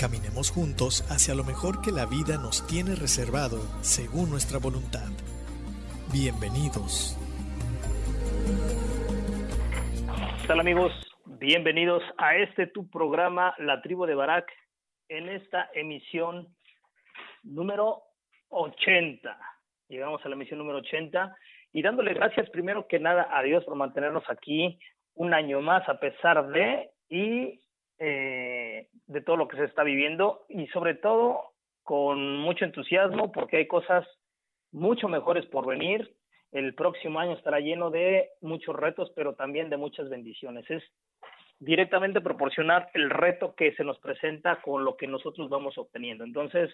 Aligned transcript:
Caminemos 0.00 0.50
juntos 0.50 1.04
hacia 1.10 1.34
lo 1.34 1.44
mejor 1.44 1.82
que 1.82 1.92
la 1.92 2.06
vida 2.06 2.38
nos 2.38 2.66
tiene 2.66 2.94
reservado 2.94 3.58
según 3.82 4.30
nuestra 4.30 4.58
voluntad. 4.58 5.12
Bienvenidos. 6.10 7.20
Hola 10.48 10.62
amigos? 10.62 10.90
Bienvenidos 11.26 12.02
a 12.16 12.34
este 12.36 12.66
tu 12.68 12.88
programa 12.88 13.54
La 13.58 13.82
Tribu 13.82 14.06
de 14.06 14.14
Barak 14.14 14.50
en 15.10 15.28
esta 15.28 15.68
emisión 15.74 16.48
número 17.42 18.00
80. 18.48 19.36
Llegamos 19.90 20.24
a 20.24 20.30
la 20.30 20.34
emisión 20.34 20.60
número 20.60 20.78
80 20.78 21.36
y 21.74 21.82
dándole 21.82 22.14
gracias 22.14 22.48
primero 22.48 22.86
que 22.88 22.98
nada 22.98 23.28
a 23.30 23.42
Dios 23.42 23.66
por 23.66 23.76
mantenernos 23.76 24.24
aquí 24.30 24.78
un 25.12 25.34
año 25.34 25.60
más 25.60 25.86
a 25.90 26.00
pesar 26.00 26.48
de 26.48 26.88
y 27.10 27.60
eh, 28.02 28.88
de 29.06 29.20
todo 29.20 29.36
lo 29.36 29.46
que 29.46 29.58
se 29.58 29.64
está 29.64 29.84
viviendo 29.84 30.46
y 30.48 30.66
sobre 30.68 30.94
todo 30.94 31.52
con 31.82 32.38
mucho 32.38 32.64
entusiasmo 32.64 33.30
porque 33.30 33.58
hay 33.58 33.66
cosas 33.66 34.06
mucho 34.72 35.06
mejores 35.06 35.44
por 35.46 35.66
venir. 35.66 36.14
El 36.50 36.74
próximo 36.74 37.20
año 37.20 37.34
estará 37.34 37.60
lleno 37.60 37.90
de 37.90 38.30
muchos 38.40 38.74
retos, 38.74 39.12
pero 39.14 39.34
también 39.34 39.68
de 39.70 39.76
muchas 39.76 40.08
bendiciones. 40.08 40.68
Es 40.70 40.82
directamente 41.58 42.22
proporcionar 42.22 42.90
el 42.94 43.10
reto 43.10 43.54
que 43.54 43.74
se 43.74 43.84
nos 43.84 43.98
presenta 43.98 44.62
con 44.62 44.84
lo 44.84 44.96
que 44.96 45.06
nosotros 45.06 45.50
vamos 45.50 45.76
obteniendo. 45.76 46.24
Entonces, 46.24 46.70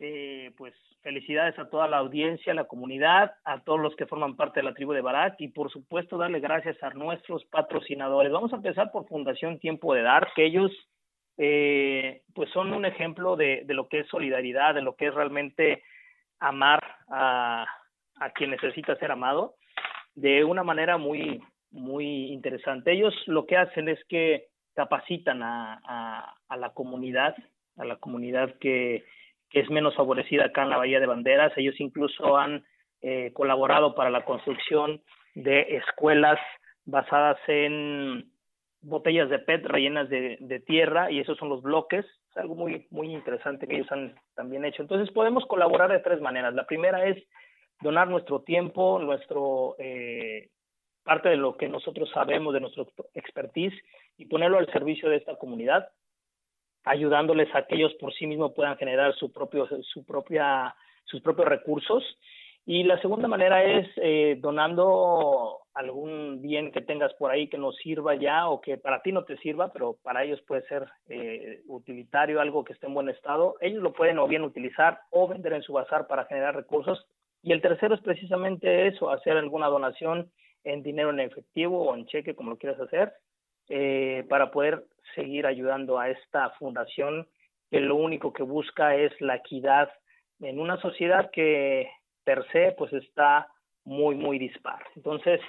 eh, 0.00 0.52
pues 0.56 0.74
felicidades 1.02 1.58
a 1.58 1.68
toda 1.68 1.88
la 1.88 1.98
audiencia, 1.98 2.52
a 2.52 2.56
la 2.56 2.64
comunidad, 2.64 3.32
a 3.44 3.60
todos 3.60 3.80
los 3.80 3.94
que 3.96 4.06
forman 4.06 4.36
parte 4.36 4.60
de 4.60 4.64
la 4.64 4.74
tribu 4.74 4.92
de 4.92 5.00
Barak 5.00 5.36
y 5.40 5.48
por 5.48 5.70
supuesto 5.70 6.18
darle 6.18 6.40
gracias 6.40 6.80
a 6.82 6.90
nuestros 6.90 7.44
patrocinadores. 7.46 8.32
Vamos 8.32 8.52
a 8.52 8.56
empezar 8.56 8.90
por 8.90 9.08
Fundación 9.08 9.58
Tiempo 9.58 9.94
de 9.94 10.02
Dar, 10.02 10.28
que 10.34 10.44
ellos 10.44 10.70
eh, 11.36 12.22
pues 12.34 12.50
son 12.50 12.72
un 12.72 12.84
ejemplo 12.84 13.36
de, 13.36 13.62
de, 13.64 13.74
lo 13.74 13.88
que 13.88 14.00
es 14.00 14.08
solidaridad, 14.08 14.74
de 14.74 14.82
lo 14.82 14.96
que 14.96 15.06
es 15.06 15.14
realmente 15.14 15.82
amar 16.40 16.80
a, 17.08 17.66
a 18.16 18.30
quien 18.30 18.50
necesita 18.50 18.96
ser 18.96 19.10
amado 19.10 19.54
de 20.14 20.44
una 20.44 20.64
manera 20.64 20.98
muy, 20.98 21.40
muy 21.70 22.32
interesante. 22.32 22.92
Ellos 22.92 23.14
lo 23.26 23.46
que 23.46 23.56
hacen 23.56 23.88
es 23.88 23.98
que 24.08 24.46
capacitan 24.74 25.42
a, 25.42 25.80
a, 25.84 26.34
a 26.48 26.56
la 26.56 26.70
comunidad, 26.70 27.36
a 27.76 27.84
la 27.84 27.96
comunidad 27.96 28.54
que 28.58 29.04
que 29.50 29.60
es 29.60 29.70
menos 29.70 29.94
favorecida 29.94 30.46
acá 30.46 30.62
en 30.62 30.70
la 30.70 30.76
Bahía 30.76 31.00
de 31.00 31.06
Banderas. 31.06 31.52
Ellos 31.56 31.74
incluso 31.78 32.36
han 32.36 32.64
eh, 33.00 33.32
colaborado 33.32 33.94
para 33.94 34.10
la 34.10 34.24
construcción 34.24 35.02
de 35.34 35.76
escuelas 35.76 36.38
basadas 36.84 37.38
en 37.46 38.30
botellas 38.80 39.28
de 39.28 39.38
PET 39.38 39.66
rellenas 39.66 40.08
de, 40.08 40.62
tierra 40.66 41.10
y 41.10 41.20
esos 41.20 41.38
son 41.38 41.48
los 41.48 41.62
bloques. 41.62 42.04
Es 42.30 42.36
algo 42.36 42.54
muy, 42.54 42.86
muy 42.90 43.12
interesante 43.12 43.66
que 43.66 43.76
ellos 43.76 43.92
han 43.92 44.14
también 44.34 44.64
hecho. 44.64 44.82
Entonces 44.82 45.12
podemos 45.12 45.46
colaborar 45.46 45.90
de 45.90 46.00
tres 46.00 46.20
maneras. 46.20 46.54
La 46.54 46.66
primera 46.66 47.06
es 47.06 47.22
donar 47.80 48.08
nuestro 48.08 48.40
tiempo, 48.42 48.98
nuestro 48.98 49.76
eh, 49.78 50.50
parte 51.04 51.28
de 51.28 51.36
lo 51.36 51.56
que 51.56 51.68
nosotros 51.68 52.10
sabemos, 52.12 52.52
de 52.52 52.60
nuestro 52.60 52.88
expertise 53.14 53.74
y 54.16 54.26
ponerlo 54.26 54.58
al 54.58 54.70
servicio 54.72 55.08
de 55.08 55.16
esta 55.16 55.36
comunidad 55.36 55.88
ayudándoles 56.88 57.54
a 57.54 57.66
que 57.66 57.76
ellos 57.76 57.94
por 58.00 58.12
sí 58.14 58.26
mismos 58.26 58.52
puedan 58.54 58.76
generar 58.76 59.14
su 59.14 59.32
propio, 59.32 59.68
su 59.82 60.04
propia, 60.04 60.74
sus 61.04 61.20
propios 61.20 61.48
recursos. 61.48 62.02
Y 62.64 62.82
la 62.82 63.00
segunda 63.00 63.28
manera 63.28 63.64
es 63.64 63.88
eh, 63.96 64.36
donando 64.40 65.60
algún 65.72 66.42
bien 66.42 66.70
que 66.70 66.82
tengas 66.82 67.14
por 67.14 67.30
ahí 67.30 67.48
que 67.48 67.56
nos 67.56 67.76
sirva 67.76 68.14
ya 68.14 68.48
o 68.48 68.60
que 68.60 68.76
para 68.76 69.00
ti 69.00 69.12
no 69.12 69.24
te 69.24 69.38
sirva, 69.38 69.72
pero 69.72 69.96
para 70.02 70.24
ellos 70.24 70.40
puede 70.42 70.62
ser 70.62 70.86
eh, 71.08 71.62
utilitario, 71.66 72.40
algo 72.40 72.64
que 72.64 72.74
esté 72.74 72.86
en 72.86 72.94
buen 72.94 73.08
estado. 73.08 73.54
Ellos 73.60 73.82
lo 73.82 73.92
pueden 73.92 74.18
o 74.18 74.26
bien 74.26 74.42
utilizar 74.42 75.00
o 75.10 75.28
vender 75.28 75.54
en 75.54 75.62
su 75.62 75.72
bazar 75.72 76.06
para 76.08 76.26
generar 76.26 76.56
recursos. 76.56 77.06
Y 77.42 77.52
el 77.52 77.62
tercero 77.62 77.94
es 77.94 78.00
precisamente 78.02 78.86
eso, 78.86 79.10
hacer 79.10 79.36
alguna 79.36 79.68
donación 79.68 80.30
en 80.64 80.82
dinero 80.82 81.10
en 81.10 81.20
efectivo 81.20 81.82
o 81.82 81.94
en 81.94 82.06
cheque, 82.06 82.34
como 82.34 82.50
lo 82.50 82.58
quieras 82.58 82.80
hacer, 82.80 83.12
eh, 83.68 84.24
para 84.28 84.50
poder 84.50 84.84
seguir 85.14 85.46
ayudando 85.46 85.98
a 85.98 86.10
esta 86.10 86.50
fundación 86.50 87.26
que 87.70 87.80
lo 87.80 87.96
único 87.96 88.32
que 88.32 88.42
busca 88.42 88.94
es 88.94 89.12
la 89.20 89.36
equidad 89.36 89.90
en 90.40 90.60
una 90.60 90.80
sociedad 90.80 91.30
que 91.30 91.90
per 92.24 92.46
se 92.52 92.72
pues 92.78 92.92
está 92.92 93.48
muy 93.84 94.14
muy 94.14 94.38
dispar. 94.38 94.80
Entonces, 94.96 95.40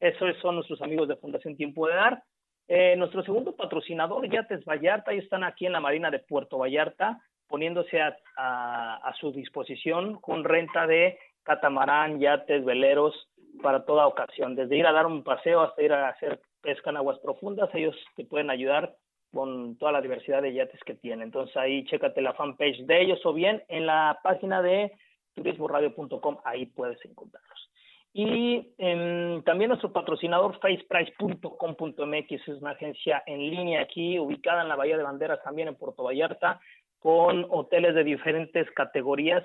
esos 0.00 0.36
son 0.38 0.56
nuestros 0.56 0.80
amigos 0.82 1.08
de 1.08 1.16
Fundación 1.16 1.56
Tiempo 1.56 1.86
de 1.86 1.94
Dar. 1.94 2.22
Eh, 2.68 2.96
nuestro 2.96 3.22
segundo 3.22 3.56
patrocinador, 3.56 4.28
Yates 4.28 4.64
Vallarta, 4.64 5.12
ellos 5.12 5.24
están 5.24 5.42
aquí 5.42 5.66
en 5.66 5.72
la 5.72 5.80
Marina 5.80 6.10
de 6.10 6.18
Puerto 6.18 6.58
Vallarta, 6.58 7.20
poniéndose 7.48 8.00
a, 8.00 8.16
a, 8.36 8.96
a 8.96 9.14
su 9.14 9.32
disposición 9.32 10.20
con 10.20 10.44
renta 10.44 10.86
de 10.86 11.18
catamarán, 11.48 12.20
yates, 12.20 12.62
veleros 12.64 13.14
para 13.62 13.84
toda 13.86 14.06
ocasión, 14.06 14.54
desde 14.54 14.76
ir 14.76 14.86
a 14.86 14.92
dar 14.92 15.06
un 15.06 15.24
paseo 15.24 15.62
hasta 15.62 15.82
ir 15.82 15.92
a 15.92 16.10
hacer 16.10 16.40
pesca 16.60 16.90
en 16.90 16.96
aguas 16.96 17.18
profundas, 17.20 17.70
ellos 17.74 17.96
te 18.16 18.24
pueden 18.24 18.50
ayudar 18.50 18.94
con 19.32 19.76
toda 19.76 19.92
la 19.92 20.00
diversidad 20.00 20.42
de 20.42 20.54
yates 20.54 20.80
que 20.84 20.94
tienen. 20.94 21.28
Entonces 21.28 21.56
ahí 21.56 21.84
chécate 21.84 22.22
la 22.22 22.34
fanpage 22.34 22.84
de 22.86 23.02
ellos 23.02 23.24
o 23.24 23.32
bien 23.32 23.62
en 23.68 23.86
la 23.86 24.18
página 24.22 24.62
de 24.62 24.92
turismoradio.com, 25.34 26.38
ahí 26.44 26.66
puedes 26.66 27.04
encontrarlos. 27.04 27.70
Y 28.12 28.72
eh, 28.78 29.42
también 29.44 29.68
nuestro 29.68 29.92
patrocinador 29.92 30.58
faceprice.com.mx 30.58 32.30
es 32.30 32.48
una 32.48 32.70
agencia 32.70 33.22
en 33.26 33.38
línea 33.50 33.82
aquí, 33.82 34.18
ubicada 34.18 34.62
en 34.62 34.68
la 34.68 34.76
Bahía 34.76 34.96
de 34.96 35.02
Banderas, 35.04 35.42
también 35.44 35.68
en 35.68 35.76
Puerto 35.76 36.02
Vallarta, 36.02 36.60
con 36.98 37.46
hoteles 37.50 37.94
de 37.94 38.04
diferentes 38.04 38.68
categorías. 38.72 39.44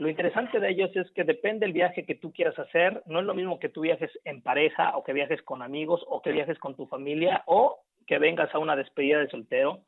Lo 0.00 0.08
interesante 0.08 0.58
de 0.60 0.70
ellos 0.70 0.90
es 0.96 1.10
que 1.10 1.24
depende 1.24 1.66
del 1.66 1.74
viaje 1.74 2.06
que 2.06 2.14
tú 2.14 2.32
quieras 2.32 2.58
hacer, 2.58 3.02
no 3.04 3.20
es 3.20 3.26
lo 3.26 3.34
mismo 3.34 3.58
que 3.58 3.68
tú 3.68 3.82
viajes 3.82 4.10
en 4.24 4.40
pareja 4.40 4.96
o 4.96 5.04
que 5.04 5.12
viajes 5.12 5.42
con 5.42 5.60
amigos 5.60 6.02
o 6.08 6.22
que 6.22 6.32
viajes 6.32 6.58
con 6.58 6.74
tu 6.74 6.86
familia 6.86 7.42
o 7.44 7.82
que 8.06 8.18
vengas 8.18 8.48
a 8.54 8.58
una 8.58 8.76
despedida 8.76 9.18
de 9.18 9.28
soltero, 9.28 9.82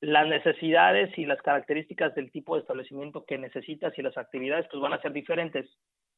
las 0.00 0.28
necesidades 0.28 1.10
y 1.18 1.26
las 1.26 1.42
características 1.42 2.14
del 2.14 2.30
tipo 2.30 2.54
de 2.54 2.60
establecimiento 2.60 3.24
que 3.24 3.36
necesitas 3.36 3.98
y 3.98 4.02
las 4.02 4.16
actividades 4.16 4.68
pues 4.70 4.80
van 4.80 4.92
a 4.92 5.02
ser 5.02 5.12
diferentes. 5.12 5.68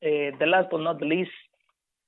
eh, 0.00 0.32
the 0.38 0.46
last 0.46 0.70
but 0.70 0.80
not 0.80 1.00
least, 1.02 1.32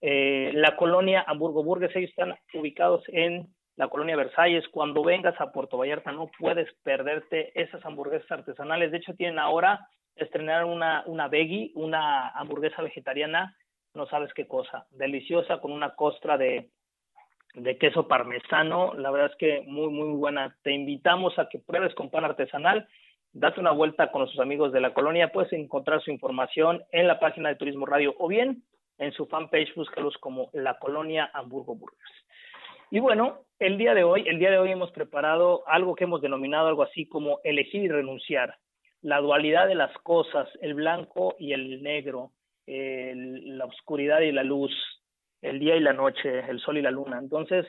eh, 0.01 0.51
la 0.55 0.77
colonia 0.77 1.25
Hamburgo 1.27 1.63
Burgues, 1.63 1.95
ellos 1.95 2.11
están 2.11 2.35
ubicados 2.55 3.03
en 3.09 3.49
la 3.77 3.89
colonia 3.89 4.17
Versalles. 4.17 4.67
Cuando 4.69 5.03
vengas 5.03 5.39
a 5.41 5.53
Puerto 5.53 5.79
Vallarta 5.79 6.13
no 6.13 6.31
puedes 6.39 6.73
perderte 6.83 7.59
esas 7.61 7.85
hamburguesas 7.85 8.31
artesanales. 8.31 8.91
De 8.91 8.99
hecho, 8.99 9.15
tienen 9.15 9.39
ahora 9.39 9.89
estrenar 10.17 10.65
una, 10.65 11.03
una 11.07 11.29
veggie, 11.29 11.73
una 11.75 12.29
hamburguesa 12.31 12.83
vegetariana, 12.83 13.57
no 13.95 14.07
sabes 14.07 14.33
qué 14.35 14.47
cosa, 14.47 14.87
deliciosa 14.91 15.61
con 15.61 15.73
una 15.73 15.95
costra 15.95 16.37
de, 16.37 16.71
de 17.55 17.79
queso 17.79 18.07
parmesano. 18.09 18.95
La 18.95 19.11
verdad 19.11 19.31
es 19.31 19.37
que 19.37 19.63
muy, 19.67 19.89
muy 19.89 20.17
buena. 20.17 20.57
Te 20.63 20.73
invitamos 20.73 21.39
a 21.39 21.49
que 21.49 21.59
pruebes 21.59 21.95
con 21.95 22.11
pan 22.11 22.25
artesanal. 22.25 22.89
Date 23.37 23.59
una 23.59 23.73
vuelta 23.73 24.13
con 24.13 24.21
nuestros 24.21 24.41
amigos 24.41 24.73
de 24.73 24.81
la 24.81 24.95
colonia. 24.95 25.33
Puedes 25.33 25.53
encontrar 25.53 26.01
su 26.01 26.13
información 26.13 26.85
en 26.93 27.09
la 27.09 27.19
página 27.19 27.49
de 27.49 27.57
Turismo 27.57 27.85
Radio 27.85 28.15
o 28.19 28.29
bien 28.29 28.63
en 28.99 29.11
su 29.11 29.27
fanpage, 29.27 29.75
búscalos 29.75 30.17
como 30.19 30.51
La 30.53 30.79
Colonia 30.79 31.33
Hamburgo 31.35 31.75
Burgers. 31.75 32.13
Y 32.93 33.01
bueno, 33.01 33.41
el 33.59 33.77
día 33.77 33.93
de 33.93 34.05
hoy, 34.05 34.23
el 34.29 34.39
día 34.39 34.53
de 34.53 34.59
hoy 34.59 34.71
hemos 34.71 34.93
preparado 34.93 35.65
algo 35.67 35.97
que 35.97 36.05
hemos 36.05 36.23
denominado 36.23 36.69
algo 36.69 36.85
así 36.85 37.09
como 37.09 37.41
elegir 37.43 37.83
y 37.83 37.89
renunciar, 37.89 38.55
la 39.03 39.19
dualidad 39.19 39.67
de 39.67 39.75
las 39.75 39.93
cosas, 39.99 40.49
el 40.61 40.75
blanco 40.75 41.35
y 41.37 41.55
el 41.55 41.83
negro, 41.83 42.31
la 42.69 43.65
oscuridad 43.65 44.21
y 44.21 44.31
la 44.31 44.45
luz, 44.45 44.71
el 45.43 45.59
día 45.59 45.75
y 45.75 45.81
la 45.81 45.93
noche, 45.93 46.39
el 46.49 46.61
sol 46.61 46.79
y 46.79 46.83
la 46.83 46.93
luna. 46.93 47.19
Entonces, 47.19 47.67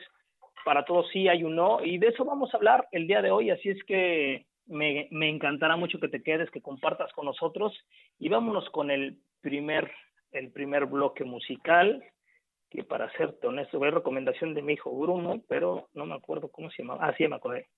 para 0.64 0.84
todos 0.84 1.08
sí 1.10 1.26
hay 1.26 1.42
un 1.42 1.56
no, 1.56 1.84
y 1.84 1.98
de 1.98 2.06
eso 2.06 2.24
vamos 2.24 2.54
a 2.54 2.56
hablar 2.56 2.86
el 2.92 3.08
día 3.08 3.20
de 3.20 3.32
hoy, 3.32 3.50
así 3.50 3.70
es 3.70 3.82
que 3.82 4.45
me, 4.66 5.08
encantará 5.10 5.76
mucho 5.76 5.98
que 5.98 6.08
te 6.08 6.22
quedes, 6.22 6.50
que 6.50 6.62
compartas 6.62 7.12
con 7.12 7.26
nosotros 7.26 7.72
y 8.18 8.28
vámonos 8.28 8.68
con 8.70 8.90
el 8.90 9.18
primer, 9.40 9.90
el 10.32 10.50
primer 10.52 10.86
bloque 10.86 11.24
musical, 11.24 12.04
que 12.70 12.84
para 12.84 13.10
serte 13.12 13.46
honesto, 13.46 13.78
fue 13.78 13.90
recomendación 13.90 14.54
de 14.54 14.62
mi 14.62 14.74
hijo 14.74 14.90
Bruno, 14.96 15.42
pero 15.48 15.88
no 15.94 16.06
me 16.06 16.14
acuerdo 16.14 16.50
cómo 16.50 16.70
se 16.70 16.82
llamaba. 16.82 17.06
Ah, 17.06 17.14
sí, 17.16 17.26
me 17.28 17.36
acordé. 17.36 17.68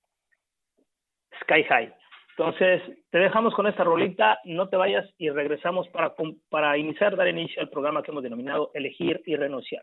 Sky 1.43 1.65
High. 1.65 1.95
Entonces, 2.39 2.83
te 3.11 3.19
dejamos 3.19 3.53
con 3.55 3.67
esta 3.67 3.83
rolita, 3.83 4.39
no 4.45 4.69
te 4.69 4.77
vayas 4.77 5.09
y 5.19 5.29
regresamos 5.29 5.89
para, 5.89 6.15
para 6.49 6.79
iniciar, 6.79 7.17
dar 7.17 7.27
inicio 7.27 7.61
al 7.61 7.69
programa 7.69 8.03
que 8.03 8.13
hemos 8.13 8.23
denominado 8.23 8.71
Elegir 8.75 9.21
y 9.27 9.35
Renunciar. 9.35 9.83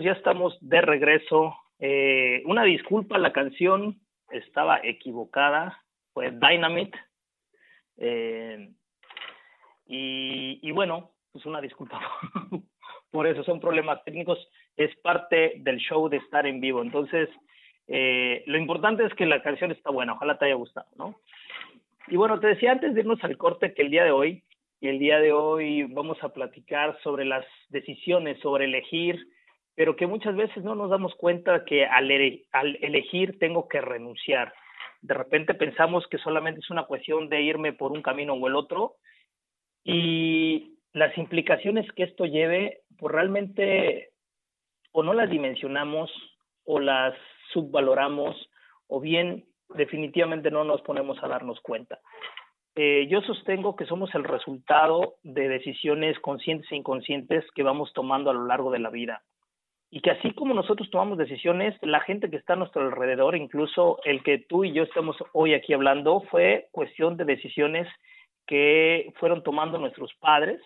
Ya 0.00 0.12
estamos 0.12 0.56
de 0.60 0.80
regreso. 0.80 1.54
Eh, 1.78 2.42
una 2.46 2.64
disculpa, 2.64 3.18
la 3.18 3.32
canción 3.32 4.00
estaba 4.30 4.80
equivocada. 4.82 5.82
Fue 6.12 6.30
Dynamite. 6.30 6.98
Eh, 7.96 8.70
y, 9.86 10.58
y, 10.62 10.70
bueno, 10.72 11.12
pues 11.32 11.46
una 11.46 11.60
disculpa 11.60 12.00
por 13.10 13.26
eso, 13.26 13.44
son 13.44 13.60
problemas 13.60 14.02
técnicos. 14.04 14.38
Es 14.76 14.94
parte 14.96 15.54
del 15.58 15.78
show 15.78 16.08
de 16.08 16.16
estar 16.16 16.46
en 16.46 16.60
vivo. 16.60 16.82
Entonces, 16.82 17.28
eh, 17.86 18.42
lo 18.46 18.58
importante 18.58 19.04
es 19.04 19.14
que 19.14 19.26
la 19.26 19.42
canción 19.42 19.70
está 19.70 19.90
buena, 19.90 20.14
ojalá 20.14 20.38
te 20.38 20.46
haya 20.46 20.54
gustado, 20.54 20.86
¿no? 20.96 21.20
Y 22.08 22.16
bueno, 22.16 22.40
te 22.40 22.48
decía 22.48 22.72
antes 22.72 22.94
de 22.94 23.00
irnos 23.00 23.22
al 23.22 23.36
corte 23.36 23.74
que 23.74 23.82
el 23.82 23.90
día 23.90 24.04
de 24.04 24.10
hoy, 24.10 24.42
y 24.80 24.88
el 24.88 24.98
día 24.98 25.18
de 25.18 25.32
hoy 25.32 25.84
vamos 25.84 26.22
a 26.22 26.30
platicar 26.30 26.98
sobre 27.02 27.24
las 27.24 27.46
decisiones, 27.68 28.38
sobre 28.40 28.66
elegir, 28.66 29.26
pero 29.74 29.96
que 29.96 30.06
muchas 30.06 30.36
veces 30.36 30.62
no 30.64 30.74
nos 30.74 30.90
damos 30.90 31.14
cuenta 31.14 31.64
que 31.64 31.84
al, 31.84 32.10
al 32.52 32.76
elegir 32.80 33.38
tengo 33.38 33.68
que 33.68 33.80
renunciar. 33.80 34.54
De 35.02 35.14
repente 35.14 35.54
pensamos 35.54 36.06
que 36.08 36.18
solamente 36.18 36.60
es 36.60 36.70
una 36.70 36.84
cuestión 36.84 37.28
de 37.28 37.42
irme 37.42 37.72
por 37.72 37.92
un 37.92 38.02
camino 38.02 38.34
o 38.34 38.46
el 38.48 38.56
otro, 38.56 38.96
y 39.84 40.78
las 40.92 41.16
implicaciones 41.18 41.90
que 41.92 42.04
esto 42.04 42.24
lleve, 42.24 42.80
pues 42.98 43.12
realmente 43.12 44.10
o 44.92 45.02
no 45.02 45.12
las 45.12 45.28
dimensionamos 45.28 46.10
o 46.64 46.78
las 46.78 47.14
subvaloramos 47.52 48.48
o 48.86 49.00
bien 49.00 49.44
definitivamente 49.70 50.50
no 50.50 50.64
nos 50.64 50.80
ponemos 50.82 51.22
a 51.22 51.28
darnos 51.28 51.60
cuenta. 51.60 51.98
Eh, 52.76 53.06
yo 53.08 53.20
sostengo 53.22 53.76
que 53.76 53.86
somos 53.86 54.14
el 54.14 54.24
resultado 54.24 55.16
de 55.22 55.48
decisiones 55.48 56.18
conscientes 56.20 56.70
e 56.72 56.76
inconscientes 56.76 57.44
que 57.54 57.62
vamos 57.62 57.92
tomando 57.92 58.30
a 58.30 58.34
lo 58.34 58.46
largo 58.46 58.70
de 58.70 58.78
la 58.78 58.90
vida. 58.90 59.22
Y 59.94 60.00
que 60.00 60.10
así 60.10 60.32
como 60.32 60.54
nosotros 60.54 60.90
tomamos 60.90 61.18
decisiones, 61.18 61.76
la 61.80 62.00
gente 62.00 62.28
que 62.28 62.36
está 62.36 62.54
a 62.54 62.56
nuestro 62.56 62.82
alrededor, 62.82 63.36
incluso 63.36 64.00
el 64.02 64.24
que 64.24 64.38
tú 64.38 64.64
y 64.64 64.72
yo 64.72 64.82
estamos 64.82 65.16
hoy 65.32 65.54
aquí 65.54 65.72
hablando, 65.72 66.22
fue 66.32 66.66
cuestión 66.72 67.16
de 67.16 67.24
decisiones 67.24 67.86
que 68.44 69.12
fueron 69.20 69.44
tomando 69.44 69.78
nuestros 69.78 70.12
padres 70.14 70.60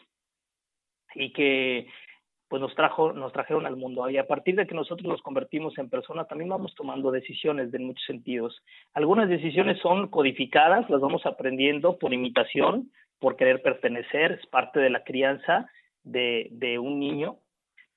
y 1.15 1.35
que 1.35 1.89
pues 2.49 2.63
nos 2.63 2.75
trajo 2.75 3.13
nos 3.13 3.31
trajeron 3.35 3.67
al 3.67 3.77
mundo. 3.77 4.09
Y 4.09 4.17
a 4.17 4.27
partir 4.27 4.55
de 4.55 4.67
que 4.67 4.75
nosotros 4.75 5.07
nos 5.07 5.21
convertimos 5.21 5.77
en 5.77 5.91
personas 5.91 6.27
también 6.27 6.49
vamos 6.49 6.75
tomando 6.75 7.11
decisiones 7.11 7.71
de 7.71 7.81
muchos 7.81 8.07
sentidos. 8.07 8.63
Algunas 8.95 9.29
decisiones 9.29 9.79
son 9.83 10.09
codificadas 10.09 10.89
las 10.89 11.03
vamos 11.03 11.27
aprendiendo 11.27 11.99
por 11.99 12.15
imitación 12.15 12.91
por 13.19 13.37
querer 13.37 13.61
pertenecer 13.61 14.33
es 14.33 14.47
parte 14.47 14.81
de 14.81 14.89
la 14.89 15.05
crianza 15.05 15.69
de, 16.03 16.49
de 16.53 16.79
un 16.79 16.99
niño 16.99 17.41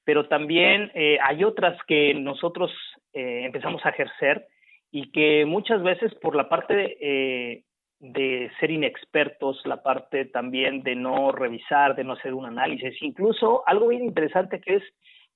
pero 0.04 0.28
también 0.28 0.92
eh, 0.94 1.18
hay 1.24 1.44
otras 1.44 1.78
que 1.88 2.14
nosotros 2.14 2.72
eh, 3.14 3.44
empezamos 3.46 3.86
a 3.86 3.90
ejercer 3.90 4.48
y 4.92 5.12
que 5.12 5.46
muchas 5.46 5.84
veces 5.84 6.14
por 6.16 6.36
la 6.36 6.50
parte 6.50 6.98
eh, 7.00 7.64
de 8.00 8.52
ser 8.60 8.72
inexpertos, 8.72 9.62
la 9.66 9.84
parte 9.84 10.26
también 10.26 10.82
de 10.84 10.96
no 10.96 11.32
revisar, 11.32 11.96
de 11.96 12.04
no 12.04 12.14
hacer 12.14 12.34
un 12.34 12.46
análisis, 12.46 13.02
incluso 13.02 13.64
algo 13.68 13.88
bien 13.88 14.04
interesante 14.04 14.60
que 14.60 14.76
es 14.76 14.84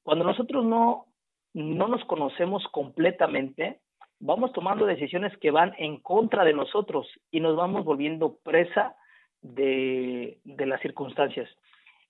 cuando 0.04 0.26
nosotros 0.26 0.66
no, 0.66 1.06
no 1.54 1.88
nos 1.88 2.04
conocemos 2.06 2.64
completamente, 2.72 3.80
vamos 4.20 4.52
tomando 4.52 4.86
decisiones 4.86 5.36
que 5.38 5.52
van 5.52 5.74
en 5.78 6.00
contra 6.00 6.44
de 6.44 6.54
nosotros 6.54 7.08
y 7.32 7.40
nos 7.40 7.56
vamos 7.56 7.86
volviendo 7.86 8.38
presa 8.44 8.96
de, 9.42 10.40
de 10.44 10.66
las 10.66 10.82
circunstancias. 10.82 11.50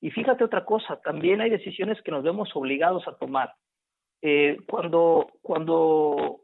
Y 0.05 0.12
fíjate 0.12 0.43
otra 0.43 0.65
cosa, 0.65 1.01
también 1.01 1.41
hay 1.41 1.50
decisiones 1.50 2.00
que 2.03 2.12
nos 2.12 2.21
vemos 2.21 2.55
obligados 2.55 3.07
a 3.07 3.17
tomar. 3.17 3.55
Eh, 4.21 4.55
cuando, 4.67 5.31
cuando, 5.41 6.41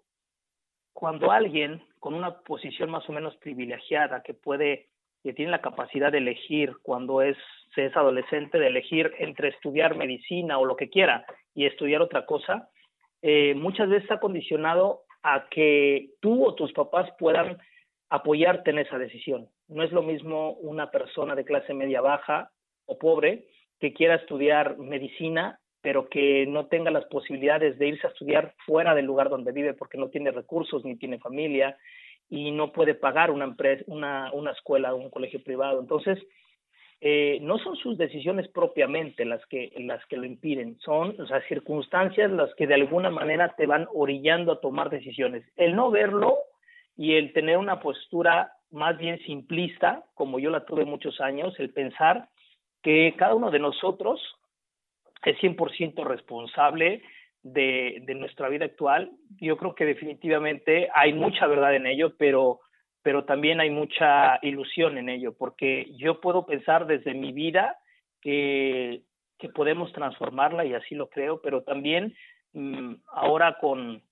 cuando 0.93 1.31
alguien 1.31 1.83
con 1.99 2.15
una 2.15 2.39
posición 2.39 2.89
más 2.89 3.07
o 3.07 3.13
menos 3.13 3.35
privilegiada 3.37 4.23
que 4.23 4.33
puede, 4.33 4.87
que 5.21 5.33
tiene 5.33 5.51
la 5.51 5.61
capacidad 5.61 6.11
de 6.11 6.17
elegir 6.17 6.73
cuando 6.81 7.21
es, 7.21 7.37
se 7.75 7.85
es 7.85 7.95
adolescente, 7.95 8.57
de 8.57 8.65
elegir 8.65 9.13
entre 9.19 9.49
estudiar 9.49 9.95
medicina 9.95 10.57
o 10.57 10.65
lo 10.65 10.75
que 10.75 10.89
quiera 10.89 11.23
y 11.53 11.67
estudiar 11.67 12.01
otra 12.01 12.25
cosa, 12.25 12.67
eh, 13.21 13.53
muchas 13.53 13.89
veces 13.89 14.05
está 14.05 14.19
condicionado 14.19 15.03
a 15.21 15.47
que 15.49 16.15
tú 16.19 16.43
o 16.43 16.55
tus 16.55 16.73
papás 16.73 17.11
puedan 17.19 17.59
apoyarte 18.09 18.71
en 18.71 18.79
esa 18.79 18.97
decisión. 18.97 19.49
No 19.67 19.83
es 19.83 19.91
lo 19.91 20.01
mismo 20.01 20.53
una 20.53 20.89
persona 20.89 21.35
de 21.35 21.45
clase 21.45 21.75
media 21.75 22.01
baja 22.01 22.49
o 22.85 22.97
pobre 22.97 23.47
que 23.79 23.93
quiera 23.93 24.15
estudiar 24.15 24.77
medicina, 24.77 25.59
pero 25.81 26.07
que 26.09 26.45
no 26.45 26.67
tenga 26.67 26.91
las 26.91 27.05
posibilidades 27.05 27.79
de 27.79 27.87
irse 27.87 28.05
a 28.05 28.11
estudiar 28.11 28.53
fuera 28.65 28.93
del 28.93 29.05
lugar 29.05 29.29
donde 29.29 29.51
vive 29.51 29.73
porque 29.73 29.97
no 29.97 30.09
tiene 30.09 30.31
recursos 30.31 30.85
ni 30.85 30.95
tiene 30.95 31.17
familia 31.17 31.77
y 32.29 32.51
no 32.51 32.71
puede 32.71 32.93
pagar 32.93 33.31
una 33.31 33.45
empresa, 33.45 33.83
una, 33.87 34.31
una 34.33 34.51
escuela 34.51 34.93
o 34.93 34.97
un 34.97 35.09
colegio 35.09 35.43
privado. 35.43 35.79
Entonces, 35.79 36.19
eh, 37.03 37.39
no 37.41 37.57
son 37.57 37.75
sus 37.77 37.97
decisiones 37.97 38.47
propiamente 38.49 39.25
las 39.25 39.43
que, 39.47 39.73
las 39.79 40.05
que 40.05 40.17
lo 40.17 40.25
impiden, 40.25 40.77
son 40.81 41.15
las 41.17 41.43
circunstancias 41.47 42.29
las 42.29 42.53
que 42.53 42.67
de 42.67 42.75
alguna 42.75 43.09
manera 43.09 43.55
te 43.57 43.65
van 43.65 43.87
orillando 43.91 44.51
a 44.51 44.61
tomar 44.61 44.91
decisiones. 44.91 45.43
El 45.55 45.75
no 45.75 45.89
verlo 45.89 46.37
y 46.95 47.15
el 47.15 47.33
tener 47.33 47.57
una 47.57 47.79
postura 47.79 48.53
más 48.69 48.99
bien 48.99 49.17
simplista, 49.25 50.05
como 50.13 50.37
yo 50.37 50.51
la 50.51 50.63
tuve 50.63 50.85
muchos 50.85 51.19
años, 51.19 51.59
el 51.59 51.71
pensar 51.71 52.29
que 52.81 53.13
cada 53.17 53.35
uno 53.35 53.51
de 53.51 53.59
nosotros 53.59 54.19
es 55.23 55.37
100% 55.37 56.03
responsable 56.03 57.01
de, 57.43 58.03
nuestra 58.15 58.49
vida 58.49 58.65
actual. 58.65 59.11
Yo 59.39 59.57
creo 59.57 59.75
que 59.75 59.85
definitivamente 59.85 60.89
hay 60.93 61.13
mucha 61.13 61.47
verdad 61.47 61.75
en 61.75 61.87
ello, 61.87 62.15
pero, 62.17 62.59
pero 63.01 63.25
también 63.25 63.59
hay 63.59 63.69
mucha 63.69 64.39
ilusión 64.41 64.97
en 64.97 65.09
ello, 65.09 65.33
porque 65.37 65.91
yo 65.97 66.19
puedo 66.21 66.45
pensar 66.45 66.85
desde 66.85 67.13
mi 67.13 67.31
vida 67.31 67.77
que, 68.21 69.03
podemos 69.55 69.91
transformarla 69.91 70.65
y 70.65 70.75
así 70.75 70.93
lo 70.93 71.09
creo, 71.09 71.41
pero 71.41 71.63
también 71.63 72.15
mmm, 72.53 72.93
ahora 73.07 73.57
con, 73.59 74.03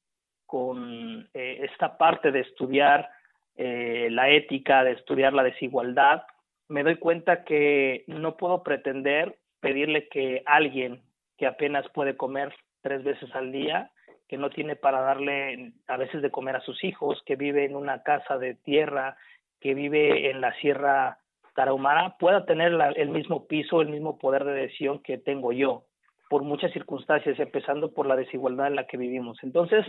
con 0.47 1.29
eh, 1.35 1.67
esta 1.71 1.99
parte 1.99 2.31
de 2.31 2.39
estudiar 2.39 3.07
eh, 3.55 4.07
la 4.09 4.31
ética, 4.31 4.83
de 4.83 4.93
estudiar 4.93 5.33
la 5.33 5.43
desigualdad, 5.43 6.23
me 6.69 6.83
doy 6.83 6.95
cuenta 6.95 7.43
que 7.43 8.05
no 8.07 8.37
puedo 8.37 8.63
pretender 8.63 9.37
pedirle 9.59 10.07
que 10.07 10.43
alguien 10.45 11.01
que 11.37 11.47
apenas 11.47 11.87
puede 11.89 12.15
comer 12.15 12.53
tres 12.81 13.03
veces 13.03 13.33
al 13.35 13.51
día, 13.51 13.91
que 14.27 14.37
no 14.37 14.49
tiene 14.49 14.75
para 14.75 15.01
darle 15.01 15.73
a 15.87 15.97
veces 15.97 16.21
de 16.21 16.31
comer 16.31 16.55
a 16.55 16.61
sus 16.61 16.83
hijos, 16.83 17.21
que 17.25 17.35
vive 17.35 17.65
en 17.65 17.75
una 17.75 18.03
casa 18.03 18.37
de 18.37 18.55
tierra, 18.55 19.17
que 19.59 19.73
vive 19.73 20.29
en 20.29 20.41
la 20.41 20.53
Sierra 20.55 21.17
Tarahumara, 21.55 22.15
pueda 22.19 22.45
tener 22.45 22.71
la, 22.71 22.91
el 22.91 23.09
mismo 23.09 23.47
piso, 23.47 23.81
el 23.81 23.89
mismo 23.89 24.17
poder 24.17 24.45
de 24.45 24.53
decisión 24.53 24.99
que 24.99 25.17
tengo 25.17 25.51
yo, 25.51 25.83
por 26.29 26.43
muchas 26.43 26.71
circunstancias, 26.71 27.39
empezando 27.39 27.93
por 27.93 28.05
la 28.05 28.15
desigualdad 28.15 28.67
en 28.67 28.75
la 28.75 28.85
que 28.85 28.97
vivimos. 28.97 29.39
Entonces, 29.41 29.85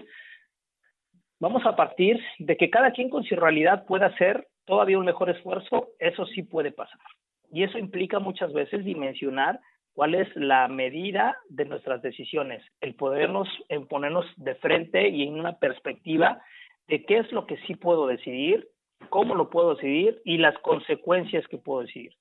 vamos 1.39 1.65
a 1.67 1.77
partir 1.77 2.19
de 2.39 2.57
que 2.57 2.71
cada 2.71 2.93
quien 2.93 3.11
con 3.11 3.23
su 3.25 3.37
realidad 3.37 3.85
pueda 3.85 4.07
hacer 4.07 4.49
todavía 4.71 5.01
un 5.01 5.05
mejor 5.05 5.29
esfuerzo, 5.29 5.89
eso 5.99 6.25
sí 6.27 6.45
puede 6.45 6.71
pasar. 6.71 7.01
Y 7.51 7.65
eso 7.65 7.77
implica 7.77 8.21
muchas 8.21 8.53
veces 8.53 8.85
dimensionar 8.85 9.59
cuál 9.95 10.15
es 10.15 10.29
la 10.37 10.69
medida 10.69 11.37
de 11.49 11.65
nuestras 11.65 12.03
decisiones, 12.03 12.63
el 12.81 12.95
podernos 12.95 13.49
en 13.69 13.89
ponernos 13.89 14.27
de 14.37 14.55
frente 14.55 15.09
y 15.09 15.25
en 15.25 15.41
una 15.41 15.59
perspectiva 15.59 16.41
de 16.87 17.05
qué 17.05 17.19
es 17.19 17.33
lo 17.33 17.47
que 17.47 17.57
sí 17.67 17.75
puedo 17.75 18.07
decidir, 18.07 18.69
cómo 19.09 19.35
lo 19.35 19.51
puedo 19.51 19.75
decidir 19.75 20.23
y 20.25 20.39
las 20.39 20.57
consecuencias 20.59 21.49
que 21.49 21.59
puedo 21.59 21.81
decidir. 21.81 22.13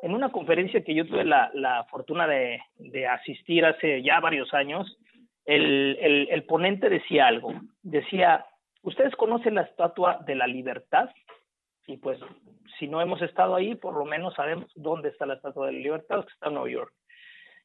En 0.00 0.14
una 0.14 0.32
conferencia 0.32 0.82
que 0.82 0.94
yo 0.94 1.06
tuve 1.06 1.26
la, 1.26 1.50
la 1.52 1.84
fortuna 1.90 2.26
de, 2.26 2.58
de, 2.78 3.06
asistir 3.06 3.66
hace 3.66 4.02
ya 4.02 4.18
varios 4.20 4.54
años, 4.54 4.96
el, 5.44 5.98
el, 6.00 6.28
el 6.30 6.44
ponente 6.44 6.88
decía 6.88 7.26
algo, 7.26 7.52
decía, 7.82 8.46
¿ustedes 8.80 9.14
conocen 9.16 9.56
la 9.56 9.62
estatua 9.62 10.20
de 10.24 10.36
la 10.36 10.46
libertad? 10.46 11.10
Y 11.88 11.96
pues 11.96 12.20
si 12.78 12.86
no 12.86 13.00
hemos 13.00 13.20
estado 13.22 13.56
ahí, 13.56 13.74
por 13.74 13.96
lo 13.96 14.04
menos 14.04 14.34
sabemos 14.34 14.70
dónde 14.76 15.08
está 15.08 15.24
la 15.24 15.34
Estatua 15.34 15.66
de 15.66 15.72
la 15.72 15.78
Libertad, 15.78 16.24
que 16.24 16.32
está 16.32 16.48
en 16.48 16.54
Nueva 16.54 16.70
York. 16.70 16.92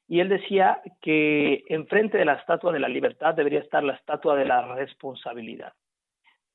Y 0.08 0.22
él 0.22 0.30
decía 0.30 0.82
que 1.02 1.64
enfrente 1.68 2.18
de 2.18 2.26
la 2.26 2.36
Estatua 2.36 2.72
de 2.72 2.80
la 2.80 2.88
Libertad 2.88 3.36
debería 3.36 3.60
estar 3.60 3.84
la 3.84 3.94
Estatua 3.94 4.36
de 4.38 4.46
la 4.46 4.76
Responsabilidad. 4.76 5.74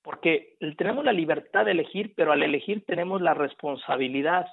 Porque 0.02 0.56
tenemos 0.78 1.04
la 1.04 1.12
libertad 1.12 1.66
de 1.66 1.72
elegir, 1.72 2.14
pero 2.16 2.32
al 2.32 2.42
elegir 2.42 2.84
tenemos 2.86 3.20
la 3.20 3.34
responsabilidad 3.34 4.46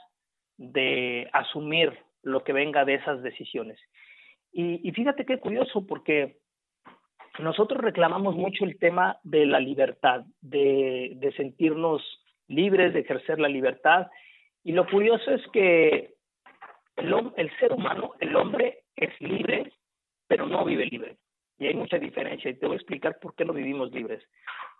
de 0.57 1.29
asumir 1.31 1.97
lo 2.21 2.43
que 2.43 2.51
venga 2.51 2.83
de 2.83 2.95
esas 2.95 3.23
decisiones. 3.23 3.79
Y, 4.51 4.91
fíjate 4.91 5.25
qué 5.25 5.39
curioso, 5.39 5.85
porque 5.85 6.37
nosotros 7.39 7.81
reclamamos 7.81 8.35
mucho 8.35 8.65
el 8.65 8.77
tema 8.79 9.19
de 9.23 9.45
la 9.45 9.59
libertad, 9.59 10.25
de, 10.41 11.13
de 11.15 11.31
sentirnos 11.33 12.01
libres 12.47 12.93
de 12.93 13.01
ejercer 13.01 13.39
la 13.39 13.47
libertad. 13.47 14.07
Y 14.63 14.71
lo 14.71 14.87
curioso 14.87 15.31
es 15.31 15.41
que 15.53 16.13
el, 16.95 17.31
el 17.37 17.57
ser 17.57 17.73
humano, 17.73 18.13
el 18.19 18.35
hombre, 18.35 18.83
es 18.95 19.09
libre, 19.19 19.71
pero 20.27 20.47
no 20.47 20.65
vive 20.65 20.85
libre. 20.85 21.17
Y 21.57 21.67
hay 21.67 21.73
mucha 21.73 21.97
diferencia 21.97 22.51
y 22.51 22.55
te 22.55 22.65
voy 22.65 22.75
a 22.75 22.79
explicar 22.79 23.19
por 23.19 23.35
qué 23.35 23.45
no 23.45 23.53
vivimos 23.53 23.91
libres. 23.91 24.23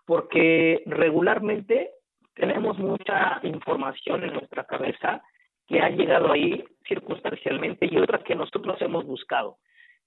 Porque 0.04 0.82
regularmente 0.86 1.90
tenemos 2.34 2.78
mucha 2.78 3.40
información 3.42 4.24
en 4.24 4.34
nuestra 4.34 4.64
cabeza 4.64 5.22
que 5.66 5.80
ha 5.80 5.88
llegado 5.88 6.32
ahí 6.32 6.64
circunstancialmente 6.86 7.88
y 7.90 7.96
otra 7.98 8.22
que 8.22 8.34
nosotros 8.34 8.80
hemos 8.80 9.04
buscado. 9.04 9.58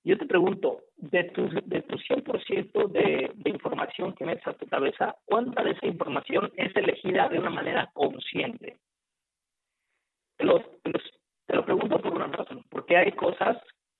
Yo 0.04 0.18
te 0.18 0.26
pregunto, 0.26 0.82
de 0.98 1.26
tu, 1.26 1.50
de 1.50 1.82
tu 1.82 1.98
100% 1.98 2.88
de, 2.88 3.32
de 3.36 3.50
información 3.50 4.14
que 4.14 4.26
metes 4.26 4.48
a 4.48 4.54
tu 4.54 4.66
cabeza, 4.68 5.16
¿cuánta 5.26 5.64
de 5.64 5.72
esa 5.72 5.88
información 5.88 6.52
es 6.56 6.76
elegida 6.76 7.28
de 7.28 7.40
una 7.40 7.50
manera 7.50 7.90
consciente? 7.94 8.78
Te 10.38 10.46
lo, 10.46 10.60
te 11.48 11.56
lo 11.56 11.66
pregunto 11.66 12.00
por 12.00 12.14
una 12.14 12.28
razón, 12.28 12.64
porque 12.70 12.96
hay 12.96 13.12
cosas 13.12 13.58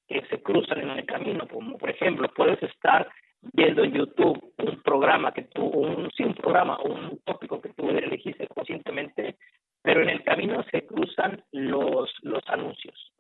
que 0.08 0.26
se 0.28 0.42
cruzan 0.42 0.80
en 0.80 0.90
el 0.90 1.06
camino, 1.06 1.48
como 1.48 1.78
por 1.78 1.90
ejemplo, 1.90 2.30
puedes 2.34 2.62
estar 2.64 3.10
viendo 3.54 3.84
en 3.84 3.94
YouTube 3.94 4.54
un 4.58 4.82
programa 4.82 5.34
que 5.34 5.44
tú, 5.44 5.66
un, 5.66 6.10
sí, 6.12 6.24
un 6.24 6.34
programa 6.34 6.80
un 6.82 7.20
tópico 7.26 7.62
que 7.62 7.70
tú 7.74 7.90
elegiste 7.90 8.48
conscientemente, 8.48 9.38
pero 9.82 10.02
en 10.02 10.10
el 10.10 10.24
camino 10.24 10.64
se 10.72 10.86
cruzan 10.86 11.44
los, 11.52 12.10
los 12.24 12.44
anuncios 12.48 13.14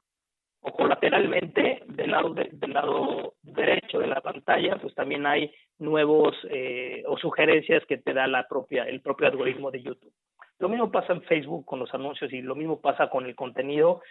o 0.61 0.71
colateralmente 0.73 1.83
del 1.87 2.11
lado 2.11 2.33
del 2.33 2.73
lado 2.73 3.33
derecho 3.41 3.99
de 3.99 4.07
la 4.07 4.21
pantalla 4.21 4.77
pues 4.77 4.93
también 4.93 5.25
hay 5.25 5.53
nuevos 5.77 6.35
eh, 6.49 7.03
o 7.07 7.17
sugerencias 7.17 7.85
que 7.85 7.97
te 7.97 8.13
da 8.13 8.27
la 8.27 8.47
propia 8.47 8.83
el 8.83 9.01
propio 9.01 9.27
algoritmo 9.27 9.71
de 9.71 9.81
YouTube. 9.81 10.13
Lo 10.59 10.67
mismo 10.67 10.91
pasa 10.91 11.13
en 11.13 11.21
Facebook 11.23 11.65
con 11.65 11.79
los 11.79 11.93
anuncios 11.93 12.33
y 12.33 12.41
lo 12.41 12.55
mismo 12.55 12.81
pasa 12.81 13.09
con 13.09 13.25
el 13.25 13.35
contenido 13.35 14.01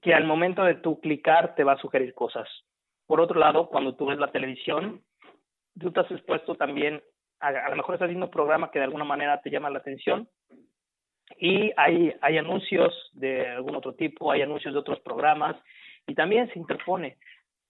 que 0.00 0.14
al 0.14 0.24
momento 0.24 0.64
de 0.64 0.74
tú 0.74 1.00
clicar 1.00 1.54
te 1.54 1.64
va 1.64 1.72
a 1.72 1.78
sugerir 1.78 2.14
cosas. 2.14 2.48
Por 3.06 3.20
otro 3.20 3.38
lado, 3.38 3.68
cuando 3.68 3.94
tú 3.94 4.06
ves 4.06 4.18
la 4.18 4.32
televisión, 4.32 5.02
tú 5.78 5.88
estás 5.88 6.10
expuesto 6.10 6.54
también, 6.56 7.02
a, 7.40 7.48
a 7.48 7.70
lo 7.70 7.76
mejor 7.76 7.94
estás 7.94 8.08
viendo 8.08 8.26
un 8.26 8.32
programa 8.32 8.70
que 8.70 8.78
de 8.78 8.86
alguna 8.86 9.04
manera 9.04 9.40
te 9.40 9.50
llama 9.50 9.70
la 9.70 9.78
atención 9.78 10.28
y 11.38 11.72
hay, 11.76 12.14
hay 12.20 12.38
anuncios 12.38 13.10
de 13.12 13.48
algún 13.48 13.76
otro 13.76 13.94
tipo, 13.94 14.30
hay 14.30 14.42
anuncios 14.42 14.74
de 14.74 14.80
otros 14.80 15.00
programas 15.00 15.56
y 16.06 16.14
también 16.14 16.50
se 16.52 16.58
interpone. 16.58 17.18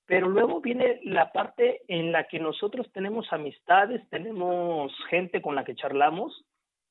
Pero 0.07 0.29
luego 0.29 0.61
viene 0.61 1.01
la 1.05 1.33
parte 1.33 1.83
en 1.89 2.13
la 2.13 2.25
que 2.25 2.39
nosotros 2.39 2.91
tenemos 2.93 3.33
amistades, 3.33 4.03
tenemos 4.11 4.93
gente 5.09 5.41
con 5.41 5.55
la 5.55 5.65
que 5.65 5.75
charlamos 5.75 6.45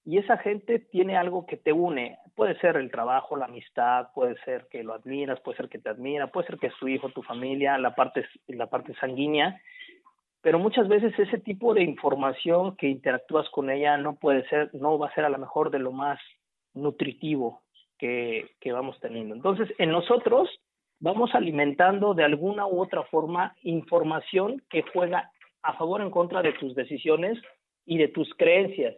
y 0.04 0.18
esa 0.18 0.38
gente 0.38 0.80
tiene 0.80 1.18
algo 1.18 1.46
que 1.46 1.58
te 1.58 1.74
une. 1.74 2.18
Puede 2.36 2.58
ser 2.60 2.78
el 2.78 2.90
trabajo, 2.90 3.36
la 3.36 3.46
amistad, 3.46 4.08
puede 4.16 4.36
ser 4.44 4.68
que 4.72 4.84
lo 4.84 4.94
admiras, 4.94 5.40
puede 5.42 5.58
ser 5.58 5.70
que 5.70 5.80
te 5.80 5.90
admira, 5.90 6.28
puede 6.28 6.48
ser 6.48 6.58
que 6.58 6.68
es 6.68 6.76
tu 6.80 6.88
hijo, 6.88 7.10
tu 7.10 7.22
familia, 7.22 7.78
la 7.78 7.94
parte, 7.94 8.26
la 8.48 8.68
parte 8.68 8.94
sanguínea, 8.96 9.62
pero 10.42 10.58
muchas 10.58 10.88
veces 10.88 11.18
ese 11.20 11.38
tipo 11.38 11.74
de 11.74 11.84
información 11.84 12.76
que 12.76 12.88
interactúas 12.88 13.48
con 13.50 13.70
ella 13.70 13.98
no 13.98 14.16
puede 14.16 14.48
ser, 14.50 14.74
no 14.74 14.98
va 14.98 15.08
a 15.08 15.14
ser 15.14 15.26
a 15.26 15.30
lo 15.30 15.38
mejor 15.38 15.70
de 15.70 15.80
lo 15.80 15.92
más 15.92 16.20
nutritivo 16.74 17.62
que, 17.98 18.52
que 18.60 18.72
vamos 18.72 19.00
teniendo. 19.00 19.36
Entonces, 19.36 19.70
en 19.78 19.92
nosotros 19.92 20.50
vamos 21.00 21.34
alimentando 21.34 22.14
de 22.14 22.24
alguna 22.24 22.68
u 22.68 22.82
otra 22.82 23.04
forma 23.04 23.56
información 23.64 24.62
que 24.70 24.84
juega 24.94 25.32
a 25.64 25.74
favor 25.74 26.02
o 26.02 26.04
en 26.04 26.12
contra 26.12 26.42
de 26.42 26.54
tus 26.54 26.76
decisiones 26.76 27.40
y 27.86 27.98
de 27.98 28.08
tus 28.08 28.34
creencias. 28.36 28.96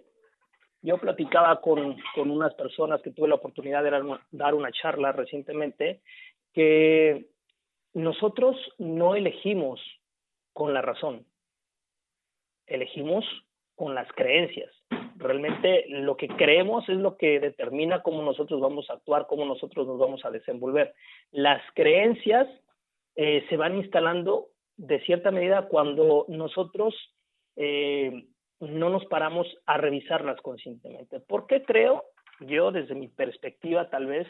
Yo 0.81 0.97
platicaba 0.97 1.61
con, 1.61 1.95
con 2.13 2.29
unas 2.29 2.53
personas 2.55 3.01
que 3.01 3.11
tuve 3.11 3.29
la 3.29 3.35
oportunidad 3.35 3.83
de 3.83 4.17
dar 4.31 4.53
una 4.53 4.71
charla 4.71 5.13
recientemente 5.13 6.01
que 6.53 7.27
nosotros 7.93 8.57
no 8.77 9.15
elegimos 9.15 9.79
con 10.51 10.73
la 10.73 10.81
razón, 10.81 11.25
elegimos 12.67 13.25
con 13.75 13.95
las 13.95 14.11
creencias. 14.13 14.71
Realmente 15.23 15.85
lo 15.87 16.17
que 16.17 16.27
creemos 16.27 16.87
es 16.89 16.97
lo 16.97 17.17
que 17.17 17.39
determina 17.39 18.01
cómo 18.01 18.21
nosotros 18.21 18.59
vamos 18.59 18.89
a 18.89 18.93
actuar, 18.93 19.27
cómo 19.27 19.45
nosotros 19.45 19.87
nos 19.87 19.97
vamos 19.97 20.23
a 20.25 20.31
desenvolver. 20.31 20.93
Las 21.31 21.61
creencias 21.73 22.47
eh, 23.15 23.45
se 23.49 23.57
van 23.57 23.77
instalando 23.77 24.49
de 24.77 24.99
cierta 25.01 25.31
medida 25.31 25.67
cuando 25.67 26.25
nosotros 26.27 26.95
eh, 27.55 28.25
no 28.59 28.89
nos 28.89 29.05
paramos 29.05 29.47
a 29.65 29.77
revisarlas 29.77 30.41
conscientemente. 30.41 31.19
¿Por 31.19 31.47
qué 31.47 31.63
creo 31.63 32.03
yo, 32.39 32.71
desde 32.71 32.95
mi 32.95 33.07
perspectiva 33.07 33.89
tal 33.89 34.07
vez, 34.07 34.27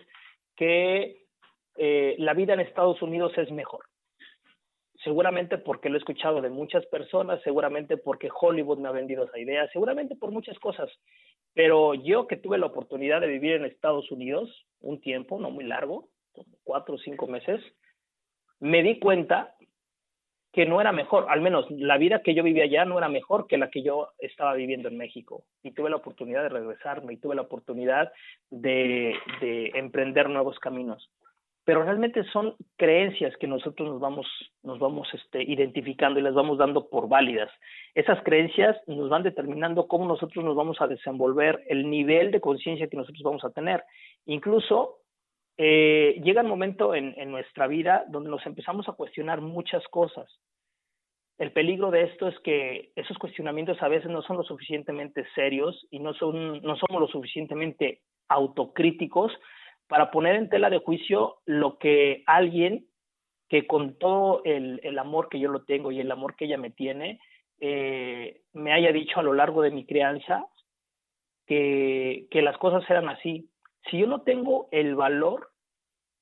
que 0.55 1.25
eh, 1.77 2.15
la 2.19 2.33
vida 2.33 2.53
en 2.53 2.59
Estados 2.59 3.01
Unidos 3.01 3.33
es 3.37 3.51
mejor? 3.51 3.85
Seguramente 5.03 5.57
porque 5.57 5.89
lo 5.89 5.95
he 5.95 5.99
escuchado 5.99 6.41
de 6.41 6.49
muchas 6.49 6.85
personas, 6.87 7.41
seguramente 7.43 7.97
porque 7.97 8.29
Hollywood 8.33 8.79
me 8.79 8.87
ha 8.87 8.91
vendido 8.91 9.25
esa 9.25 9.39
idea, 9.39 9.67
seguramente 9.71 10.15
por 10.15 10.31
muchas 10.31 10.57
cosas. 10.59 10.89
Pero 11.53 11.93
yo 11.93 12.27
que 12.27 12.37
tuve 12.37 12.57
la 12.57 12.67
oportunidad 12.67 13.21
de 13.21 13.27
vivir 13.27 13.53
en 13.53 13.65
Estados 13.65 14.09
Unidos 14.11 14.65
un 14.79 15.01
tiempo, 15.01 15.39
no 15.39 15.51
muy 15.51 15.65
largo, 15.65 16.09
cuatro 16.63 16.95
o 16.95 16.97
cinco 16.97 17.27
meses, 17.27 17.61
me 18.59 18.81
di 18.81 18.99
cuenta 18.99 19.55
que 20.51 20.65
no 20.65 20.79
era 20.79 20.91
mejor, 20.91 21.25
al 21.29 21.41
menos 21.41 21.65
la 21.71 21.97
vida 21.97 22.21
que 22.21 22.35
yo 22.35 22.43
vivía 22.43 22.65
allá 22.65 22.85
no 22.85 22.97
era 22.97 23.09
mejor 23.09 23.47
que 23.47 23.57
la 23.57 23.71
que 23.71 23.81
yo 23.81 24.09
estaba 24.19 24.53
viviendo 24.53 24.87
en 24.87 24.97
México. 24.97 25.45
Y 25.63 25.71
tuve 25.71 25.89
la 25.89 25.95
oportunidad 25.95 26.43
de 26.43 26.49
regresarme 26.49 27.13
y 27.13 27.17
tuve 27.17 27.35
la 27.35 27.41
oportunidad 27.41 28.13
de, 28.51 29.15
de 29.41 29.71
emprender 29.73 30.29
nuevos 30.29 30.59
caminos 30.59 31.09
pero 31.65 31.83
realmente 31.83 32.23
son 32.25 32.55
creencias 32.75 33.35
que 33.37 33.47
nosotros 33.47 33.87
nos 33.87 33.99
vamos, 33.99 34.27
nos 34.63 34.79
vamos 34.79 35.07
este, 35.13 35.43
identificando 35.43 36.19
y 36.19 36.23
las 36.23 36.33
vamos 36.33 36.57
dando 36.57 36.89
por 36.89 37.07
válidas. 37.07 37.49
Esas 37.95 38.21
creencias 38.23 38.77
nos 38.87 39.09
van 39.09 39.23
determinando 39.23 39.87
cómo 39.87 40.05
nosotros 40.05 40.43
nos 40.43 40.55
vamos 40.55 40.81
a 40.81 40.87
desenvolver, 40.87 41.63
el 41.67 41.89
nivel 41.89 42.31
de 42.31 42.41
conciencia 42.41 42.87
que 42.87 42.97
nosotros 42.97 43.23
vamos 43.23 43.45
a 43.45 43.51
tener. 43.51 43.83
Incluso 44.25 44.97
eh, 45.57 46.19
llega 46.23 46.41
un 46.41 46.49
momento 46.49 46.95
en, 46.95 47.13
en 47.17 47.31
nuestra 47.31 47.67
vida 47.67 48.03
donde 48.09 48.29
nos 48.29 48.45
empezamos 48.45 48.89
a 48.89 48.93
cuestionar 48.93 49.39
muchas 49.39 49.87
cosas. 49.87 50.27
El 51.37 51.51
peligro 51.51 51.91
de 51.91 52.03
esto 52.03 52.27
es 52.27 52.37
que 52.39 52.91
esos 52.95 53.17
cuestionamientos 53.17 53.81
a 53.81 53.87
veces 53.87 54.09
no 54.09 54.21
son 54.21 54.37
lo 54.37 54.43
suficientemente 54.43 55.25
serios 55.33 55.87
y 55.89 55.99
no, 55.99 56.13
son, 56.13 56.61
no 56.61 56.75
somos 56.75 57.01
lo 57.01 57.07
suficientemente 57.07 58.01
autocríticos 58.27 59.31
para 59.87 60.11
poner 60.11 60.35
en 60.35 60.49
tela 60.49 60.69
de 60.69 60.79
juicio 60.79 61.37
lo 61.45 61.77
que 61.77 62.23
alguien 62.25 62.87
que 63.49 63.67
con 63.67 63.97
todo 63.99 64.41
el, 64.45 64.79
el 64.83 64.97
amor 64.97 65.29
que 65.29 65.39
yo 65.39 65.49
lo 65.49 65.63
tengo 65.63 65.91
y 65.91 65.99
el 65.99 66.11
amor 66.11 66.35
que 66.35 66.45
ella 66.45 66.57
me 66.57 66.71
tiene, 66.71 67.19
eh, 67.59 68.41
me 68.53 68.73
haya 68.73 68.91
dicho 68.91 69.19
a 69.19 69.23
lo 69.23 69.33
largo 69.33 69.61
de 69.61 69.71
mi 69.71 69.85
crianza 69.85 70.47
que, 71.45 72.27
que 72.31 72.41
las 72.41 72.57
cosas 72.57 72.83
eran 72.89 73.09
así. 73.09 73.49
Si 73.89 73.99
yo 73.99 74.07
no 74.07 74.21
tengo 74.21 74.69
el 74.71 74.95
valor 74.95 75.51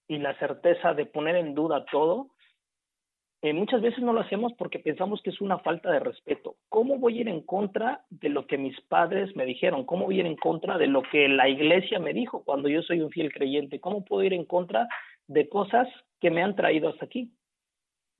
y 0.07 0.17
la 0.17 0.37
certeza 0.39 0.93
de 0.93 1.05
poner 1.05 1.37
en 1.37 1.55
duda 1.55 1.85
todo, 1.85 2.31
eh, 3.43 3.53
muchas 3.53 3.81
veces 3.81 4.03
no 4.03 4.13
lo 4.13 4.21
hacemos 4.21 4.53
porque 4.53 4.77
pensamos 4.77 5.21
que 5.23 5.31
es 5.31 5.41
una 5.41 5.57
falta 5.59 5.91
de 5.91 5.99
respeto. 5.99 6.55
¿Cómo 6.69 6.99
voy 6.99 7.17
a 7.17 7.21
ir 7.21 7.27
en 7.27 7.41
contra 7.41 8.05
de 8.11 8.29
lo 8.29 8.45
que 8.45 8.59
mis 8.59 8.79
padres 8.81 9.35
me 9.35 9.45
dijeron? 9.45 9.83
¿Cómo 9.83 10.05
voy 10.05 10.17
a 10.17 10.19
ir 10.19 10.25
en 10.27 10.35
contra 10.35 10.77
de 10.77 10.85
lo 10.85 11.01
que 11.01 11.27
la 11.27 11.49
iglesia 11.49 11.97
me 11.99 12.13
dijo 12.13 12.43
cuando 12.43 12.69
yo 12.69 12.83
soy 12.83 13.01
un 13.01 13.09
fiel 13.09 13.33
creyente? 13.33 13.79
¿Cómo 13.79 14.05
puedo 14.05 14.23
ir 14.23 14.33
en 14.33 14.45
contra 14.45 14.87
de 15.27 15.49
cosas 15.49 15.87
que 16.19 16.29
me 16.29 16.43
han 16.43 16.55
traído 16.55 16.89
hasta 16.89 17.05
aquí? 17.05 17.31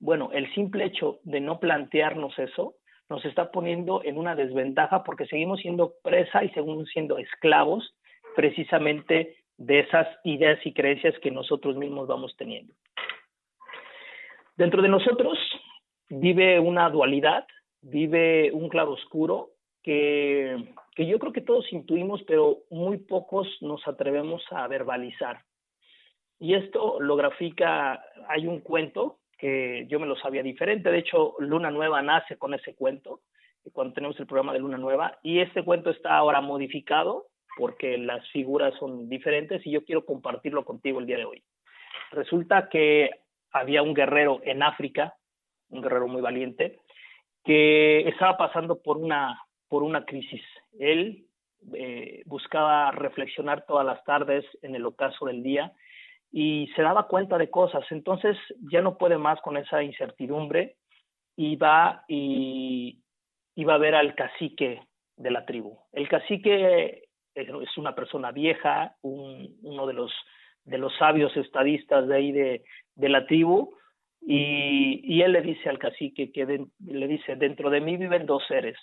Bueno, 0.00 0.30
el 0.32 0.52
simple 0.54 0.86
hecho 0.86 1.20
de 1.22 1.40
no 1.40 1.60
plantearnos 1.60 2.36
eso 2.40 2.74
nos 3.08 3.24
está 3.24 3.52
poniendo 3.52 4.02
en 4.02 4.18
una 4.18 4.34
desventaja 4.34 5.04
porque 5.04 5.26
seguimos 5.26 5.60
siendo 5.60 5.94
presa 6.02 6.42
y 6.42 6.48
seguimos 6.48 6.88
siendo 6.88 7.18
esclavos 7.18 7.94
precisamente 8.34 9.36
de 9.56 9.80
esas 9.80 10.08
ideas 10.24 10.58
y 10.64 10.72
creencias 10.72 11.14
que 11.20 11.30
nosotros 11.30 11.76
mismos 11.76 12.08
vamos 12.08 12.34
teniendo. 12.36 12.74
Dentro 14.56 14.82
de 14.82 14.88
nosotros 14.88 15.38
vive 16.08 16.58
una 16.60 16.90
dualidad, 16.90 17.46
vive 17.80 18.52
un 18.52 18.68
claro 18.68 18.92
oscuro 18.92 19.50
que, 19.82 20.74
que 20.94 21.06
yo 21.06 21.18
creo 21.18 21.32
que 21.32 21.40
todos 21.40 21.72
intuimos, 21.72 22.22
pero 22.24 22.58
muy 22.70 22.98
pocos 22.98 23.48
nos 23.60 23.86
atrevemos 23.88 24.44
a 24.50 24.68
verbalizar. 24.68 25.40
Y 26.38 26.54
esto 26.54 27.00
lo 27.00 27.16
grafica, 27.16 28.04
hay 28.28 28.46
un 28.46 28.60
cuento 28.60 29.20
que 29.38 29.86
yo 29.88 29.98
me 29.98 30.06
lo 30.06 30.16
sabía 30.16 30.42
diferente, 30.42 30.90
de 30.90 30.98
hecho 30.98 31.34
Luna 31.38 31.70
Nueva 31.70 32.02
nace 32.02 32.36
con 32.36 32.54
ese 32.54 32.74
cuento, 32.74 33.20
cuando 33.72 33.94
tenemos 33.94 34.18
el 34.20 34.26
programa 34.26 34.52
de 34.52 34.58
Luna 34.58 34.78
Nueva, 34.78 35.18
y 35.22 35.40
este 35.40 35.64
cuento 35.64 35.90
está 35.90 36.16
ahora 36.16 36.40
modificado 36.40 37.26
porque 37.56 37.98
las 37.98 38.28
figuras 38.30 38.74
son 38.78 39.08
diferentes 39.08 39.66
y 39.66 39.70
yo 39.70 39.84
quiero 39.84 40.04
compartirlo 40.04 40.64
contigo 40.64 41.00
el 41.00 41.06
día 41.06 41.18
de 41.18 41.24
hoy. 41.24 41.42
Resulta 42.10 42.68
que 42.68 43.10
había 43.52 43.82
un 43.82 43.94
guerrero 43.94 44.40
en 44.44 44.62
África, 44.62 45.14
un 45.68 45.82
guerrero 45.82 46.08
muy 46.08 46.20
valiente, 46.20 46.80
que 47.44 48.08
estaba 48.08 48.36
pasando 48.36 48.80
por 48.82 48.96
una, 48.98 49.42
por 49.68 49.82
una 49.82 50.04
crisis. 50.04 50.42
Él 50.78 51.26
eh, 51.74 52.22
buscaba 52.26 52.90
reflexionar 52.90 53.64
todas 53.66 53.86
las 53.86 54.02
tardes 54.04 54.44
en 54.62 54.74
el 54.74 54.86
ocaso 54.86 55.26
del 55.26 55.42
día 55.42 55.72
y 56.30 56.68
se 56.74 56.82
daba 56.82 57.08
cuenta 57.08 57.38
de 57.38 57.50
cosas. 57.50 57.84
Entonces 57.90 58.36
ya 58.70 58.80
no 58.80 58.96
puede 58.96 59.18
más 59.18 59.40
con 59.42 59.56
esa 59.56 59.82
incertidumbre 59.82 60.76
y 61.36 61.56
va 61.56 62.04
y, 62.08 63.02
y 63.54 63.64
va 63.64 63.74
a 63.74 63.78
ver 63.78 63.94
al 63.94 64.14
cacique 64.14 64.82
de 65.16 65.30
la 65.30 65.44
tribu. 65.44 65.78
El 65.92 66.08
cacique 66.08 67.04
es 67.34 67.78
una 67.78 67.94
persona 67.94 68.30
vieja, 68.30 68.96
un, 69.02 69.56
uno 69.62 69.86
de 69.86 69.94
los 69.94 70.12
de 70.64 70.78
los 70.78 70.96
sabios 70.96 71.36
estadistas 71.36 72.06
de 72.08 72.14
ahí 72.14 72.32
de, 72.32 72.64
de 72.94 73.08
la 73.08 73.26
tribu, 73.26 73.76
y, 74.20 75.00
y, 75.02 75.22
él 75.22 75.32
le 75.32 75.42
dice 75.42 75.68
al 75.68 75.80
cacique 75.80 76.30
que 76.30 76.66
le 76.78 77.08
dice, 77.08 77.34
dentro 77.34 77.70
de 77.70 77.80
mí 77.80 77.96
viven 77.96 78.24
dos 78.24 78.44
seres. 78.46 78.78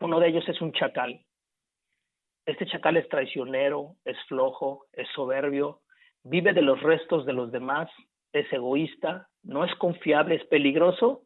Uno 0.00 0.18
de 0.18 0.28
ellos 0.28 0.48
es 0.48 0.62
un 0.62 0.72
chacal. 0.72 1.20
Este 2.46 2.64
chacal 2.66 2.96
es 2.96 3.08
traicionero, 3.08 3.96
es 4.04 4.16
flojo, 4.26 4.86
es 4.92 5.08
soberbio, 5.14 5.82
vive 6.22 6.54
de 6.54 6.62
los 6.62 6.82
restos 6.82 7.26
de 7.26 7.34
los 7.34 7.52
demás, 7.52 7.90
es 8.32 8.50
egoísta, 8.52 9.28
no 9.42 9.64
es 9.64 9.74
confiable, 9.76 10.36
es 10.36 10.44
peligroso 10.46 11.22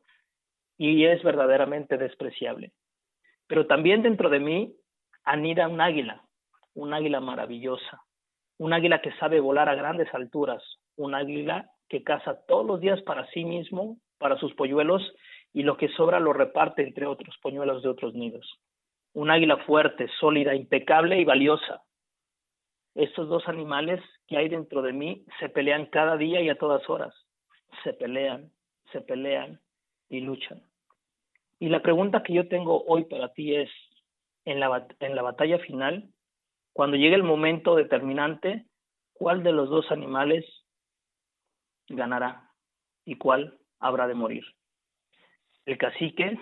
y 0.76 1.04
es 1.06 1.22
verdaderamente 1.22 1.96
despreciable. 1.96 2.72
Pero 3.46 3.66
también 3.66 4.02
dentro 4.02 4.28
de 4.28 4.40
mí 4.40 4.76
anida 5.24 5.68
un 5.68 5.80
águila, 5.80 6.22
un 6.74 6.92
águila 6.92 7.20
maravillosa, 7.20 8.02
un 8.58 8.72
águila 8.72 9.00
que 9.00 9.12
sabe 9.12 9.40
volar 9.40 9.68
a 9.68 9.74
grandes 9.74 10.12
alturas, 10.12 10.62
un 10.96 11.14
águila 11.14 11.70
que 11.88 12.02
caza 12.02 12.44
todos 12.46 12.66
los 12.66 12.80
días 12.80 13.00
para 13.02 13.26
sí 13.30 13.44
mismo, 13.44 13.98
para 14.18 14.36
sus 14.38 14.52
polluelos, 14.54 15.02
y 15.52 15.62
lo 15.62 15.76
que 15.76 15.88
sobra 15.88 16.20
lo 16.20 16.32
reparte 16.32 16.82
entre 16.82 17.06
otros 17.06 17.36
polluelos 17.40 17.82
de 17.82 17.88
otros 17.88 18.14
nidos. 18.14 18.60
Un 19.14 19.30
águila 19.30 19.56
fuerte, 19.58 20.08
sólida, 20.20 20.54
impecable 20.54 21.18
y 21.18 21.24
valiosa. 21.24 21.82
Estos 22.94 23.28
dos 23.28 23.48
animales 23.48 24.02
que 24.26 24.36
hay 24.36 24.48
dentro 24.48 24.82
de 24.82 24.92
mí 24.92 25.24
se 25.38 25.48
pelean 25.48 25.86
cada 25.86 26.16
día 26.16 26.40
y 26.42 26.48
a 26.48 26.58
todas 26.58 26.88
horas. 26.90 27.14
Se 27.84 27.92
pelean, 27.92 28.50
se 28.92 29.00
pelean 29.00 29.60
y 30.08 30.20
luchan. 30.20 30.62
Y 31.60 31.68
la 31.68 31.80
pregunta 31.80 32.22
que 32.22 32.34
yo 32.34 32.48
tengo 32.48 32.84
hoy 32.86 33.04
para 33.04 33.32
ti 33.32 33.54
es, 33.54 33.70
en 34.44 34.60
la, 34.60 34.86
en 35.00 35.14
la 35.14 35.22
batalla 35.22 35.58
final, 35.58 36.08
cuando 36.78 36.96
llegue 36.96 37.16
el 37.16 37.24
momento 37.24 37.74
determinante, 37.74 38.64
¿cuál 39.12 39.42
de 39.42 39.50
los 39.50 39.68
dos 39.68 39.90
animales 39.90 40.44
ganará 41.88 42.52
y 43.04 43.18
cuál 43.18 43.58
habrá 43.80 44.06
de 44.06 44.14
morir? 44.14 44.44
El 45.64 45.76
cacique, 45.76 46.38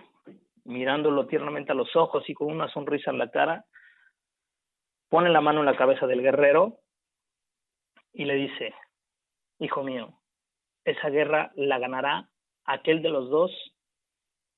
mirándolo 0.65 1.27
tiernamente 1.27 1.73
a 1.73 1.75
los 1.75 1.97
ojos 1.97 2.29
y 2.29 2.35
con 2.35 2.49
una 2.49 2.69
sonrisa 2.69 3.11
en 3.11 3.17
la 3.17 3.31
cara, 3.31 3.65
pone 5.09 5.31
la 5.31 5.41
mano 5.41 5.61
en 5.61 5.65
la 5.65 5.77
cabeza 5.79 6.07
del 6.07 6.21
guerrero 6.21 6.81
y 8.13 8.27
le 8.27 8.35
dice, 8.35 8.75
hijo 9.59 9.85
mío, 9.85 10.21
esa 10.85 11.09
guerra 11.09 11.51
la 11.55 11.79
ganará 11.79 12.29
aquel 12.67 13.01
de 13.01 13.09
los 13.09 13.31
dos 13.31 13.51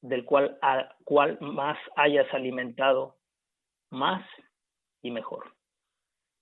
del 0.01 0.25
cual, 0.25 0.59
cual 1.05 1.39
más 1.41 1.79
hayas 1.95 2.27
alimentado 2.35 3.15
más 3.91 4.29
y 5.03 5.13
mejor. 5.13 5.57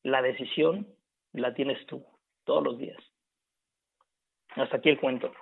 La 0.06 0.22
decisión 0.22 0.86
la 1.32 1.52
tienes 1.52 1.84
tú 1.86 2.06
todos 2.44 2.62
los 2.62 2.78
días. 2.78 2.96
Hasta 4.54 4.76
aquí 4.76 4.88
el 4.88 5.00
cuento. 5.00 5.32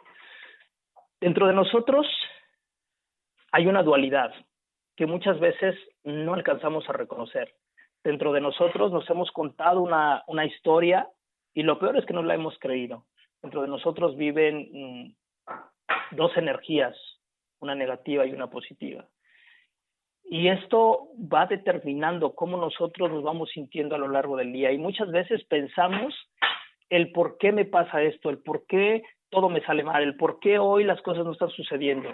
Dentro 1.20 1.46
de 1.46 1.52
nosotros 1.52 2.06
hay 3.52 3.66
una 3.66 3.82
dualidad 3.82 4.32
que 4.96 5.04
muchas 5.04 5.38
veces 5.38 5.76
no 6.02 6.32
alcanzamos 6.32 6.88
a 6.88 6.94
reconocer. 6.94 7.54
Dentro 8.02 8.32
de 8.32 8.40
nosotros 8.40 8.90
nos 8.90 9.08
hemos 9.10 9.30
contado 9.32 9.82
una, 9.82 10.24
una 10.28 10.46
historia 10.46 11.10
y 11.52 11.62
lo 11.62 11.78
peor 11.78 11.98
es 11.98 12.06
que 12.06 12.14
no 12.14 12.22
la 12.22 12.32
hemos 12.32 12.58
creído. 12.58 13.04
Dentro 13.42 13.60
de 13.60 13.68
nosotros 13.68 14.16
viven 14.16 14.70
mm, 14.72 15.14
dos 16.12 16.34
energías, 16.38 16.96
una 17.60 17.74
negativa 17.74 18.24
y 18.24 18.32
una 18.32 18.48
positiva. 18.48 19.06
Y 20.34 20.48
esto 20.48 21.10
va 21.32 21.46
determinando 21.46 22.34
cómo 22.34 22.56
nosotros 22.56 23.08
nos 23.08 23.22
vamos 23.22 23.50
sintiendo 23.50 23.94
a 23.94 23.98
lo 23.98 24.08
largo 24.08 24.36
del 24.36 24.52
día. 24.52 24.72
Y 24.72 24.78
muchas 24.78 25.12
veces 25.12 25.44
pensamos 25.44 26.12
el 26.90 27.12
por 27.12 27.38
qué 27.38 27.52
me 27.52 27.64
pasa 27.64 28.02
esto, 28.02 28.30
el 28.30 28.38
por 28.38 28.66
qué 28.66 29.04
todo 29.30 29.48
me 29.48 29.60
sale 29.60 29.84
mal, 29.84 30.02
el 30.02 30.16
por 30.16 30.40
qué 30.40 30.58
hoy 30.58 30.82
las 30.82 31.00
cosas 31.02 31.24
no 31.24 31.34
están 31.34 31.50
sucediendo. 31.50 32.08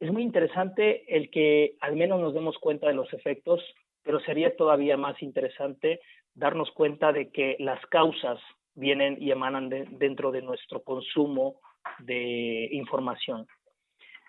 Es 0.00 0.10
muy 0.10 0.22
interesante 0.22 1.14
el 1.14 1.28
que 1.30 1.76
al 1.82 1.94
menos 1.94 2.22
nos 2.22 2.32
demos 2.32 2.56
cuenta 2.56 2.86
de 2.86 2.94
los 2.94 3.12
efectos, 3.12 3.62
pero 4.02 4.18
sería 4.20 4.56
todavía 4.56 4.96
más 4.96 5.22
interesante 5.22 6.00
darnos 6.32 6.70
cuenta 6.70 7.12
de 7.12 7.30
que 7.32 7.56
las 7.58 7.84
causas 7.88 8.40
vienen 8.74 9.18
y 9.20 9.30
emanan 9.30 9.68
dentro 9.68 10.32
de 10.32 10.40
nuestro 10.40 10.82
consumo 10.82 11.60
de 11.98 12.70
información. 12.72 13.46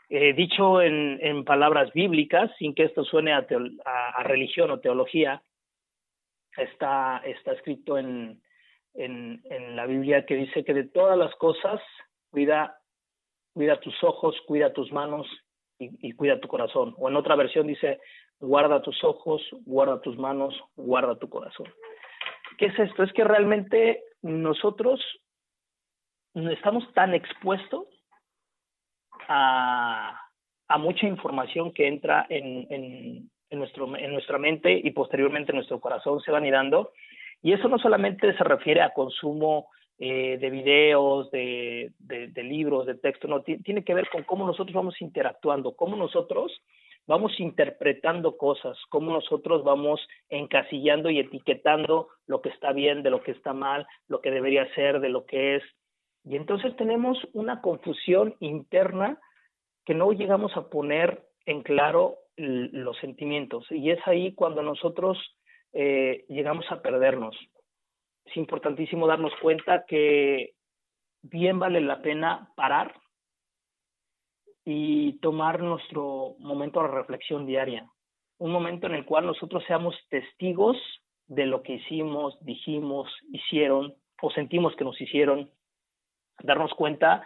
Eh, 0.09 0.33
dicho 0.33 0.81
en, 0.81 1.43
palabras 1.43 1.91
bíblicas, 1.91 2.49
sin 2.57 2.73
que 2.73 2.83
esto 2.83 3.03
suene 3.03 3.33
a, 3.33 3.45
a, 3.85 4.23
religión 4.23 4.71
o 4.71 4.79
teología, 4.79 5.41
está, 6.55 7.21
escrito 7.25 7.97
en, 7.97 8.41
la 8.95 9.85
Biblia 9.85 10.25
que 10.25 10.35
dice 10.35 10.63
que 10.63 10.73
de 10.73 10.85
todas 10.85 11.17
las 11.17 11.35
cosas 11.35 11.81
cuida, 12.31 12.79
cuida 13.53 13.79
tus 13.79 14.01
ojos, 14.03 14.35
cuida 14.47 14.73
tus 14.73 14.91
manos 14.91 15.27
y, 15.77 16.07
y 16.07 16.13
cuida 16.13 16.39
tu 16.39 16.47
corazón. 16.47 16.95
O 16.97 17.09
en 17.09 17.15
otra 17.17 17.35
versión 17.35 17.67
dice, 17.67 17.99
guarda 18.39 18.81
tus 18.81 19.03
ojos, 19.03 19.41
guarda 19.65 20.01
tus 20.01 20.17
manos, 20.17 20.57
guarda 20.77 21.19
tu 21.19 21.29
corazón. 21.29 21.67
¿Qué 22.57 22.67
es 22.67 22.79
esto? 22.79 23.03
Es 23.03 23.11
que 23.13 23.23
realmente 23.23 24.03
nosotros 24.21 25.01
estamos 26.33 26.91
tan 26.93 27.13
expuestos 27.13 27.87
a, 29.27 30.21
mucha 30.79 31.07
información 31.07 31.71
que 31.71 31.87
entra 31.87 32.25
en, 32.29 32.67
en, 32.69 33.59
nuestro, 33.59 33.95
en 33.95 34.11
nuestra 34.13 34.37
mente 34.37 34.79
y 34.83 34.91
posteriormente 34.91 35.51
en 35.51 35.57
nuestro 35.57 35.79
corazón 35.79 36.19
se 36.21 36.31
van 36.31 36.49
dando. 36.49 36.91
Y 37.41 37.53
eso 37.53 37.67
no 37.67 37.77
solamente 37.79 38.35
se 38.35 38.43
refiere 38.43 38.81
a 38.81 38.93
consumo 38.93 39.67
eh, 39.99 40.37
de 40.39 40.49
videos, 40.51 41.31
de, 41.31 41.91
de, 41.97 42.27
de, 42.27 42.43
libros, 42.43 42.85
de 42.85 42.93
texto, 42.93 43.27
no, 43.27 43.41
tiene 43.41 43.83
que 43.83 43.95
ver 43.95 44.07
con 44.09 44.21
cómo 44.23 44.45
nosotros 44.45 44.75
vamos 44.75 45.01
interactuando, 45.01 45.75
cómo 45.75 45.95
nosotros 45.95 46.61
vamos 47.07 47.39
interpretando 47.39 48.37
cosas, 48.37 48.77
cómo 48.89 49.11
nosotros 49.11 49.63
vamos 49.63 50.05
encasillando 50.29 51.09
y 51.09 51.17
etiquetando 51.17 52.09
lo 52.27 52.41
que 52.41 52.49
está 52.49 52.73
bien, 52.73 53.01
de 53.01 53.09
lo 53.09 53.23
que 53.23 53.31
está 53.31 53.53
mal, 53.53 53.87
lo 54.07 54.21
que 54.21 54.29
debería 54.29 54.71
ser, 54.75 54.99
de 54.99 55.09
lo 55.09 55.25
que 55.25 55.55
es. 55.55 55.63
Y 56.27 56.35
entonces 56.35 56.75
tenemos 56.75 57.17
una 57.33 57.61
confusión 57.61 58.35
interna 58.39 59.17
que 59.85 59.93
no 59.93 60.11
llegamos 60.11 60.55
a 60.57 60.69
poner 60.69 61.23
en 61.45 61.63
claro 61.63 62.17
los 62.35 62.97
sentimientos. 62.97 63.65
Y 63.71 63.91
es 63.91 63.99
ahí 64.05 64.33
cuando 64.33 64.61
nosotros 64.61 65.17
eh, 65.71 66.25
llegamos 66.27 66.65
a 66.69 66.81
perdernos. 66.81 67.35
Es 68.25 68.35
importantísimo 68.35 69.07
darnos 69.07 69.31
cuenta 69.41 69.85
que 69.87 70.55
bien 71.21 71.59
vale 71.59 71.79
la 71.79 72.01
pena 72.01 72.51
parar 72.57 72.93
y 74.65 75.13
tomar 75.19 75.61
nuestro 75.61 76.35
momento 76.39 76.81
de 76.81 76.89
reflexión 76.89 77.45
diaria, 77.45 77.89
un 78.37 78.51
momento 78.51 78.87
en 78.87 78.95
el 78.95 79.05
cual 79.05 79.25
nosotros 79.25 79.63
seamos 79.65 79.95
testigos 80.09 80.75
de 81.27 81.45
lo 81.45 81.63
que 81.63 81.75
hicimos, 81.75 82.37
dijimos, 82.41 83.09
hicieron 83.31 83.95
o 84.21 84.29
sentimos 84.31 84.75
que 84.75 84.83
nos 84.83 84.99
hicieron, 84.99 85.49
darnos 86.43 86.73
cuenta 86.73 87.25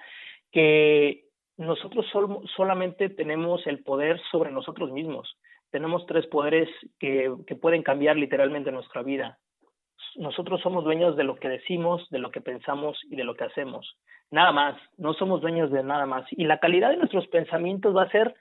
que 0.51 1.25
nosotros 1.57 2.05
sol 2.11 2.43
solamente 2.55 3.09
tenemos 3.09 3.65
el 3.67 3.83
poder 3.83 4.19
sobre 4.31 4.51
nosotros 4.51 4.91
mismos. 4.91 5.37
Tenemos 5.69 6.05
tres 6.05 6.27
poderes 6.27 6.69
que, 6.99 7.33
que 7.47 7.55
pueden 7.55 7.83
cambiar 7.83 8.17
literalmente 8.17 8.71
nuestra 8.71 9.03
vida. 9.03 9.37
Nosotros 10.15 10.59
somos 10.61 10.83
dueños 10.83 11.15
de 11.15 11.23
lo 11.23 11.35
que 11.35 11.47
decimos, 11.47 12.07
de 12.09 12.19
lo 12.19 12.31
que 12.31 12.41
pensamos 12.41 12.99
y 13.09 13.15
de 13.15 13.23
lo 13.23 13.35
que 13.35 13.45
hacemos 13.45 13.95
nada 14.31 14.51
más, 14.51 14.81
no 14.97 15.13
somos 15.13 15.41
dueños 15.41 15.71
de 15.71 15.83
nada 15.83 16.05
más. 16.05 16.25
Y 16.31 16.45
la 16.45 16.59
calidad 16.59 16.89
de 16.89 16.97
nuestros 16.97 17.27
pensamientos 17.27 17.95
va 17.95 18.03
a 18.03 18.11
ser 18.11 18.33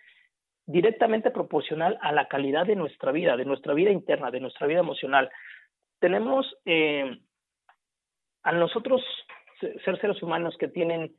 directamente 0.66 1.30
proporcional 1.30 1.98
a 2.00 2.12
la 2.12 2.28
calidad 2.28 2.64
de 2.64 2.76
nuestra 2.76 3.11
vida, 3.12 3.37
de 3.37 3.44
nuestra 3.44 3.74
vida 3.74 3.90
interna, 3.90 4.30
de 4.30 4.40
nuestra 4.40 4.66
vida 4.68 4.78
emocional. 4.78 5.30
Tenemos 5.98 6.46
eh, 6.64 7.18
a 8.44 8.52
nosotros 8.52 9.02
ser 9.61 10.01
seres 10.01 10.23
humanos 10.23 10.57
que 10.59 10.68
tienen 10.68 11.14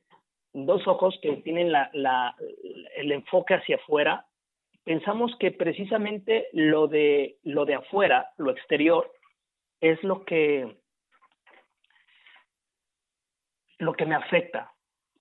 dos 0.54 0.86
ojos, 0.88 1.18
que 1.22 1.38
tienen 1.38 1.72
la, 1.72 1.90
la, 1.94 2.36
el 2.96 3.12
enfoque 3.12 3.54
hacia 3.54 3.78
afuera, 3.78 4.26
pensamos 4.84 5.36
que 5.40 5.52
precisamente 5.52 6.48
lo 6.54 6.88
de, 6.88 7.38
lo 7.44 7.66
de 7.66 7.76
afuera, 7.76 8.32
lo 8.38 8.52
exterior, 8.52 9.12
es 9.80 10.02
lo 10.04 10.26
que 10.26 10.78
lo 13.80 13.94
que 13.94 14.06
me 14.06 14.14
afecta, 14.14 14.72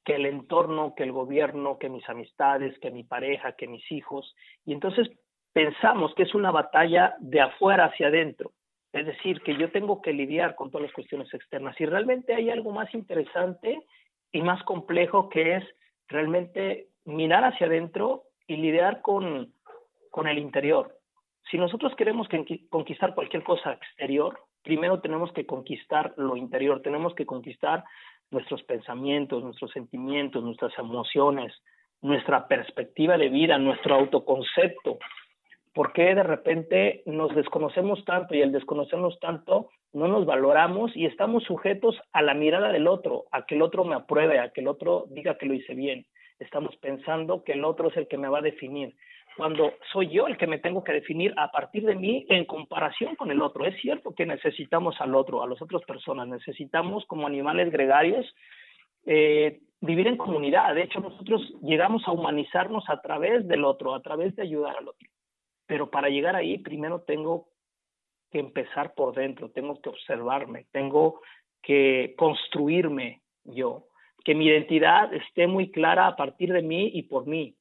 que 0.05 0.17
el 0.17 0.27
entorno, 0.27 0.95
que 0.95 1.03
el 1.03 1.13
gobierno, 1.13 1.79
que 1.79 1.89
mis 1.89 2.07
amistades, 2.11 2.79
que 2.79 2.91
mi 2.91 3.05
pareja, 3.05 3.53
que 3.53 3.67
mis 3.67 3.91
hijos. 3.91 4.37
Y 4.67 4.75
entonces 4.75 5.09
pensamos 5.55 6.15
que 6.15 6.25
es 6.25 6.35
una 6.35 6.51
batalla 6.51 7.17
de 7.21 7.41
afuera 7.41 7.87
hacia 7.87 8.09
adentro. 8.09 8.53
Es 8.93 9.07
decir, 9.07 9.41
que 9.43 9.57
yo 9.57 9.71
tengo 9.71 10.03
que 10.03 10.13
lidiar 10.13 10.57
con 10.57 10.71
todas 10.71 10.87
las 10.87 10.95
cuestiones 10.95 11.33
externas. 11.33 11.81
Y 11.81 11.87
realmente 11.87 12.35
hay 12.35 12.51
algo 12.51 12.73
más 12.73 12.93
interesante 12.95 13.81
y 14.33 14.43
más 14.43 14.63
complejo 14.65 15.29
que 15.29 15.57
es 15.57 15.65
realmente 16.09 16.89
mirar 17.05 17.45
hacia 17.45 17.67
adentro 17.67 18.25
y 18.47 18.57
lidiar 18.57 19.01
con, 19.01 19.53
con 20.11 20.27
el 20.27 20.39
interior. 20.39 20.97
Si 21.51 21.57
nosotros 21.57 21.95
queremos 21.97 22.29
conquistar 22.69 23.15
cualquier 23.15 23.43
cosa 23.43 23.73
exterior, 23.73 24.41
primero 24.63 25.01
tenemos 25.01 25.33
que 25.33 25.47
conquistar 25.47 26.15
lo 26.17 26.37
interior, 26.37 26.83
tenemos 26.83 27.15
que 27.15 27.27
conquistar 27.27 27.85
nuestros 28.31 28.63
pensamientos, 28.65 29.43
nuestros 29.43 29.71
sentimientos, 29.73 30.43
nuestras 30.45 30.77
emociones, 30.79 31.53
nuestra 32.03 32.47
perspectiva 32.47 33.17
de 33.19 33.29
vida, 33.29 33.59
nuestro 33.59 33.95
autoconcepto. 33.95 34.99
¿Por 35.73 35.93
qué 35.93 36.15
de 36.15 36.23
repente 36.23 37.03
nos 37.07 37.35
desconocemos 37.35 38.05
tanto 38.05 38.35
y 38.35 38.43
al 38.43 38.53
desconocernos 38.53 39.19
tanto 39.21 39.71
no 39.93 40.09
nos 40.09 40.27
valoramos 40.27 40.97
y 40.97 41.07
estamos 41.07 41.45
sujetos 41.45 42.01
a 42.13 42.23
la 42.23 42.35
mirada 42.35 42.73
del 42.73 42.89
otro, 42.89 43.25
a 43.31 43.47
que 43.47 43.55
el 43.55 43.63
otro 43.63 43.85
me 43.85 43.95
apruebe, 43.95 44.39
a 44.39 44.51
que 44.51 44.61
el 44.61 44.69
otro 44.69 45.07
diga 45.11 45.39
que 45.39 45.47
lo 45.47 45.55
hice 45.55 45.75
bien? 45.75 46.07
Estamos 46.39 46.77
pensando 46.77 47.45
que 47.45 47.53
el 47.53 47.65
otro 47.65 47.89
es 47.89 47.97
el 47.97 48.09
que 48.09 48.19
me 48.19 48.29
va 48.29 48.39
a 48.39 48.43
definir 48.43 48.95
cuando 49.37 49.73
soy 49.93 50.09
yo 50.09 50.27
el 50.27 50.37
que 50.37 50.47
me 50.47 50.59
tengo 50.59 50.85
que 50.85 50.93
definir 50.93 51.33
a 51.37 51.51
partir 51.51 51.85
de 51.85 51.95
mí 51.95 52.27
en 52.29 52.45
comparación 52.45 53.17
con 53.17 53.31
el 53.31 53.41
otro. 53.41 53.65
Es 53.65 53.81
cierto 53.81 54.15
que 54.15 54.27
necesitamos 54.27 55.01
al 55.01 55.15
otro, 55.15 55.43
a 55.43 55.49
las 55.49 55.63
otras 55.63 55.83
personas, 55.85 56.29
necesitamos 56.29 57.05
como 57.07 57.27
animales 57.27 57.71
gregarios 57.71 58.27
eh, 59.07 59.61
vivir 59.81 60.09
en 60.09 60.17
comunidad. 60.17 60.75
De 60.75 60.83
hecho, 60.83 61.01
nosotros 61.01 61.55
llegamos 61.63 62.03
a 62.07 62.13
humanizarnos 62.13 62.85
a 62.89 63.01
través 63.01 63.47
del 63.49 63.65
otro, 63.65 63.95
a 63.95 64.03
través 64.03 64.35
de 64.37 64.43
ayudar 64.43 64.77
al 64.77 64.89
otro. 64.89 65.09
Pero 65.71 65.89
para 65.89 66.09
llegar 66.09 66.35
ahí, 66.35 66.59
primero 66.59 67.03
tengo 67.03 67.47
que 68.33 68.41
empezar 68.41 68.93
por 68.93 69.15
dentro, 69.15 69.53
tengo 69.53 69.81
que 69.81 69.89
observarme, 69.89 70.67
tengo 70.73 71.21
que 71.63 72.17
construirme 72.19 73.23
yo. 73.45 73.87
que 74.25 74.35
mi 74.35 74.47
identidad 74.47 75.15
esté 75.15 75.47
muy 75.47 75.71
clara 75.71 76.09
a 76.09 76.17
partir 76.17 76.53
de 76.53 76.61
mí 76.61 76.91
y 76.93 77.05
por 77.05 77.29
mí, 77.29 77.55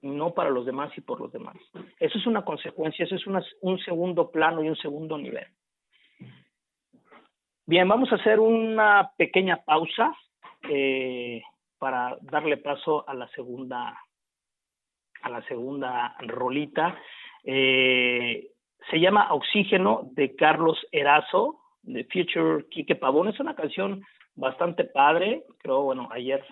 no 0.00 0.32
para 0.32 0.48
los 0.48 0.64
demás 0.64 0.96
y 0.96 1.00
por 1.00 1.20
los 1.20 1.32
demás. 1.32 1.56
Eso 1.98 2.18
es 2.18 2.26
una 2.26 2.44
consecuencia, 2.44 3.04
eso 3.04 3.16
es 3.16 3.26
un 3.60 3.78
segundo 3.80 4.30
plano 4.30 4.62
y 4.62 4.68
un 4.68 4.76
segundo 4.76 5.18
nivel. 5.18 5.48
Bien, 7.66 7.88
vamos 7.88 8.12
a 8.12 8.14
hacer 8.14 8.38
una 8.38 9.10
pequeña 9.16 9.56
pausa 9.64 10.14
eh, 10.70 11.42
para 11.80 12.16
darle 12.22 12.58
paso 12.58 13.06
a 13.08 13.12
la 13.12 13.26
segunda 13.30 13.98
a 15.22 15.28
la 15.28 15.42
segunda 15.48 16.16
rolita. 16.20 16.96
Eh, 17.44 18.48
se 18.90 19.00
llama 19.00 19.32
Oxígeno 19.32 20.10
de 20.12 20.34
Carlos 20.34 20.78
Erazo, 20.92 21.58
de 21.82 22.04
Future 22.04 22.66
Quique 22.70 22.94
Pavón. 22.94 23.28
Es 23.28 23.40
una 23.40 23.54
canción 23.54 24.02
bastante 24.34 24.84
padre. 24.84 25.44
Creo, 25.58 25.82
bueno, 25.82 26.08
ayer, 26.10 26.44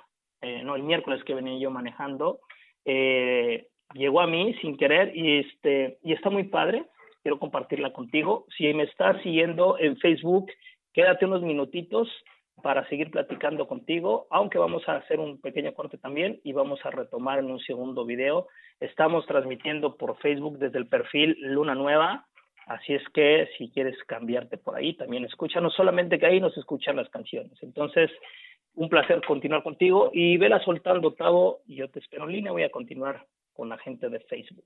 eh, 0.42 0.62
no, 0.62 0.77
el 0.77 0.83
miércoles 0.83 1.22
que 1.24 1.35
venía 1.35 1.59
yo 1.59 1.70
manejando, 1.70 2.40
eh, 2.85 3.66
llegó 3.94 4.20
a 4.20 4.27
mí 4.27 4.55
sin 4.61 4.77
querer 4.77 5.16
y, 5.16 5.40
este, 5.40 5.98
y 6.03 6.12
está 6.12 6.31
muy 6.31 6.44
padre. 6.44 6.85
Quiero 7.22 7.38
compartirla 7.38 7.92
contigo. 7.92 8.46
Si 8.57 8.72
me 8.74 8.85
estás 8.85 9.20
siguiendo 9.22 9.79
en 9.79 9.96
Facebook, 9.98 10.51
quédate 10.92 11.27
unos 11.27 11.42
minutitos 11.42 12.09
para 12.62 12.88
seguir 12.88 13.10
platicando 13.10 13.66
contigo, 13.66 14.26
aunque 14.30 14.58
vamos 14.58 14.88
a 14.88 14.96
hacer 14.96 15.20
un 15.20 15.40
pequeño 15.40 15.72
corte 15.74 15.98
también 15.98 16.40
y 16.44 16.52
vamos 16.52 16.80
a 16.84 16.90
retomar 16.90 17.38
en 17.38 17.50
un 17.50 17.60
segundo 17.60 18.04
video. 18.04 18.48
Estamos 18.80 19.26
transmitiendo 19.26 19.96
por 19.96 20.18
Facebook 20.18 20.58
desde 20.58 20.78
el 20.78 20.88
perfil 20.88 21.36
Luna 21.40 21.74
Nueva, 21.74 22.26
así 22.66 22.94
es 22.94 23.02
que 23.14 23.48
si 23.56 23.70
quieres 23.70 23.96
cambiarte 24.04 24.58
por 24.58 24.76
ahí, 24.76 24.94
también 24.94 25.24
escúchanos, 25.24 25.74
solamente 25.74 26.18
que 26.18 26.26
ahí 26.26 26.40
nos 26.40 26.56
escuchan 26.56 26.96
las 26.96 27.08
canciones. 27.08 27.52
Entonces, 27.62 28.10
un 28.74 28.88
placer 28.88 29.20
continuar 29.26 29.62
contigo 29.62 30.10
y 30.12 30.36
vela 30.36 30.60
soltando, 30.60 31.12
Tavo, 31.14 31.60
y 31.66 31.76
yo 31.76 31.88
te 31.88 31.98
espero 31.98 32.24
en 32.24 32.32
línea, 32.32 32.52
voy 32.52 32.62
a 32.62 32.70
continuar 32.70 33.26
con 33.52 33.68
la 33.68 33.78
gente 33.78 34.08
de 34.08 34.20
Facebook. 34.20 34.64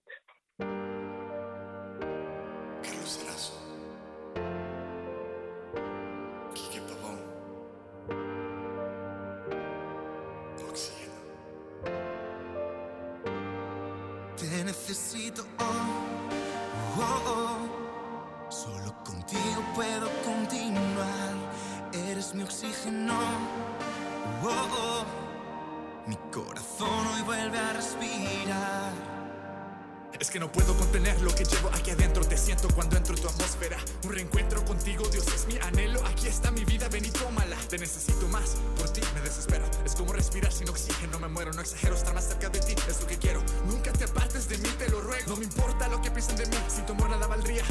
Que 30.33 30.40
no 30.40 30.51
puedo 30.51 30.75
contener 30.79 31.21
lo 31.21 31.35
que 31.35 31.45
llevo 31.45 31.68
aquí 31.75 31.90
adentro. 31.90 32.25
Te 32.25 32.38
siento 32.38 32.66
cuando 32.75 32.97
entro 32.97 33.14
en 33.14 33.21
tu 33.21 33.29
atmósfera. 33.29 33.77
Un 34.05 34.12
reencuentro 34.12 34.64
contigo, 34.64 35.07
Dios 35.09 35.27
es 35.27 35.47
mi 35.47 35.59
anhelo. 35.59 36.01
Aquí 36.07 36.27
está 36.27 36.51
mi 36.51 36.64
vida, 36.64 36.88
ven 36.88 37.05
y 37.05 37.11
tómala. 37.11 37.57
Te 37.68 37.77
necesito 37.77 38.27
más, 38.29 38.57
por 38.79 38.88
ti 38.88 39.03
me 39.14 39.21
desespero. 39.21 39.66
Es 39.85 39.95
como 39.95 40.14
respirar 40.14 40.51
sin 40.51 40.71
oxígeno, 40.71 41.21
me 41.21 41.29
muero. 41.29 41.53
No 41.53 41.61
exagero, 41.61 41.97
estar 41.97 42.14
más 42.14 42.29
cerca 42.29 42.49
de 42.49 42.61
ti 42.61 42.75
es 42.88 43.01
lo 43.01 43.07
que 43.07 43.18
quiero. 43.18 43.42
Nunca 43.66 43.92
te 43.92 44.05
apartes 44.05 44.49
de 44.49 44.57
mí, 44.57 44.68
te 44.79 44.88
lo 44.88 45.03
ruego. 45.03 45.25
No 45.29 45.37
me 45.37 45.45
importa 45.45 45.87
lo 45.88 46.01
que 46.01 46.11
piensen 46.11 46.37
de 46.37 46.47
mí, 46.47 46.57
si 46.66 46.81
tu 46.83 46.92
amor 46.95 47.11
nada 47.11 47.27
valdría. 47.27 47.64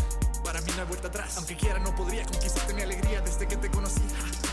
Para 0.44 0.62
mí 0.62 0.72
no 0.76 0.84
hay 0.84 0.88
vuelta 0.88 1.08
atrás. 1.08 1.38
Aunque 1.38 1.58
quiera, 1.58 1.80
no 1.80 1.96
podría 1.96 2.26
conquistarte 2.26 2.76
mi 2.76 2.84
alegría 2.84 3.22
desde 3.22 3.48
que 3.48 3.58
te 3.58 3.72
conocí. 3.72 4.04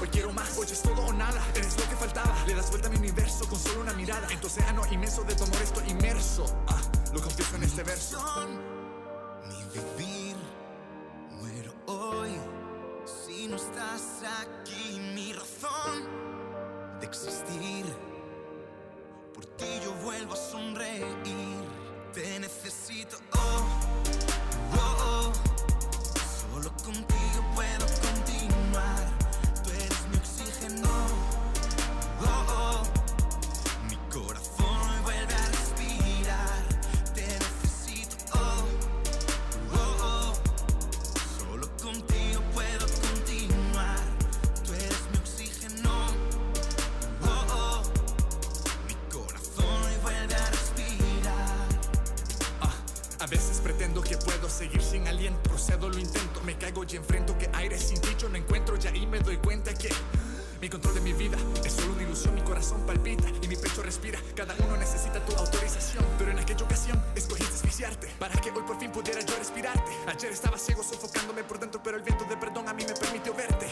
Hoy 0.01 0.09
quiero 0.09 0.33
más, 0.33 0.57
hoy 0.57 0.67
es 0.71 0.81
todo 0.81 1.03
o 1.03 1.13
nada. 1.13 1.43
Eres 1.55 1.77
lo 1.77 1.87
que 1.87 1.97
faltaba. 1.97 2.35
Le 2.47 2.55
das 2.55 2.71
vuelta 2.71 2.89
a 2.89 2.91
mi 2.91 2.97
universo 2.97 3.47
con 3.51 3.59
solo 3.59 3.83
una 3.83 3.93
mirada. 3.93 4.29
En 4.31 4.41
tu 4.41 4.47
océano 4.47 4.83
inmenso 4.91 5.25
de 5.25 5.35
tu 5.35 5.45
amor 5.45 5.61
estoy 5.63 5.91
inmerso. 5.91 6.47
Ah. 6.69 6.88
Lo 7.13 7.21
confieso 7.23 7.57
en 7.57 7.63
este 7.63 7.83
verso. 7.83 8.19
Mi 9.47 9.57
vivir, 9.73 10.37
muero 11.31 11.73
hoy. 11.87 12.31
Si 13.07 13.49
no 13.49 13.57
estás 13.57 14.23
aquí, 14.43 15.01
mi 15.15 15.33
razón 15.33 16.05
de 17.01 17.07
existir. 17.07 17.87
Por 19.35 19.47
ti 19.57 19.81
yo 19.83 19.93
vuelvo 20.05 20.35
a 20.35 20.37
sonreír. 20.37 21.65
Te 22.13 22.39
necesito, 22.41 23.17
oh, 23.35 23.39
oh, 23.39 23.78
seguir 54.59 54.83
sin 54.83 55.07
aliento. 55.07 55.41
Procedo, 55.49 55.89
lo 55.89 55.99
intento, 55.99 56.43
me 56.43 56.59
caigo 56.59 56.83
y 56.85 56.97
enfrento 56.97 57.39
que 57.39 57.49
aire 57.55 57.79
sin 57.79 58.01
dicho 58.01 58.29
no 58.29 58.37
encuentro. 58.37 58.77
Ya 58.77 58.91
ahí 58.91 59.07
me 59.07 59.21
doy 59.21 59.37
cuenta 59.37 59.73
que 59.73 59.89
mi 60.61 60.69
control 60.69 60.97
de 60.97 61.01
mi 61.01 61.13
vida 61.13 61.39
es 61.65 61.73
solo 61.75 61.93
una 61.93 62.03
ilusión. 62.03 62.35
Mi 62.35 62.43
corazón 62.43 62.85
palpita 62.85 63.29
y 63.41 63.47
mi 63.47 63.55
pecho 63.55 63.83
respira. 63.83 64.19
Cada 64.35 64.57
uno 64.59 64.77
necesita 64.77 65.25
tu 65.25 65.33
autorización. 65.37 66.05
Pero 66.19 66.33
en 66.33 66.41
aquella 66.41 66.65
ocasión 66.65 67.01
escogiste 67.15 67.55
asfixiarte 67.55 68.09
para 68.19 68.35
que 68.41 68.51
hoy 68.51 68.63
por 68.67 68.79
fin 68.81 68.91
pudiera 68.91 69.21
yo 69.21 69.37
respirarte. 69.37 69.93
Ayer 70.09 70.33
estaba 70.33 70.59
ciego 70.59 70.83
sofocándome 70.83 71.45
por 71.45 71.61
dentro, 71.61 71.81
pero 71.81 71.97
el 71.97 72.03
viento 72.03 72.25
de 72.25 72.37
perdón 72.37 72.69
a 72.69 72.75
mí 72.75 72.85
me 72.85 72.95
permitió 72.95 73.33
verte. 73.35 73.69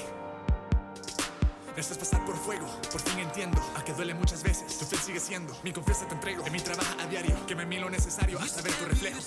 Esto 1.77 1.93
es 1.93 1.99
pasar 1.99 2.25
por 2.25 2.37
fuego, 2.37 2.67
por 2.91 3.03
fin 3.03 3.19
entiendo, 3.19 3.61
a 3.77 3.85
que 3.85 3.93
duele 3.93 4.15
muchas 4.15 4.43
veces, 4.43 4.79
tu 4.79 4.87
fe 4.87 4.97
sigue 4.97 5.21
siendo, 5.21 5.55
mi 5.63 5.75
confianza 5.75 6.09
te 6.09 6.15
entrego, 6.15 6.47
en 6.47 6.53
mi 6.55 6.59
trabajo 6.59 6.97
a 6.99 7.07
diario, 7.07 7.37
que 7.47 7.55
me 7.55 7.67
mí 7.67 7.79
lo 7.79 7.91
necesario 7.91 8.39
hasta 8.39 8.63
ver 8.63 8.73
tu 8.73 8.87
reflejo. 8.87 9.21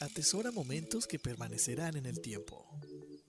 Atesora 0.00 0.52
momentos 0.52 1.06
que 1.06 1.18
permanecerán 1.18 1.96
en 1.96 2.04
el 2.04 2.20
tiempo. 2.20 2.77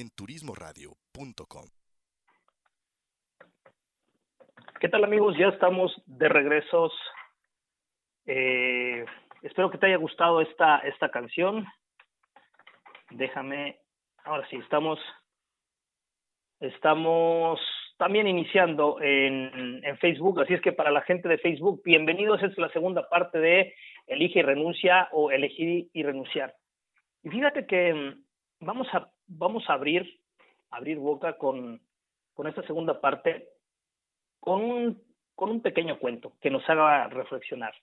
en 0.00 0.08
turismoradio.com. 0.10 1.66
¿Qué 4.80 4.88
tal 4.88 5.04
amigos? 5.04 5.36
Ya 5.38 5.48
estamos 5.48 5.92
de 6.06 6.28
regresos. 6.28 6.92
Eh, 8.24 9.04
espero 9.42 9.70
que 9.70 9.76
te 9.76 9.86
haya 9.86 9.98
gustado 9.98 10.40
esta, 10.40 10.78
esta 10.78 11.10
canción. 11.10 11.66
Déjame, 13.10 13.78
ahora 14.24 14.48
sí, 14.48 14.56
estamos, 14.56 14.98
estamos 16.60 17.60
también 17.98 18.26
iniciando 18.26 18.98
en, 19.02 19.84
en, 19.84 19.98
Facebook, 19.98 20.40
así 20.40 20.54
es 20.54 20.62
que 20.62 20.72
para 20.72 20.90
la 20.90 21.02
gente 21.02 21.28
de 21.28 21.36
Facebook, 21.36 21.82
bienvenidos, 21.84 22.42
es 22.42 22.56
la 22.56 22.70
segunda 22.70 23.06
parte 23.10 23.38
de 23.38 23.74
Elige 24.06 24.38
y 24.38 24.42
renuncia 24.42 25.10
o 25.12 25.30
elegir 25.30 25.90
y 25.92 26.02
renunciar. 26.02 26.54
Y 27.22 27.28
fíjate 27.28 27.66
que 27.66 27.92
mm, 27.92 28.64
vamos 28.64 28.88
a, 28.94 29.10
vamos 29.30 29.68
a 29.68 29.74
abrir, 29.74 30.20
abrir 30.70 30.98
boca 30.98 31.38
con, 31.38 31.80
con 32.34 32.46
esta 32.46 32.62
segunda 32.66 33.00
parte, 33.00 33.48
con 34.40 34.62
un, 34.62 35.02
con 35.34 35.50
un 35.50 35.62
pequeño 35.62 35.98
cuento 35.98 36.32
que 36.40 36.50
nos 36.50 36.68
haga 36.68 37.06
reflexionar. 37.08 37.74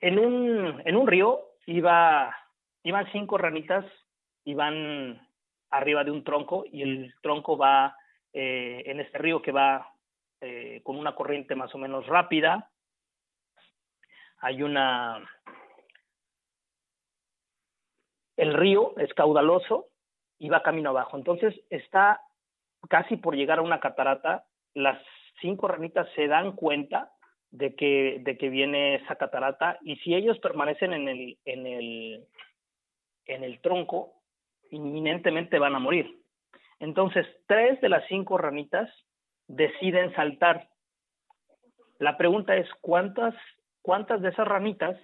En 0.00 0.18
un, 0.18 0.82
en 0.84 0.96
un 0.96 1.06
río 1.06 1.40
iba, 1.66 2.34
iban 2.82 3.10
cinco 3.12 3.38
ranitas, 3.38 3.84
iban 4.44 5.28
arriba 5.70 6.04
de 6.04 6.10
un 6.10 6.24
tronco 6.24 6.64
y 6.70 6.82
el 6.82 7.14
tronco 7.22 7.56
va 7.56 7.96
eh, 8.32 8.82
en 8.86 9.00
este 9.00 9.18
río 9.18 9.40
que 9.40 9.52
va 9.52 9.94
eh, 10.40 10.80
con 10.82 10.98
una 10.98 11.14
corriente 11.14 11.54
más 11.54 11.74
o 11.74 11.78
menos 11.78 12.06
rápida. 12.06 12.70
Hay 14.38 14.62
una... 14.62 15.24
El 18.36 18.54
río 18.54 18.94
es 18.98 19.12
caudaloso 19.14 19.88
y 20.38 20.48
va 20.48 20.62
camino 20.62 20.90
abajo. 20.90 21.16
Entonces 21.16 21.54
está 21.70 22.20
casi 22.88 23.16
por 23.16 23.36
llegar 23.36 23.58
a 23.58 23.62
una 23.62 23.80
catarata. 23.80 24.44
Las 24.74 25.00
cinco 25.40 25.68
ranitas 25.68 26.08
se 26.14 26.26
dan 26.26 26.52
cuenta 26.52 27.12
de 27.50 27.74
que, 27.74 28.20
de 28.22 28.38
que 28.38 28.48
viene 28.48 28.96
esa 28.96 29.16
catarata 29.16 29.78
y 29.82 29.96
si 29.96 30.14
ellos 30.14 30.38
permanecen 30.38 30.92
en 30.94 31.08
el, 31.08 31.38
en 31.44 31.66
el, 31.66 32.24
en 33.26 33.44
el 33.44 33.60
tronco, 33.60 34.14
inminentemente 34.70 35.58
van 35.58 35.74
a 35.74 35.78
morir. 35.78 36.18
Entonces, 36.80 37.26
tres 37.46 37.80
de 37.80 37.90
las 37.90 38.04
cinco 38.08 38.38
ranitas 38.38 38.90
deciden 39.46 40.12
saltar. 40.14 40.68
La 41.98 42.16
pregunta 42.16 42.56
es, 42.56 42.68
¿cuántas, 42.80 43.34
cuántas 43.82 44.22
de 44.22 44.30
esas 44.30 44.48
ranitas, 44.48 44.98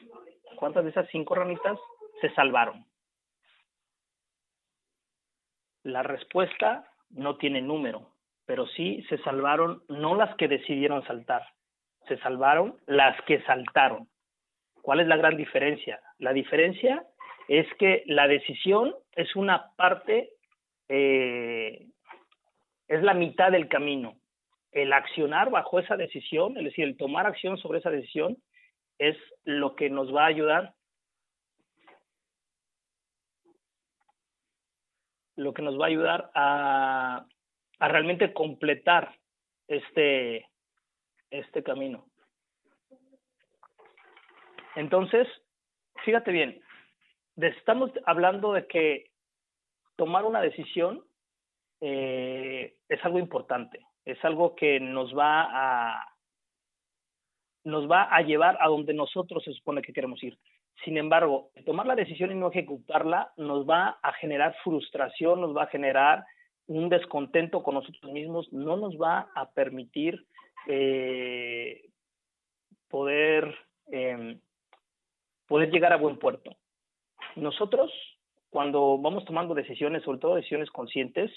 cuántas 0.56 0.84
de 0.84 0.90
esas 0.90 1.06
cinco 1.12 1.34
ranitas 1.34 1.78
se 2.20 2.34
salvaron? 2.34 2.88
La 5.88 6.03
respuesta 6.03 6.85
no 7.09 7.38
tiene 7.38 7.62
número, 7.62 8.11
pero 8.44 8.66
sí 8.66 9.03
se 9.09 9.16
salvaron 9.22 9.83
no 9.88 10.14
las 10.14 10.37
que 10.37 10.46
decidieron 10.46 11.03
saltar, 11.07 11.42
se 12.07 12.18
salvaron 12.18 12.77
las 12.87 13.18
que 13.22 13.40
saltaron. 13.44 14.07
¿Cuál 14.83 15.01
es 15.01 15.07
la 15.07 15.16
gran 15.16 15.38
diferencia? 15.38 15.98
La 16.18 16.35
diferencia 16.35 17.07
es 17.48 17.66
que 17.79 18.03
la 18.05 18.29
decisión 18.29 18.94
es 19.12 19.35
una 19.35 19.70
parte, 19.77 20.29
eh, 20.90 21.87
es 22.87 23.03
la 23.03 23.14
mitad 23.14 23.51
del 23.51 23.68
camino. 23.68 24.18
El 24.72 24.92
accionar 24.92 25.48
bajo 25.48 25.79
esa 25.79 25.96
decisión, 25.96 26.59
es 26.59 26.64
decir, 26.64 26.85
el 26.85 26.98
tomar 26.98 27.27
acción 27.27 27.57
sobre 27.57 27.79
esa 27.79 27.90
decisión, 27.90 28.37
es 28.98 29.16
lo 29.44 29.74
que 29.74 29.88
nos 29.88 30.14
va 30.14 30.24
a 30.24 30.35
ayudar, 30.35 30.74
lo 35.38 35.55
que 35.55 35.62
nos 35.62 35.79
va 35.81 35.85
a 35.85 35.88
ayudar 35.88 36.31
a, 36.35 37.24
a 37.79 37.88
realmente 37.88 38.33
completar 38.33 39.14
este, 39.68 40.48
este 41.31 41.62
camino. 41.62 42.07
Entonces, 44.74 45.29
fíjate 46.05 46.33
bien, 46.33 46.61
estamos 47.37 47.90
hablando 48.05 48.53
de 48.53 48.66
que 48.66 49.12
tomar 49.96 50.24
una 50.24 50.40
decisión 50.40 51.05
eh, 51.81 52.77
es 52.88 53.05
algo 53.05 53.20
importante, 53.20 53.87
es 54.05 54.22
algo 54.24 54.57
que 54.57 54.81
nos 54.81 55.16
va 55.16 55.46
a 55.51 56.14
nos 57.64 57.88
va 57.88 58.05
a 58.05 58.22
llevar 58.22 58.57
a 58.61 58.68
donde 58.68 58.94
nosotros 58.94 59.44
se 59.44 59.53
supone 59.53 59.83
que 59.83 59.92
queremos 59.92 60.22
ir. 60.22 60.38
Sin 60.84 60.96
embargo, 60.96 61.50
tomar 61.66 61.86
la 61.86 61.96
decisión 61.96 62.30
y 62.30 62.34
no 62.34 62.50
ejecutarla 62.50 63.32
nos 63.36 63.68
va 63.68 63.98
a 64.02 64.12
generar 64.14 64.54
frustración, 64.62 65.40
nos 65.40 65.56
va 65.56 65.64
a 65.64 65.68
generar 65.68 66.24
un 66.66 66.88
descontento 66.88 67.62
con 67.62 67.74
nosotros 67.74 68.12
mismos, 68.12 68.52
no 68.52 68.76
nos 68.76 68.96
va 68.96 69.30
a 69.34 69.50
permitir 69.50 70.24
eh, 70.66 71.82
poder, 72.88 73.54
eh, 73.90 74.38
poder 75.46 75.70
llegar 75.70 75.92
a 75.92 75.96
buen 75.96 76.18
puerto 76.18 76.56
nosotros, 77.38 77.90
cuando 78.50 78.98
vamos 78.98 79.24
tomando 79.24 79.54
decisiones, 79.54 80.02
sobre 80.02 80.18
todo 80.18 80.34
decisiones 80.34 80.70
conscientes, 80.70 81.30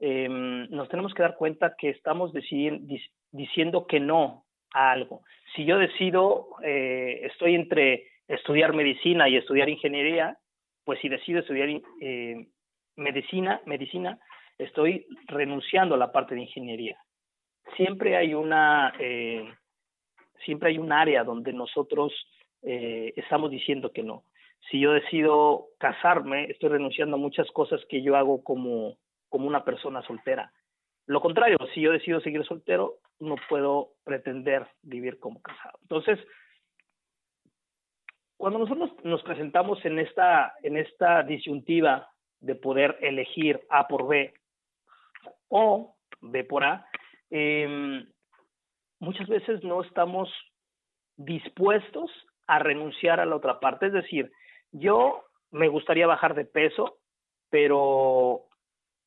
eh, 0.00 0.28
nos 0.28 0.88
tenemos 0.88 1.14
que 1.14 1.22
dar 1.22 1.36
cuenta 1.36 1.74
que 1.78 1.90
estamos 1.90 2.32
diciendo 2.32 3.86
que 3.86 4.00
no 4.00 4.44
a 4.72 4.90
algo. 4.92 5.22
Si 5.54 5.64
yo 5.64 5.78
decido, 5.78 6.48
eh, 6.62 7.20
estoy 7.24 7.54
entre 7.54 8.08
estudiar 8.28 8.74
medicina 8.74 9.28
y 9.28 9.36
estudiar 9.36 9.68
ingeniería, 9.68 10.38
pues 10.84 11.00
si 11.00 11.08
decido 11.08 11.40
estudiar 11.40 11.68
eh, 12.00 12.48
medicina, 12.96 13.60
medicina, 13.66 14.18
estoy 14.58 15.06
renunciando 15.26 15.94
a 15.94 15.98
la 15.98 16.12
parte 16.12 16.34
de 16.34 16.42
ingeniería. 16.42 16.96
Siempre 17.76 18.16
hay 18.16 18.34
una, 18.34 18.92
eh, 18.98 19.44
siempre 20.44 20.70
hay 20.70 20.78
un 20.78 20.92
área 20.92 21.24
donde 21.24 21.52
nosotros 21.52 22.12
eh, 22.62 23.12
estamos 23.16 23.50
diciendo 23.50 23.92
que 23.92 24.02
no 24.02 24.24
si 24.70 24.80
yo 24.80 24.92
decido 24.92 25.68
casarme, 25.78 26.44
estoy 26.44 26.70
renunciando 26.70 27.16
a 27.16 27.20
muchas 27.20 27.50
cosas 27.50 27.80
que 27.88 28.02
yo 28.02 28.16
hago 28.16 28.42
como, 28.42 28.96
como 29.28 29.46
una 29.46 29.64
persona 29.64 30.02
soltera. 30.02 30.52
Lo 31.06 31.20
contrario, 31.20 31.58
si 31.74 31.82
yo 31.82 31.92
decido 31.92 32.20
seguir 32.20 32.44
soltero, 32.44 32.94
no 33.20 33.36
puedo 33.48 33.90
pretender 34.04 34.66
vivir 34.82 35.18
como 35.18 35.42
casado. 35.42 35.78
Entonces, 35.82 36.18
cuando 38.44 38.58
nosotros 38.58 38.90
nos 39.04 39.22
presentamos 39.22 39.82
en 39.86 39.98
esta, 39.98 40.52
en 40.62 40.76
esta 40.76 41.22
disyuntiva 41.22 42.10
de 42.40 42.54
poder 42.54 42.98
elegir 43.00 43.58
A 43.70 43.88
por 43.88 44.06
B 44.06 44.34
o 45.48 45.96
B 46.20 46.44
por 46.44 46.62
A, 46.62 46.86
eh, 47.30 48.04
muchas 48.98 49.28
veces 49.28 49.64
no 49.64 49.82
estamos 49.82 50.28
dispuestos 51.16 52.10
a 52.46 52.58
renunciar 52.58 53.18
a 53.18 53.24
la 53.24 53.36
otra 53.36 53.60
parte. 53.60 53.86
Es 53.86 53.94
decir, 53.94 54.30
yo 54.72 55.24
me 55.50 55.68
gustaría 55.68 56.06
bajar 56.06 56.34
de 56.34 56.44
peso, 56.44 56.98
pero 57.48 58.42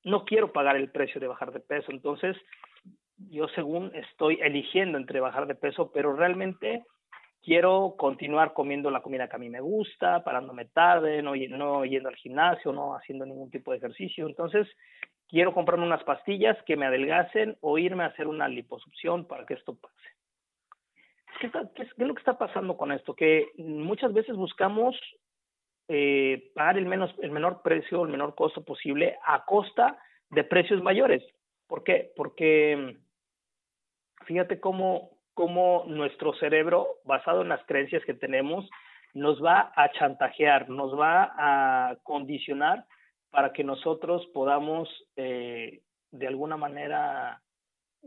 no 0.03 0.25
quiero 0.25 0.51
pagar 0.51 0.77
el 0.77 0.89
precio 0.89 1.21
de 1.21 1.27
bajar 1.27 1.51
de 1.51 1.59
peso. 1.59 1.91
Entonces, 1.91 2.35
yo 3.29 3.47
según 3.49 3.91
estoy 3.93 4.39
eligiendo 4.41 4.97
entre 4.97 5.19
bajar 5.19 5.45
de 5.45 5.53
peso, 5.53 5.91
pero 5.91 6.15
realmente 6.15 6.83
quiero 7.47 7.95
continuar 7.97 8.51
comiendo 8.51 8.91
la 8.91 9.01
comida 9.01 9.29
que 9.29 9.37
a 9.37 9.39
mí 9.39 9.49
me 9.49 9.61
gusta, 9.61 10.21
parándome 10.21 10.65
tarde, 10.65 11.21
no, 11.21 11.33
yendo 11.33 12.09
al 12.09 12.15
gimnasio, 12.17 12.73
no 12.73 12.93
haciendo 12.93 13.25
ningún 13.25 13.49
tipo 13.49 13.71
de 13.71 13.77
ejercicio. 13.77 14.27
Entonces, 14.27 14.67
quiero 15.29 15.53
comprarme 15.53 15.85
unas 15.85 16.03
pastillas 16.03 16.61
que 16.65 16.75
me 16.75 16.85
adelgacen 16.85 17.55
o 17.61 17.77
irme 17.77 18.03
a 18.03 18.07
hacer 18.07 18.27
una 18.27 18.49
liposucción 18.49 19.25
para 19.27 19.45
que 19.45 19.53
esto 19.53 19.75
pase. 19.75 19.95
¿Qué, 21.39 21.49
qué 21.73 21.83
es 21.83 21.97
lo 21.97 22.13
que 22.13 22.19
está 22.19 22.37
pasando 22.37 22.75
con 22.75 22.91
esto? 22.91 23.15
Que 23.15 23.47
muchas 23.57 24.11
veces 24.11 24.35
buscamos 24.35 24.99
eh, 25.87 26.51
pagar 26.53 26.77
el, 26.77 26.85
menos, 26.85 27.15
el 27.21 27.31
menor 27.31 27.61
precio, 27.61 28.03
el 28.03 28.11
menor 28.11 28.35
costo 28.35 28.65
posible 28.65 29.17
a 29.25 29.45
costa 29.45 29.97
de 30.31 30.43
precios 30.43 30.83
mayores. 30.83 31.23
¿Por 31.65 31.85
qué? 31.85 32.11
Porque 32.13 32.97
fíjate 34.25 34.59
cómo, 34.59 35.16
cómo 35.37 35.83
nuestro 35.85 36.33
cerebro, 36.33 36.95
basado 37.05 37.43
en 37.43 37.49
las 37.49 37.63
creencias 37.67 38.03
que 38.05 38.15
tenemos, 38.15 38.67
nos 39.13 39.39
va 39.39 39.71
a 39.75 39.91
chantajear, 39.91 40.67
nos 40.67 40.99
va 40.99 41.31
a 41.37 41.95
condicionar 42.01 42.85
para 43.29 43.53
que 43.53 43.63
nosotros 43.63 44.25
podamos 44.33 44.89
eh, 45.15 45.81
de 46.09 46.27
alguna 46.27 46.57
manera 46.57 47.39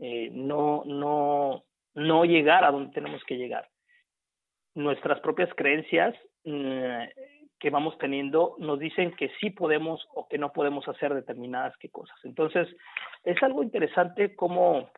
eh, 0.01 0.29
no, 0.33 0.83
no, 0.85 1.63
no 1.93 2.25
llegar 2.25 2.65
a 2.65 2.71
donde 2.71 2.91
tenemos 2.91 3.23
que 3.23 3.37
llegar. 3.37 3.69
Nuestras 4.75 5.21
propias 5.21 5.49
creencias 5.55 6.13
mm, 6.43 7.03
que 7.61 7.69
vamos 7.69 7.97
teniendo 7.97 8.55
nos 8.59 8.77
dicen 8.77 9.15
que 9.15 9.31
sí 9.39 9.51
podemos 9.51 10.05
o 10.15 10.27
que 10.27 10.37
no 10.37 10.51
podemos 10.51 10.85
hacer 10.89 11.13
determinadas 11.13 11.77
qué 11.77 11.87
cosas. 11.89 12.17
Entonces, 12.25 12.67
es 13.23 13.41
algo 13.41 13.63
interesante 13.63 14.35
cómo 14.35 14.89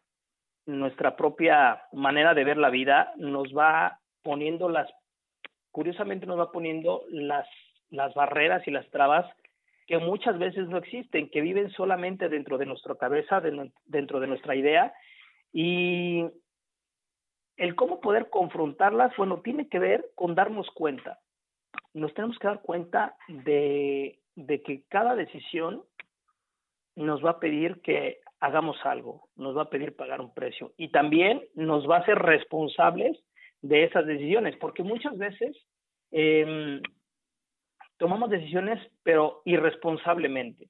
nuestra 0.66 1.16
propia 1.16 1.84
manera 1.92 2.34
de 2.34 2.44
ver 2.44 2.58
la 2.58 2.70
vida 2.70 3.14
nos 3.18 3.56
va 3.56 4.00
poniendo 4.22 4.70
las, 4.70 4.90
curiosamente 5.72 6.26
nos 6.26 6.40
va 6.40 6.52
poniendo 6.52 7.04
las, 7.10 7.48
las 7.90 8.14
barreras 8.14 8.66
y 8.68 8.72
las 8.72 8.90
trabas 8.90 9.26
que 9.88 9.98
muchas 9.98 10.40
veces 10.40 10.68
no 10.70 10.78
existen, 10.78 11.30
que 11.30 11.42
viven 11.42 11.70
solamente 11.72 12.30
dentro 12.30 12.58
de 12.58 12.66
nuestra 12.66 12.96
cabeza, 12.96 13.42
dentro 13.86 14.20
de 14.20 14.28
nuestra 14.28 14.56
idea, 14.56 14.94
y 15.52 16.26
el 17.58 17.76
cómo 17.76 18.00
poder 18.00 18.30
confrontarlas, 18.30 19.16
bueno, 19.18 19.42
tiene 19.42 19.68
que 19.68 19.80
ver 19.80 20.06
con 20.16 20.36
darnos 20.36 20.70
cuenta. 20.72 21.20
Nos 21.94 22.14
tenemos 22.14 22.40
que 22.40 22.48
dar 22.48 22.62
cuenta 22.62 23.16
de, 23.28 24.20
de 24.36 24.62
que 24.64 24.84
cada 24.88 25.16
decisión 25.16 25.84
nos 26.96 27.24
va 27.24 27.32
a 27.32 27.40
pedir 27.40 27.82
que 27.82 28.20
hagamos 28.44 28.76
algo, 28.84 29.30
nos 29.38 29.56
va 29.56 29.62
a 29.62 29.70
pedir 29.70 29.96
pagar 29.96 30.20
un 30.20 30.34
precio 30.34 30.74
y 30.76 30.90
también 30.90 31.42
nos 31.56 31.90
va 31.90 31.96
a 31.96 32.00
hacer 32.02 32.20
responsables 32.20 33.18
de 33.62 33.86
esas 33.86 34.06
decisiones, 34.06 34.58
porque 34.58 34.84
muchas 34.84 35.18
veces 35.18 35.56
eh, 36.12 36.82
tomamos 37.98 38.30
decisiones, 38.30 38.86
pero 39.02 39.44
irresponsablemente. 39.46 40.68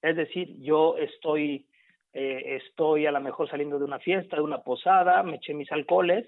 Es 0.00 0.16
decir, 0.16 0.56
yo 0.60 0.96
estoy, 0.96 1.66
eh, 2.14 2.56
estoy 2.62 3.04
a 3.04 3.12
lo 3.12 3.20
mejor 3.20 3.50
saliendo 3.50 3.78
de 3.78 3.84
una 3.84 3.98
fiesta, 3.98 4.36
de 4.36 4.42
una 4.42 4.62
posada, 4.62 5.22
me 5.22 5.36
eché 5.36 5.52
mis 5.52 5.70
alcoholes, 5.70 6.26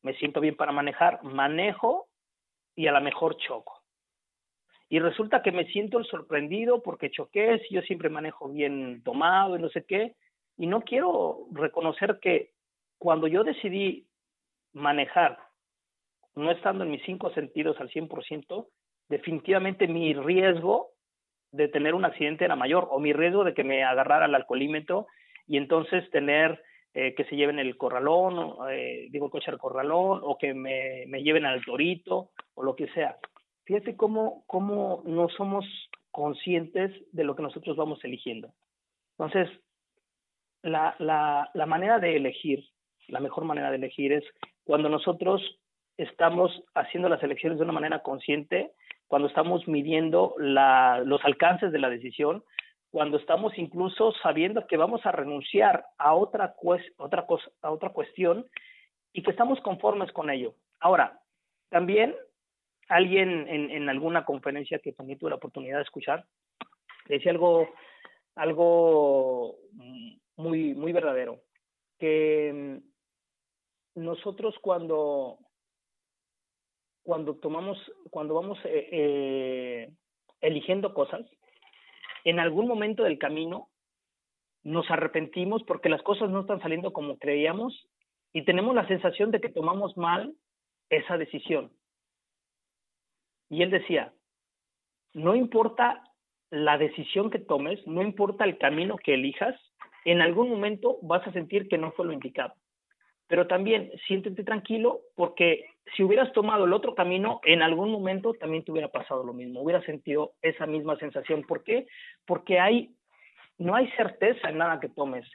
me 0.00 0.14
siento 0.14 0.40
bien 0.40 0.56
para 0.56 0.72
manejar, 0.72 1.22
manejo 1.22 2.08
y 2.74 2.86
a 2.86 2.92
lo 2.92 3.02
mejor 3.02 3.36
choco. 3.36 3.77
Y 4.88 5.00
resulta 5.00 5.42
que 5.42 5.52
me 5.52 5.66
siento 5.66 6.02
sorprendido 6.04 6.82
porque 6.82 7.10
choqué, 7.10 7.58
si 7.60 7.74
yo 7.74 7.82
siempre 7.82 8.08
manejo 8.08 8.48
bien 8.48 9.02
tomado 9.02 9.56
y 9.56 9.60
no 9.60 9.68
sé 9.68 9.84
qué, 9.84 10.14
y 10.56 10.66
no 10.66 10.80
quiero 10.80 11.46
reconocer 11.52 12.18
que 12.20 12.52
cuando 12.98 13.26
yo 13.26 13.44
decidí 13.44 14.06
manejar, 14.72 15.38
no 16.34 16.50
estando 16.50 16.84
en 16.84 16.90
mis 16.90 17.02
cinco 17.02 17.30
sentidos 17.32 17.78
al 17.80 17.90
100%, 17.90 18.66
definitivamente 19.08 19.88
mi 19.88 20.14
riesgo 20.14 20.90
de 21.52 21.68
tener 21.68 21.94
un 21.94 22.04
accidente 22.04 22.44
era 22.44 22.56
mayor 22.56 22.88
o 22.90 22.98
mi 22.98 23.12
riesgo 23.12 23.44
de 23.44 23.54
que 23.54 23.64
me 23.64 23.84
agarrara 23.84 24.26
el 24.26 24.34
alcoholímetro 24.34 25.06
y 25.46 25.58
entonces 25.58 26.08
tener 26.10 26.62
eh, 26.94 27.14
que 27.14 27.24
se 27.24 27.36
lleven 27.36 27.58
el 27.58 27.76
corralón, 27.76 28.56
eh, 28.70 29.08
digo 29.10 29.26
el 29.26 29.32
coche 29.32 29.50
al 29.50 29.58
corralón 29.58 30.20
o 30.22 30.38
que 30.38 30.54
me 30.54 31.22
lleven 31.22 31.44
al 31.44 31.64
torito 31.64 32.30
o 32.54 32.62
lo 32.62 32.74
que 32.74 32.88
sea. 32.88 33.18
Fíjate 33.68 33.98
cómo, 33.98 34.44
cómo 34.46 35.02
no 35.04 35.28
somos 35.28 35.66
conscientes 36.10 36.90
de 37.12 37.22
lo 37.22 37.36
que 37.36 37.42
nosotros 37.42 37.76
vamos 37.76 38.02
eligiendo. 38.02 38.48
Entonces, 39.18 39.50
la, 40.62 40.96
la, 40.98 41.50
la 41.52 41.66
manera 41.66 41.98
de 41.98 42.16
elegir, 42.16 42.64
la 43.08 43.20
mejor 43.20 43.44
manera 43.44 43.68
de 43.68 43.76
elegir 43.76 44.14
es 44.14 44.24
cuando 44.64 44.88
nosotros 44.88 45.42
estamos 45.98 46.50
haciendo 46.74 47.10
las 47.10 47.22
elecciones 47.22 47.58
de 47.58 47.64
una 47.64 47.74
manera 47.74 48.02
consciente 48.02 48.72
cuando 49.06 49.28
estamos 49.28 49.68
midiendo 49.68 50.34
la, 50.38 51.02
los 51.04 51.22
alcances 51.26 51.70
de 51.70 51.78
la 51.78 51.90
decisión, 51.90 52.42
cuando 52.90 53.18
estamos 53.18 53.52
incluso 53.58 54.12
sabiendo 54.22 54.66
que 54.66 54.78
vamos 54.78 55.04
a 55.04 55.12
renunciar 55.12 55.84
a 55.98 56.14
otra, 56.14 56.54
otra, 56.96 57.26
cosa, 57.26 57.50
a 57.60 57.70
otra 57.70 57.90
cuestión 57.90 58.46
y 59.12 59.22
que 59.22 59.30
estamos 59.30 59.60
conformes 59.60 60.10
con 60.12 60.30
ello. 60.30 60.54
Ahora, 60.80 61.20
también 61.68 62.14
alguien 62.88 63.46
en, 63.48 63.70
en 63.70 63.88
alguna 63.88 64.24
conferencia 64.24 64.78
que 64.78 64.92
también 64.92 65.18
tuve 65.18 65.30
la 65.30 65.36
oportunidad 65.36 65.76
de 65.76 65.82
escuchar, 65.84 66.24
decía 67.06 67.32
algo, 67.32 67.68
algo 68.34 69.56
muy, 70.36 70.74
muy 70.74 70.92
verdadero, 70.92 71.40
que 71.98 72.80
nosotros 73.94 74.54
cuando 74.60 75.38
cuando 77.08 77.36
tomamos, 77.36 77.78
cuando 78.10 78.34
vamos 78.34 78.58
eh, 78.66 78.88
eh, 78.92 79.90
eligiendo 80.42 80.92
cosas, 80.92 81.24
en 82.24 82.38
algún 82.38 82.68
momento 82.68 83.02
del 83.02 83.18
camino 83.18 83.70
nos 84.62 84.90
arrepentimos 84.90 85.62
porque 85.62 85.88
las 85.88 86.02
cosas 86.02 86.28
no 86.28 86.42
están 86.42 86.60
saliendo 86.60 86.92
como 86.92 87.16
creíamos 87.16 87.88
y 88.34 88.44
tenemos 88.44 88.74
la 88.74 88.86
sensación 88.88 89.30
de 89.30 89.40
que 89.40 89.48
tomamos 89.48 89.96
mal 89.96 90.34
esa 90.90 91.16
decisión. 91.16 91.72
Y 93.48 93.62
él 93.62 93.70
decía, 93.70 94.12
no 95.14 95.34
importa 95.34 96.02
la 96.50 96.78
decisión 96.78 97.30
que 97.30 97.38
tomes, 97.38 97.86
no 97.86 98.02
importa 98.02 98.44
el 98.44 98.58
camino 98.58 98.96
que 98.96 99.14
elijas, 99.14 99.54
en 100.04 100.20
algún 100.20 100.48
momento 100.48 100.98
vas 101.02 101.26
a 101.26 101.32
sentir 101.32 101.68
que 101.68 101.78
no 101.78 101.92
fue 101.92 102.06
lo 102.06 102.12
indicado 102.12 102.54
pero 103.28 103.46
también 103.46 103.92
siéntete 104.06 104.42
tranquilo 104.42 105.02
porque 105.14 105.66
si 105.94 106.02
hubieras 106.02 106.32
tomado 106.32 106.64
el 106.64 106.72
otro 106.72 106.94
camino, 106.94 107.40
en 107.44 107.62
algún 107.62 107.90
momento 107.90 108.32
también 108.34 108.64
te 108.64 108.72
hubiera 108.72 108.88
pasado 108.88 109.22
lo 109.22 109.34
mismo, 109.34 109.62
hubieras 109.62 109.84
sentido 109.84 110.32
esa 110.42 110.66
misma 110.66 110.96
sensación. 110.96 111.42
¿Por 111.42 111.62
qué? 111.62 111.86
Porque 112.26 112.58
hay, 112.58 112.90
no 113.58 113.74
hay 113.74 113.88
certeza 113.92 114.48
en 114.48 114.58
nada 114.58 114.80
que 114.80 114.88
tomes. 114.88 115.26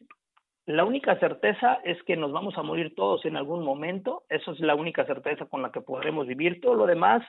La 0.65 0.85
única 0.85 1.19
certeza 1.19 1.79
es 1.83 2.01
que 2.03 2.17
nos 2.17 2.31
vamos 2.31 2.57
a 2.57 2.63
morir 2.63 2.95
todos 2.95 3.25
en 3.25 3.35
algún 3.35 3.63
momento, 3.63 4.23
eso 4.29 4.53
es 4.53 4.59
la 4.59 4.75
única 4.75 5.05
certeza 5.05 5.45
con 5.45 5.61
la 5.61 5.71
que 5.71 5.81
podremos 5.81 6.25
vivir. 6.25 6.61
Todo 6.61 6.73
lo 6.73 6.87
demás 6.87 7.23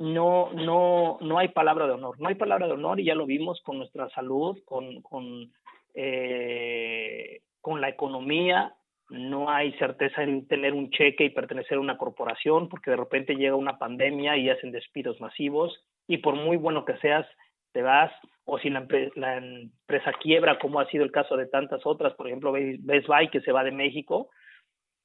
no, 0.00 0.50
no, 0.54 1.18
no 1.20 1.38
hay 1.38 1.48
palabra 1.48 1.86
de 1.86 1.92
honor, 1.92 2.18
no 2.18 2.28
hay 2.28 2.34
palabra 2.34 2.66
de 2.66 2.72
honor 2.72 2.98
y 2.98 3.04
ya 3.04 3.14
lo 3.14 3.26
vimos 3.26 3.60
con 3.60 3.76
nuestra 3.76 4.08
salud, 4.08 4.58
con, 4.64 5.02
con, 5.02 5.52
eh, 5.92 7.42
con 7.60 7.82
la 7.82 7.90
economía, 7.90 8.74
no 9.10 9.50
hay 9.50 9.72
certeza 9.74 10.22
en 10.22 10.48
tener 10.48 10.72
un 10.72 10.90
cheque 10.90 11.24
y 11.24 11.30
pertenecer 11.30 11.76
a 11.76 11.82
una 11.82 11.98
corporación 11.98 12.70
porque 12.70 12.90
de 12.90 12.96
repente 12.96 13.34
llega 13.34 13.54
una 13.56 13.78
pandemia 13.78 14.38
y 14.38 14.48
hacen 14.48 14.72
despidos 14.72 15.20
masivos. 15.20 15.84
Y 16.06 16.18
por 16.18 16.34
muy 16.34 16.56
bueno 16.56 16.86
que 16.86 16.96
seas 16.96 17.26
te 17.72 17.82
vas. 17.82 18.10
O 18.46 18.58
si 18.58 18.70
la, 18.70 18.86
empresa 19.36 20.12
quiebra 20.18 20.58
como 20.58 20.80
ha 20.80 20.86
sido 20.86 21.04
el 21.04 21.12
caso 21.12 21.36
de 21.36 21.46
tantas 21.46 21.84
otras, 21.84 22.14
por 22.14 22.26
ejemplo 22.26 22.52
Best 22.52 23.06
Buy 23.06 23.28
que 23.28 23.42
se 23.42 23.52
va 23.52 23.64
de 23.64 23.70
México, 23.70 24.30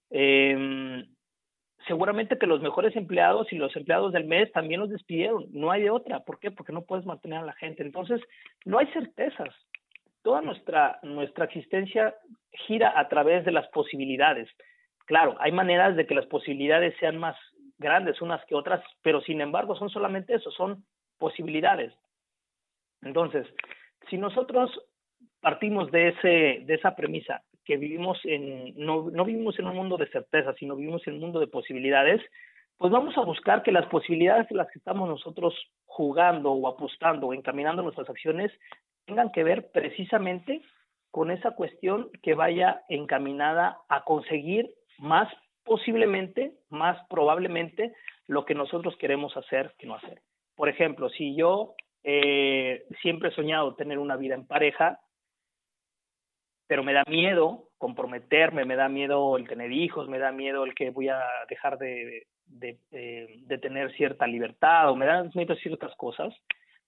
eh, 0.10 1.06
seguramente 1.88 2.38
que 2.38 2.48
los 2.48 2.62
mejores 2.62 2.96
empleados 2.96 3.52
y 3.52 3.58
los 3.58 3.76
empleados 3.76 4.14
del 4.14 4.26
mes 4.26 4.52
también 4.52 4.80
los 4.80 4.90
despidieron, 4.90 5.46
no 5.52 5.72
hay 5.72 5.84
de 5.84 5.90
otra, 5.90 6.22
¿por 6.22 6.40
qué? 6.40 6.52
Porque 6.52 6.74
no 6.74 6.84
puedes 6.84 7.06
mantener 7.06 7.40
a 7.40 7.46
la 7.46 7.54
gente, 7.54 7.84
entonces 7.84 8.22
no 8.66 8.80
hay 8.80 8.88
certezas, 8.88 9.50
toda 10.22 10.42
nuestra, 10.42 11.00
nuestra 11.04 11.46
existencia 11.46 12.16
gira 12.68 13.00
a 13.00 13.08
través 13.08 13.46
de 13.46 13.52
las 13.52 13.68
posibilidades. 13.68 14.50
Claro, 15.06 15.36
hay 15.40 15.52
maneras 15.52 15.96
de 15.96 16.08
que 16.08 16.16
las 16.16 16.26
posibilidades 16.26 16.96
sean 17.00 17.18
más 17.18 17.36
grandes 17.78 18.22
unas 18.22 18.44
que 18.46 18.56
otras, 18.56 18.84
pero 19.02 19.22
sin 19.22 19.42
embargo 19.42 19.76
son 19.76 19.90
solamente 19.90 20.34
eso, 20.34 20.50
son 20.52 20.84
posibilidades. 21.20 21.94
Entonces, 23.02 23.46
si 24.10 24.18
nosotros 24.18 24.72
partimos 25.42 25.92
de, 25.92 26.10
ese, 26.10 26.64
de 26.66 26.74
esa 26.74 26.96
premisa, 26.96 27.44
que 27.66 27.78
vivimos 27.78 28.20
en, 28.24 28.74
no, 28.78 29.10
no 29.12 29.26
vivimos 29.26 29.58
en 29.60 29.68
un 29.68 29.76
mundo 29.76 29.98
de 29.98 30.08
certeza, 30.08 30.54
sino 30.54 30.76
vivimos 30.76 31.06
en 31.08 31.16
un 31.16 31.22
mundo 31.22 31.40
de 31.40 31.48
posibilidades, 31.48 32.22
pues 32.78 32.92
vamos 32.92 33.18
a 33.18 33.22
buscar 33.22 33.64
que 33.64 33.72
las 33.72 33.86
posibilidades 33.88 34.50
en 34.52 34.58
las 34.58 34.68
que 34.72 34.80
estamos 34.80 35.08
nosotros 35.08 35.54
jugando 35.86 36.52
o 36.52 36.68
apostando 36.68 37.28
o 37.28 37.34
encaminando 37.34 37.82
nuestras 37.82 38.10
acciones 38.10 38.52
tengan 39.06 39.32
que 39.32 39.44
ver 39.44 39.72
precisamente 39.72 40.62
con 41.12 41.32
esa 41.32 41.52
cuestión 41.52 42.10
que 42.22 42.34
vaya 42.34 42.84
encaminada 42.90 43.78
a 43.88 44.04
conseguir 44.04 44.70
más 44.98 45.32
posiblemente, 45.64 46.54
más 46.70 46.98
probablemente, 47.10 47.94
lo 48.28 48.46
que 48.46 48.56
nosotros 48.56 48.96
queremos 48.98 49.36
hacer 49.38 49.74
que 49.78 49.88
no 49.88 49.96
hacer. 49.96 50.22
Por 50.56 50.70
ejemplo, 50.70 51.10
si 51.10 51.36
yo 51.36 51.76
eh, 52.04 52.84
siempre 53.02 53.30
he 53.30 53.36
soñado 53.36 53.76
tener 53.76 53.98
una 53.98 54.18
vida 54.18 54.36
en 54.36 54.46
pareja, 54.46 55.00
pero 56.68 56.84
me 56.84 56.94
da 56.94 57.04
miedo 57.08 57.70
comprometerme, 57.78 58.66
me 58.66 58.76
da 58.76 58.90
miedo 58.90 59.38
el 59.38 59.48
tener 59.48 59.72
hijos, 59.72 60.08
me 60.08 60.20
da 60.20 60.32
miedo 60.32 60.64
el 60.64 60.74
que 60.74 60.90
voy 60.90 61.10
a 61.10 61.22
dejar 61.50 61.78
de, 61.78 62.28
de, 62.48 62.80
eh, 62.92 63.58
tener 63.62 63.92
cierta 63.94 64.26
libertad 64.28 64.90
o 64.90 64.96
me 64.96 65.06
dan 65.06 65.32
miedo 65.36 65.56
ciertas 65.56 65.96
cosas, 65.96 66.34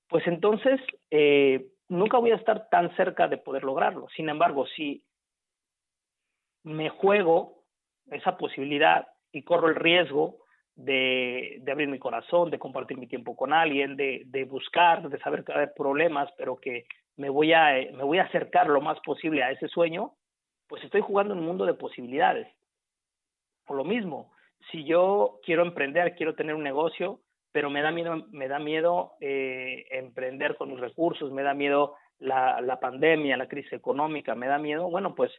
pues 0.08 0.26
entonces 0.28 0.80
eh, 1.12 1.68
nunca 1.90 2.18
voy 2.18 2.32
a 2.32 2.36
estar 2.36 2.70
tan 2.70 2.96
cerca 2.96 3.28
de 3.28 3.38
poder 3.38 3.64
lograrlo. 3.64 4.08
Sin 4.16 4.30
embargo, 4.30 4.66
si 4.76 5.04
me 6.64 6.90
juego 6.90 7.64
esa 8.12 8.38
posibilidad 8.38 9.08
y 9.32 9.44
corro 9.44 9.68
el 9.70 9.76
riesgo 9.76 10.38
de, 10.76 11.58
de, 11.62 11.72
abrir 11.72 11.88
mi 11.88 12.00
corazón, 12.00 12.50
de 12.50 12.60
compartir 12.60 12.98
mi 12.98 13.08
tiempo 13.08 13.36
con 13.36 13.52
alguien, 13.52 13.96
de, 13.96 14.24
de 14.26 14.46
buscar, 14.46 15.08
de 15.10 15.20
saber 15.20 15.44
que 15.44 15.52
va 15.52 15.60
haber 15.60 15.74
problemas, 15.76 16.30
pero 16.38 16.58
que 16.58 16.86
me 17.18 17.30
voy, 17.30 17.52
a, 17.52 17.74
me 17.94 18.04
voy 18.04 18.20
a 18.20 18.24
acercar 18.24 18.68
lo 18.68 18.80
más 18.80 19.00
posible 19.02 19.44
a 19.44 19.52
ese 19.52 19.68
sueño, 19.68 20.14
pues 20.68 20.84
estoy 20.84 21.02
jugando 21.02 21.34
en 21.34 21.40
un 21.40 21.46
mundo 21.46 21.66
de 21.66 21.74
posibilidades. 21.74 22.48
Por 23.66 23.76
lo 23.76 23.84
mismo, 23.84 24.32
si 24.72 24.84
yo 24.86 25.40
quiero 25.44 25.64
emprender, 25.64 26.16
quiero 26.16 26.36
tener 26.36 26.56
un 26.56 26.64
negocio, 26.64 27.20
pero 27.52 27.70
me 27.70 27.82
da 27.82 27.92
miedo, 27.92 28.28
me 28.32 28.48
da 28.48 28.60
miedo 28.60 29.14
eh, 29.20 29.86
emprender 29.90 30.56
con 30.58 30.70
mis 30.70 30.80
recursos, 30.80 31.32
me 31.32 31.42
da 31.42 31.54
miedo 31.54 31.96
la, 32.20 32.62
la 32.62 32.80
pandemia, 32.80 33.36
la 33.36 33.48
crisis 33.48 33.74
económica, 33.74 34.36
me 34.36 34.48
da 34.48 34.60
miedo, 34.60 34.90
bueno, 34.90 35.16
pues 35.16 35.32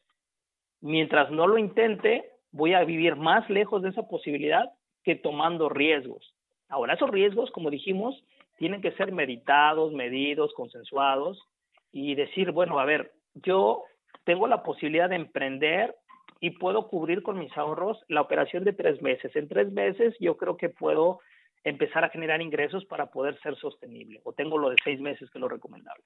mientras 0.81 1.31
no 1.31 1.47
lo 1.47 1.59
intente, 1.59 2.33
voy 2.51 2.74
a 2.74 2.85
vivir 2.85 3.14
más 3.14 3.49
lejos 3.49 3.83
de 3.83 3.91
esa 3.91 4.09
posibilidad 4.09 4.72
que 5.05 5.14
tomando 5.14 5.68
riesgos. 5.68 6.35
Ahora, 6.68 6.95
esos 6.95 7.11
riesgos, 7.11 7.51
como 7.53 7.70
dijimos, 7.70 8.24
tienen 8.57 8.81
que 8.83 8.93
ser 8.93 9.12
meditados, 9.12 9.93
medidos, 9.93 10.53
consensuados 10.55 11.47
y 11.93 12.14
decir, 12.14 12.53
bueno, 12.53 12.78
a 12.78 12.84
ver, 12.84 13.12
yo 13.34 13.84
tengo 14.24 14.47
la 14.47 14.62
posibilidad 14.62 15.09
de 15.09 15.16
emprender 15.16 15.95
y 16.41 16.51
puedo 16.51 16.89
cubrir 16.89 17.22
con 17.22 17.39
mis 17.39 17.57
ahorros 17.57 18.05
la 18.09 18.20
operación 18.20 18.64
de 18.64 18.72
tres 18.72 19.01
meses. 19.03 19.34
En 19.34 19.49
tres 19.49 19.72
meses 19.72 20.14
yo 20.20 20.36
creo 20.36 20.57
que 20.57 20.68
puedo 20.68 21.20
empezar 21.64 22.05
a 22.05 22.11
generar 22.11 22.41
ingresos 22.41 22.84
para 22.84 23.07
poder 23.07 23.39
ser 23.41 23.57
sostenible, 23.57 24.20
o 24.24 24.32
tengo 24.32 24.59
lo 24.59 24.70
de 24.70 24.76
seis 24.84 25.01
meses 25.01 25.30
que 25.30 25.39
es 25.39 25.41
lo 25.41 25.49
recomendable. 25.49 26.05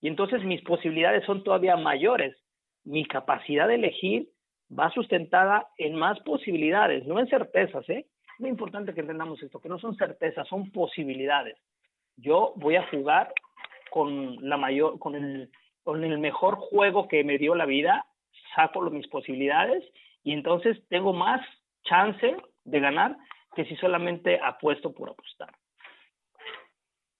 Y 0.00 0.08
entonces 0.08 0.44
mis 0.44 0.62
posibilidades 0.62 1.24
son 1.24 1.44
todavía 1.44 1.76
mayores. 1.76 2.36
Mi 2.84 3.04
capacidad 3.04 3.68
de 3.68 3.76
elegir 3.76 4.28
va 4.76 4.90
sustentada 4.90 5.68
en 5.78 5.94
más 5.94 6.18
posibilidades, 6.20 7.06
no 7.06 7.18
en 7.18 7.28
certezas, 7.28 7.88
¿eh? 7.88 8.06
Es 8.34 8.40
muy 8.40 8.50
importante 8.50 8.94
que 8.94 9.00
entendamos 9.00 9.42
esto, 9.42 9.60
que 9.60 9.68
no 9.68 9.78
son 9.78 9.94
certezas, 9.96 10.48
son 10.48 10.70
posibilidades. 10.72 11.56
Yo 12.16 12.52
voy 12.56 12.76
a 12.76 12.88
jugar 12.88 13.32
con 13.92 14.36
la 14.40 14.56
mayor, 14.56 14.98
con 14.98 15.14
el, 15.14 15.50
con 15.84 16.02
el 16.02 16.18
mejor 16.18 16.56
juego 16.56 17.08
que 17.08 17.24
me 17.24 17.36
dio 17.36 17.54
la 17.54 17.66
vida, 17.66 18.06
saco 18.56 18.80
mis 18.90 19.06
posibilidades 19.08 19.84
y 20.24 20.32
entonces 20.32 20.78
tengo 20.88 21.12
más 21.12 21.42
chance 21.84 22.36
de 22.64 22.80
ganar 22.80 23.18
que 23.54 23.66
si 23.66 23.76
solamente 23.76 24.40
apuesto 24.42 24.92
por 24.92 25.10
apostar. 25.10 25.50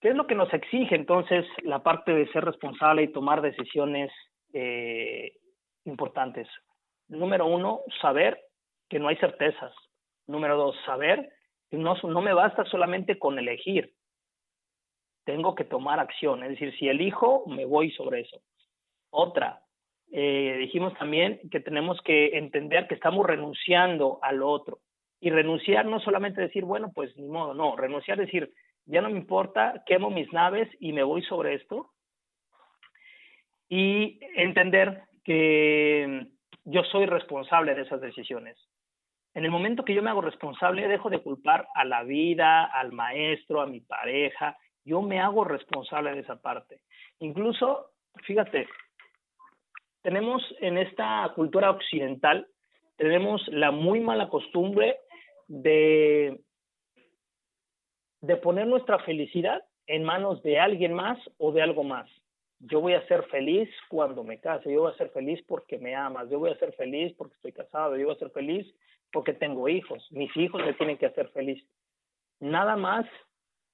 ¿Qué 0.00 0.08
es 0.08 0.16
lo 0.16 0.26
que 0.26 0.34
nos 0.34 0.52
exige 0.54 0.94
entonces 0.94 1.44
la 1.62 1.82
parte 1.82 2.14
de 2.14 2.26
ser 2.32 2.44
responsable 2.44 3.02
y 3.02 3.12
tomar 3.12 3.42
decisiones 3.42 4.10
eh, 4.54 5.32
importantes? 5.84 6.48
Número 7.08 7.44
uno, 7.44 7.80
saber 8.00 8.40
que 8.88 8.98
no 8.98 9.08
hay 9.08 9.16
certezas. 9.16 9.74
Número 10.26 10.56
dos, 10.56 10.74
saber 10.86 11.28
que 11.70 11.76
no, 11.76 11.96
no 12.02 12.22
me 12.22 12.32
basta 12.32 12.64
solamente 12.64 13.18
con 13.18 13.38
elegir. 13.38 13.92
Tengo 15.24 15.54
que 15.54 15.64
tomar 15.64 16.00
acción. 16.00 16.42
Es 16.42 16.50
decir, 16.50 16.74
si 16.78 16.88
elijo, 16.88 17.44
me 17.46 17.64
voy 17.64 17.90
sobre 17.92 18.20
eso. 18.20 18.40
Otra, 19.10 19.62
eh, 20.10 20.56
dijimos 20.58 20.94
también 20.98 21.40
que 21.50 21.60
tenemos 21.60 22.00
que 22.02 22.36
entender 22.36 22.86
que 22.86 22.94
estamos 22.94 23.26
renunciando 23.26 24.18
al 24.22 24.42
otro. 24.42 24.78
Y 25.20 25.30
renunciar 25.30 25.86
no 25.86 26.00
solamente 26.00 26.40
decir, 26.40 26.64
bueno, 26.64 26.90
pues 26.94 27.16
ni 27.16 27.28
modo, 27.28 27.54
no, 27.54 27.76
renunciar 27.76 28.18
decir, 28.18 28.52
ya 28.86 29.00
no 29.00 29.08
me 29.08 29.18
importa, 29.18 29.82
quemo 29.86 30.10
mis 30.10 30.32
naves 30.32 30.68
y 30.80 30.92
me 30.92 31.04
voy 31.04 31.22
sobre 31.22 31.54
esto. 31.54 31.92
Y 33.68 34.18
entender 34.36 35.04
que 35.24 36.26
yo 36.64 36.82
soy 36.84 37.06
responsable 37.06 37.74
de 37.74 37.82
esas 37.82 38.00
decisiones. 38.00 38.58
En 39.34 39.44
el 39.44 39.50
momento 39.50 39.84
que 39.84 39.94
yo 39.94 40.02
me 40.02 40.10
hago 40.10 40.20
responsable, 40.20 40.88
dejo 40.88 41.08
de 41.08 41.22
culpar 41.22 41.66
a 41.74 41.84
la 41.84 42.02
vida, 42.02 42.64
al 42.64 42.92
maestro, 42.92 43.62
a 43.62 43.66
mi 43.66 43.80
pareja. 43.80 44.58
Yo 44.84 45.02
me 45.02 45.20
hago 45.20 45.44
responsable 45.44 46.12
de 46.12 46.20
esa 46.20 46.40
parte. 46.40 46.80
Incluso, 47.20 47.92
fíjate, 48.24 48.66
tenemos 50.02 50.42
en 50.60 50.78
esta 50.78 51.30
cultura 51.34 51.70
occidental, 51.70 52.48
tenemos 52.96 53.46
la 53.48 53.70
muy 53.70 54.00
mala 54.00 54.28
costumbre 54.28 54.98
de, 55.46 56.40
de 58.20 58.36
poner 58.36 58.66
nuestra 58.66 58.98
felicidad 59.00 59.62
en 59.86 60.04
manos 60.04 60.42
de 60.42 60.58
alguien 60.58 60.92
más 60.92 61.18
o 61.38 61.52
de 61.52 61.62
algo 61.62 61.84
más. 61.84 62.08
Yo 62.58 62.80
voy 62.80 62.94
a 62.94 63.06
ser 63.08 63.24
feliz 63.24 63.68
cuando 63.88 64.22
me 64.22 64.40
case, 64.40 64.72
yo 64.72 64.82
voy 64.82 64.92
a 64.92 64.96
ser 64.96 65.10
feliz 65.10 65.42
porque 65.48 65.78
me 65.78 65.96
amas, 65.96 66.30
yo 66.30 66.38
voy 66.38 66.50
a 66.50 66.58
ser 66.58 66.72
feliz 66.74 67.12
porque 67.16 67.34
estoy 67.34 67.52
casado, 67.52 67.96
yo 67.96 68.06
voy 68.06 68.14
a 68.14 68.18
ser 68.18 68.30
feliz 68.30 68.66
porque 69.12 69.32
tengo 69.32 69.68
hijos, 69.68 70.06
mis 70.10 70.34
hijos 70.36 70.64
me 70.64 70.72
tienen 70.74 70.96
que 70.96 71.06
hacer 71.06 71.28
feliz. 71.30 71.62
Nada 72.40 72.76
más 72.76 73.06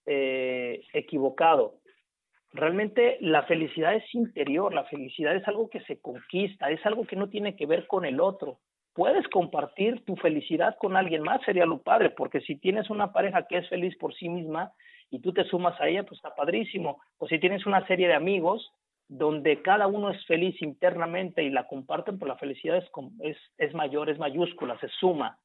eh, 0.08 0.82
equivocado. 0.92 1.74
Realmente 2.52 3.18
la 3.20 3.42
felicidad 3.44 3.94
es 3.94 4.14
interior, 4.14 4.72
la 4.72 4.84
felicidad 4.84 5.36
es 5.36 5.46
algo 5.46 5.68
que 5.68 5.80
se 5.80 6.00
conquista, 6.00 6.70
es 6.70 6.84
algo 6.86 7.06
que 7.06 7.16
no 7.16 7.28
tiene 7.28 7.56
que 7.56 7.66
ver 7.66 7.86
con 7.86 8.04
el 8.04 8.20
otro 8.20 8.58
puedes 8.98 9.28
compartir 9.28 10.04
tu 10.04 10.16
felicidad 10.16 10.76
con 10.76 10.96
alguien 10.96 11.22
más, 11.22 11.40
sería 11.44 11.64
lo 11.64 11.80
padre, 11.80 12.10
porque 12.10 12.40
si 12.40 12.56
tienes 12.56 12.90
una 12.90 13.12
pareja 13.12 13.46
que 13.46 13.58
es 13.58 13.68
feliz 13.68 13.96
por 13.96 14.12
sí 14.12 14.28
misma 14.28 14.72
y 15.08 15.20
tú 15.20 15.32
te 15.32 15.44
sumas 15.44 15.80
a 15.80 15.86
ella, 15.86 16.02
pues 16.02 16.18
está 16.18 16.34
padrísimo. 16.34 17.00
O 17.18 17.28
si 17.28 17.38
tienes 17.38 17.64
una 17.64 17.86
serie 17.86 18.08
de 18.08 18.14
amigos 18.14 18.72
donde 19.06 19.62
cada 19.62 19.86
uno 19.86 20.10
es 20.10 20.26
feliz 20.26 20.60
internamente 20.60 21.44
y 21.44 21.50
la 21.50 21.68
comparten, 21.68 22.18
pues 22.18 22.28
la 22.28 22.38
felicidad 22.38 22.82
es, 23.20 23.74
mayor, 23.74 24.10
es 24.10 24.18
mayúscula, 24.18 24.76
se 24.80 24.88
suma. 24.88 25.38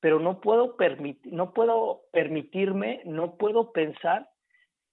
Pero 0.00 0.20
no 0.20 0.40
puedo, 0.40 0.76
permitir, 0.76 1.32
no 1.32 1.52
puedo 1.52 2.02
permitirme, 2.12 3.02
no 3.04 3.36
puedo 3.36 3.72
pensar 3.72 4.28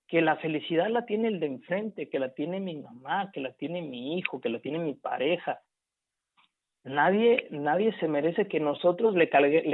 que 0.08 0.22
la 0.22 0.38
felicidad 0.38 0.90
la 0.90 1.06
tiene 1.06 1.28
el 1.28 1.40
de 1.40 1.48
enfrente, 1.48 2.10
que 2.10 2.20
la 2.20 2.34
tiene 2.34 2.60
mi 2.60 2.76
mamá, 2.76 3.32
que 3.32 3.40
la 3.40 3.54
tiene 3.54 3.82
mi 3.82 4.18
hijo, 4.18 4.40
que 4.40 4.50
la 4.50 4.60
tiene 4.60 4.80
mi 4.80 4.94
pareja, 4.94 5.62
Nadie, 6.86 7.48
nadie 7.50 7.98
se 8.00 8.08
merece 8.08 8.48
que 8.48 8.60
nosotros 8.60 9.16
le, 9.16 9.28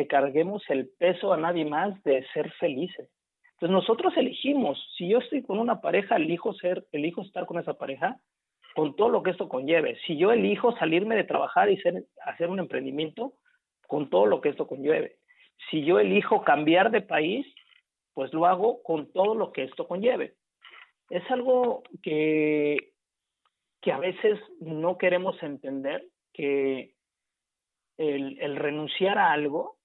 carguemos 0.08 0.64
el 0.70 0.88
peso 0.98 1.34
a 1.34 1.38
nadie 1.38 1.66
más 1.66 2.02
de 2.04 2.26
ser 2.34 2.50
felices. 2.54 3.10
Entonces 3.56 3.70
nosotros 3.70 4.16
elegimos, 4.16 4.82
si 4.98 5.10
yo 5.10 5.18
estoy 5.18 5.44
con 5.44 5.60
una 5.60 5.82
pareja, 5.82 6.16
elijo 6.16 6.54
ser, 6.54 6.86
elijo 6.94 7.22
estar 7.22 7.46
con 7.46 7.60
esa 7.60 7.74
pareja 7.74 8.18
con 8.74 8.96
todo 8.96 9.10
lo 9.10 9.24
que 9.24 9.32
esto 9.32 9.50
conlleve. 9.50 9.98
Si 10.08 10.16
yo 10.16 10.32
elijo 10.32 10.72
salirme 10.78 11.18
de 11.18 11.26
trabajar 11.26 11.70
y 11.70 11.76
ser, 11.82 12.06
hacer 12.26 12.50
un 12.50 12.60
emprendimiento, 12.60 13.34
con 13.86 14.10
todo 14.10 14.26
lo 14.26 14.40
que 14.40 14.48
esto 14.48 14.66
conlleve. 14.66 15.18
Si 15.70 15.84
yo 15.84 16.00
elijo 16.00 16.44
cambiar 16.44 16.92
de 16.92 17.02
país, 17.02 17.46
pues 18.14 18.34
lo 18.34 18.46
hago 18.46 18.82
con 18.84 19.12
todo 19.12 19.36
lo 19.36 19.52
que 19.52 19.64
esto 19.64 19.88
conlleve. 19.88 20.36
Es 21.10 21.30
algo 21.30 21.84
que, 22.02 22.94
que 23.82 23.92
a 23.92 24.00
veces 24.00 24.40
no 24.60 24.98
queremos 24.98 25.42
entender, 25.44 26.06
que 26.34 26.94
el, 27.98 28.56
renunciar 28.56 29.18
a 29.18 29.32
algo 29.32 29.78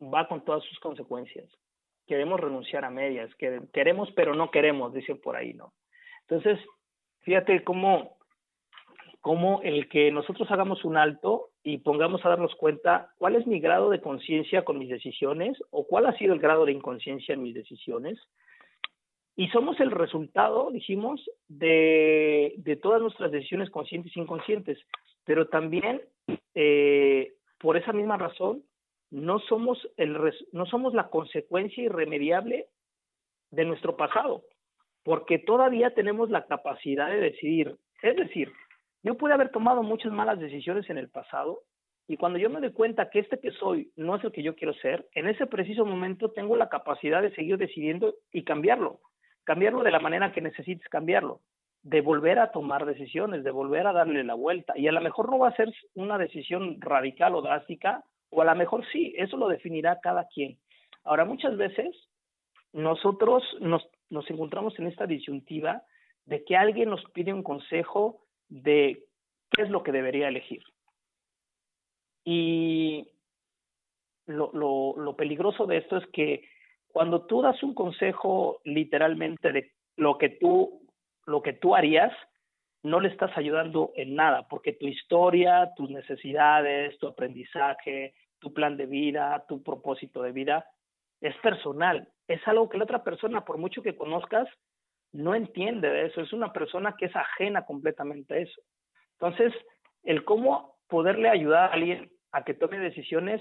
va 0.00 0.28
con 0.28 0.44
todas 0.44 0.62
sus 0.64 0.78
consecuencias. 0.80 1.48
Queremos 2.06 2.38
renunciar 2.38 2.84
a 2.84 2.90
medias, 2.90 3.34
que 3.36 3.60
queremos 3.72 4.10
pero 4.12 4.34
no 4.34 4.50
queremos, 4.50 4.92
dice 4.92 5.14
por 5.14 5.36
ahí, 5.36 5.54
¿no? 5.54 5.72
Entonces, 6.28 6.60
fíjate 7.20 7.64
cómo, 7.64 8.18
cómo 9.20 9.62
el 9.62 9.88
que 9.88 10.10
nosotros 10.10 10.50
hagamos 10.50 10.84
un 10.84 10.96
alto 10.96 11.50
y 11.64 11.78
pongamos 11.78 12.24
a 12.24 12.28
darnos 12.28 12.54
cuenta 12.54 13.12
cuál 13.18 13.34
es 13.34 13.46
mi 13.46 13.58
grado 13.58 13.90
de 13.90 14.00
conciencia 14.00 14.64
con 14.64 14.78
mis 14.78 14.88
decisiones 14.88 15.58
o 15.70 15.86
cuál 15.86 16.06
ha 16.06 16.16
sido 16.16 16.34
el 16.34 16.40
grado 16.40 16.64
de 16.64 16.72
inconsciencia 16.72 17.34
en 17.34 17.42
mis 17.42 17.54
decisiones. 17.54 18.20
Y 19.34 19.48
somos 19.48 19.80
el 19.80 19.90
resultado, 19.90 20.70
dijimos, 20.70 21.28
de, 21.48 22.54
de 22.58 22.76
todas 22.76 23.02
nuestras 23.02 23.32
decisiones 23.32 23.70
conscientes 23.70 24.16
e 24.16 24.20
inconscientes 24.20 24.78
pero 25.24 25.48
también 25.48 26.02
eh, 26.54 27.34
por 27.58 27.76
esa 27.76 27.92
misma 27.92 28.16
razón 28.16 28.62
no 29.10 29.38
somos, 29.40 29.78
el, 29.96 30.16
no 30.52 30.66
somos 30.66 30.94
la 30.94 31.08
consecuencia 31.08 31.82
irremediable 31.82 32.68
de 33.50 33.64
nuestro 33.64 33.96
pasado, 33.96 34.42
porque 35.02 35.38
todavía 35.38 35.94
tenemos 35.94 36.30
la 36.30 36.46
capacidad 36.46 37.08
de 37.08 37.20
decidir. 37.20 37.76
Es 38.02 38.16
decir, 38.16 38.52
yo 39.04 39.16
pude 39.16 39.34
haber 39.34 39.50
tomado 39.50 39.82
muchas 39.82 40.12
malas 40.12 40.40
decisiones 40.40 40.88
en 40.90 40.98
el 40.98 41.10
pasado 41.10 41.60
y 42.08 42.16
cuando 42.16 42.38
yo 42.38 42.50
me 42.50 42.60
doy 42.60 42.72
cuenta 42.72 43.10
que 43.10 43.20
este 43.20 43.38
que 43.38 43.52
soy 43.52 43.92
no 43.96 44.16
es 44.16 44.24
el 44.24 44.32
que 44.32 44.42
yo 44.42 44.56
quiero 44.56 44.74
ser, 44.74 45.06
en 45.14 45.28
ese 45.28 45.46
preciso 45.46 45.84
momento 45.84 46.32
tengo 46.32 46.56
la 46.56 46.68
capacidad 46.68 47.22
de 47.22 47.34
seguir 47.34 47.58
decidiendo 47.58 48.14
y 48.32 48.44
cambiarlo, 48.44 49.00
cambiarlo 49.44 49.82
de 49.82 49.90
la 49.90 50.00
manera 50.00 50.32
que 50.32 50.40
necesites 50.40 50.88
cambiarlo 50.88 51.40
de 51.82 52.00
volver 52.00 52.38
a 52.38 52.50
tomar 52.50 52.86
decisiones, 52.86 53.44
de 53.44 53.50
volver 53.50 53.86
a 53.86 53.92
darle 53.92 54.24
la 54.24 54.32
vuelta. 54.32 54.72
Y 54.76 54.88
a 54.88 54.92
lo 54.92 55.02
mejor 55.02 55.30
no 55.30 55.38
va 55.38 55.48
a 55.48 55.56
ser 55.56 55.70
una 55.94 56.16
decisión 56.16 56.80
radical 56.80 57.34
o 57.34 57.42
drástica, 57.42 58.02
o 58.30 58.40
a 58.40 58.46
lo 58.46 58.54
mejor 58.54 58.84
sí, 58.90 59.14
eso 59.18 59.36
lo 59.36 59.48
definirá 59.48 60.00
cada 60.00 60.26
quien. 60.28 60.56
Ahora, 61.04 61.26
muchas 61.26 61.58
veces 61.58 61.94
nosotros 62.72 63.44
nos, 63.60 63.86
nos 64.08 64.28
encontramos 64.30 64.78
en 64.78 64.86
esta 64.86 65.06
disyuntiva 65.06 65.82
de 66.24 66.42
que 66.44 66.56
alguien 66.56 66.88
nos 66.88 67.04
pide 67.12 67.34
un 67.34 67.42
consejo 67.42 68.23
de 68.54 69.04
qué 69.50 69.62
es 69.62 69.70
lo 69.70 69.82
que 69.82 69.90
debería 69.90 70.28
elegir. 70.28 70.62
Y 72.24 73.08
lo, 74.26 74.50
lo, 74.52 74.94
lo 74.96 75.16
peligroso 75.16 75.66
de 75.66 75.78
esto 75.78 75.96
es 75.96 76.06
que 76.08 76.48
cuando 76.86 77.26
tú 77.26 77.42
das 77.42 77.60
un 77.62 77.74
consejo 77.74 78.60
literalmente 78.64 79.52
de 79.52 79.72
lo 79.96 80.18
que 80.18 80.30
tú, 80.30 80.86
lo 81.26 81.42
que 81.42 81.52
tú 81.52 81.74
harías, 81.74 82.12
no 82.84 83.00
le 83.00 83.08
estás 83.08 83.36
ayudando 83.36 83.92
en 83.96 84.14
nada, 84.14 84.46
porque 84.48 84.72
tu 84.72 84.86
historia, 84.86 85.72
tus 85.74 85.90
necesidades, 85.90 86.96
tu 86.98 87.08
aprendizaje, 87.08 88.14
tu 88.38 88.52
plan 88.52 88.76
de 88.76 88.86
vida, 88.86 89.44
tu 89.48 89.62
propósito 89.62 90.22
de 90.22 90.32
vida, 90.32 90.66
es 91.20 91.36
personal. 91.38 92.08
Es 92.28 92.46
algo 92.46 92.68
que 92.68 92.78
la 92.78 92.84
otra 92.84 93.02
persona, 93.02 93.44
por 93.44 93.58
mucho 93.58 93.82
que 93.82 93.96
conozcas, 93.96 94.48
no 95.14 95.34
entiende 95.34 95.88
de 95.88 96.06
eso. 96.06 96.20
Es 96.20 96.32
una 96.32 96.52
persona 96.52 96.96
que 96.98 97.06
es 97.06 97.16
ajena 97.16 97.64
completamente 97.64 98.34
a 98.34 98.38
eso. 98.38 98.60
Entonces, 99.12 99.54
el 100.02 100.24
cómo 100.24 100.76
poderle 100.88 101.30
ayudar 101.30 101.70
a 101.70 101.72
alguien 101.72 102.10
a 102.32 102.44
que 102.44 102.52
tome 102.52 102.78
decisiones, 102.78 103.40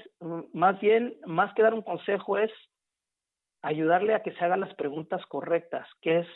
más 0.53 0.79
bien, 0.79 1.15
más 1.25 1.53
que 1.55 1.63
dar 1.63 1.73
un 1.73 1.81
consejo, 1.81 2.37
es 2.37 2.51
ayudarle 3.63 4.13
a 4.13 4.21
que 4.21 4.33
se 4.33 4.45
haga 4.45 4.55
las 4.55 4.73
preguntas 4.75 5.25
correctas, 5.25 5.87
qué 5.99 6.19
es, 6.19 6.27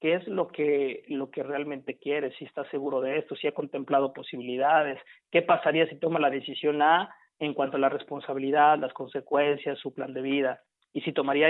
qué 0.00 0.14
es 0.14 0.28
lo 0.28 0.48
que, 0.48 1.02
lo 1.08 1.30
que 1.30 1.42
realmente 1.42 1.98
quiere, 1.98 2.32
si 2.36 2.44
está 2.44 2.64
seguro 2.70 3.00
de 3.00 3.18
esto, 3.18 3.34
si 3.34 3.48
ha 3.48 3.52
contemplado 3.52 4.12
posibilidades, 4.12 5.00
qué 5.32 5.42
pasaría 5.42 5.88
si 5.88 5.98
toma 5.98 6.20
la 6.20 6.30
decisión 6.30 6.80
A 6.80 7.12
en 7.40 7.54
cuanto 7.54 7.76
a 7.76 7.80
la 7.80 7.88
responsabilidad, 7.88 8.78
las 8.78 8.92
consecuencias, 8.92 9.78
su 9.80 9.92
plan 9.92 10.14
de 10.14 10.22
vida, 10.22 10.60
y 10.92 11.00
si 11.00 11.12
tomaría 11.12 11.48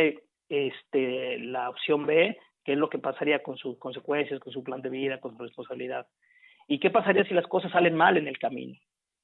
este, 0.48 1.38
la 1.38 1.68
opción 1.68 2.06
B, 2.06 2.38
qué 2.70 2.74
es 2.74 2.78
lo 2.78 2.88
que 2.88 3.00
pasaría 3.00 3.42
con 3.42 3.56
sus 3.56 3.76
consecuencias, 3.78 4.38
con 4.38 4.52
su 4.52 4.62
plan 4.62 4.80
de 4.80 4.90
vida, 4.90 5.18
con 5.18 5.36
su 5.36 5.42
responsabilidad. 5.42 6.06
¿Y 6.68 6.78
qué 6.78 6.88
pasaría 6.88 7.24
si 7.24 7.34
las 7.34 7.48
cosas 7.48 7.72
salen 7.72 7.96
mal 7.96 8.16
en 8.16 8.28
el 8.28 8.38
camino? 8.38 8.76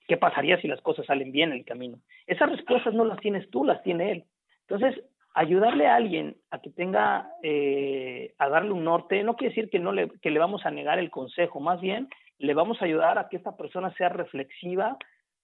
¿Qué 0.09 0.17
pasaría 0.17 0.61
si 0.61 0.67
las 0.67 0.81
cosas 0.81 1.07
salen 1.07 1.31
bien 1.31 1.53
en 1.53 1.59
el 1.59 1.65
camino? 1.65 2.01
Esas 2.27 2.51
respuestas 2.51 2.93
no 2.93 3.05
las 3.05 3.21
tienes 3.21 3.49
tú, 3.51 3.65
las 3.65 3.81
tiene 3.85 4.11
él. 4.11 4.25
Entonces, 4.63 5.01
ayudarle 5.33 5.87
a 5.87 5.95
alguien 5.95 6.37
a 6.51 6.61
que 6.61 6.71
tenga, 6.71 7.31
eh, 7.45 8.35
a 8.37 8.49
darle 8.49 8.73
un 8.73 8.83
norte, 8.83 9.23
no 9.23 9.37
quiere 9.37 9.55
decir 9.55 9.71
que, 9.71 9.79
no 9.79 9.93
le, 9.93 10.11
que 10.21 10.33
le 10.33 10.41
vamos 10.41 10.67
a 10.67 10.73
negar 10.73 10.99
el 10.99 11.13
consejo, 11.13 11.61
más 11.61 11.81
bien 11.81 12.09
le 12.39 12.53
vamos 12.53 12.83
a 12.83 12.87
ayudar 12.87 13.17
a 13.17 13.29
que 13.29 13.37
esta 13.37 13.57
persona 13.57 13.95
sea 13.95 14.09
reflexiva 14.09 14.97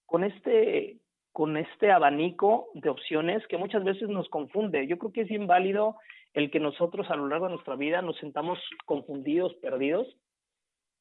con 0.06 0.24
este, 0.24 0.96
con 1.30 1.56
este 1.56 1.92
abanico 1.92 2.66
de 2.74 2.90
opciones 2.90 3.46
que 3.46 3.58
muchas 3.58 3.84
veces 3.84 4.08
nos 4.08 4.28
confunde. 4.28 4.88
Yo 4.88 4.98
creo 4.98 5.12
que 5.12 5.20
es 5.20 5.28
bien 5.28 5.46
válido 5.46 5.94
el 6.34 6.50
que 6.50 6.60
nosotros 6.60 7.10
a 7.10 7.16
lo 7.16 7.28
largo 7.28 7.46
de 7.46 7.54
nuestra 7.54 7.76
vida 7.76 8.02
nos 8.02 8.16
sentamos 8.18 8.58
confundidos, 8.86 9.54
perdidos, 9.56 10.06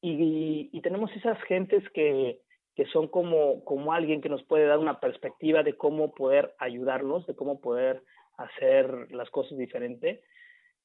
y, 0.04 0.80
tenemos 0.80 1.12
esas 1.12 1.40
gentes 1.44 1.88
que, 1.90 2.40
que 2.74 2.86
son 2.86 3.06
como, 3.06 3.64
como 3.64 3.92
alguien 3.92 4.20
que 4.20 4.28
nos 4.28 4.42
puede 4.42 4.66
dar 4.66 4.78
una 4.78 4.98
perspectiva 4.98 5.62
de 5.62 5.76
cómo 5.76 6.12
poder 6.12 6.54
ayudarnos, 6.58 7.24
de 7.26 7.36
cómo 7.36 7.60
poder 7.60 8.02
hacer 8.36 9.12
las 9.12 9.30
cosas 9.30 9.56
diferente. 9.56 10.22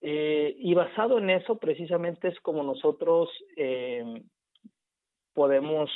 Eh, 0.02 0.56
y 0.60 0.74
basado 0.76 1.18
en 1.18 1.32
eso, 1.32 1.58
precisamente 1.58 2.28
es 2.28 2.40
como 2.42 2.62
nosotros 2.62 3.30
eh, 3.56 4.22
podemos 5.34 5.90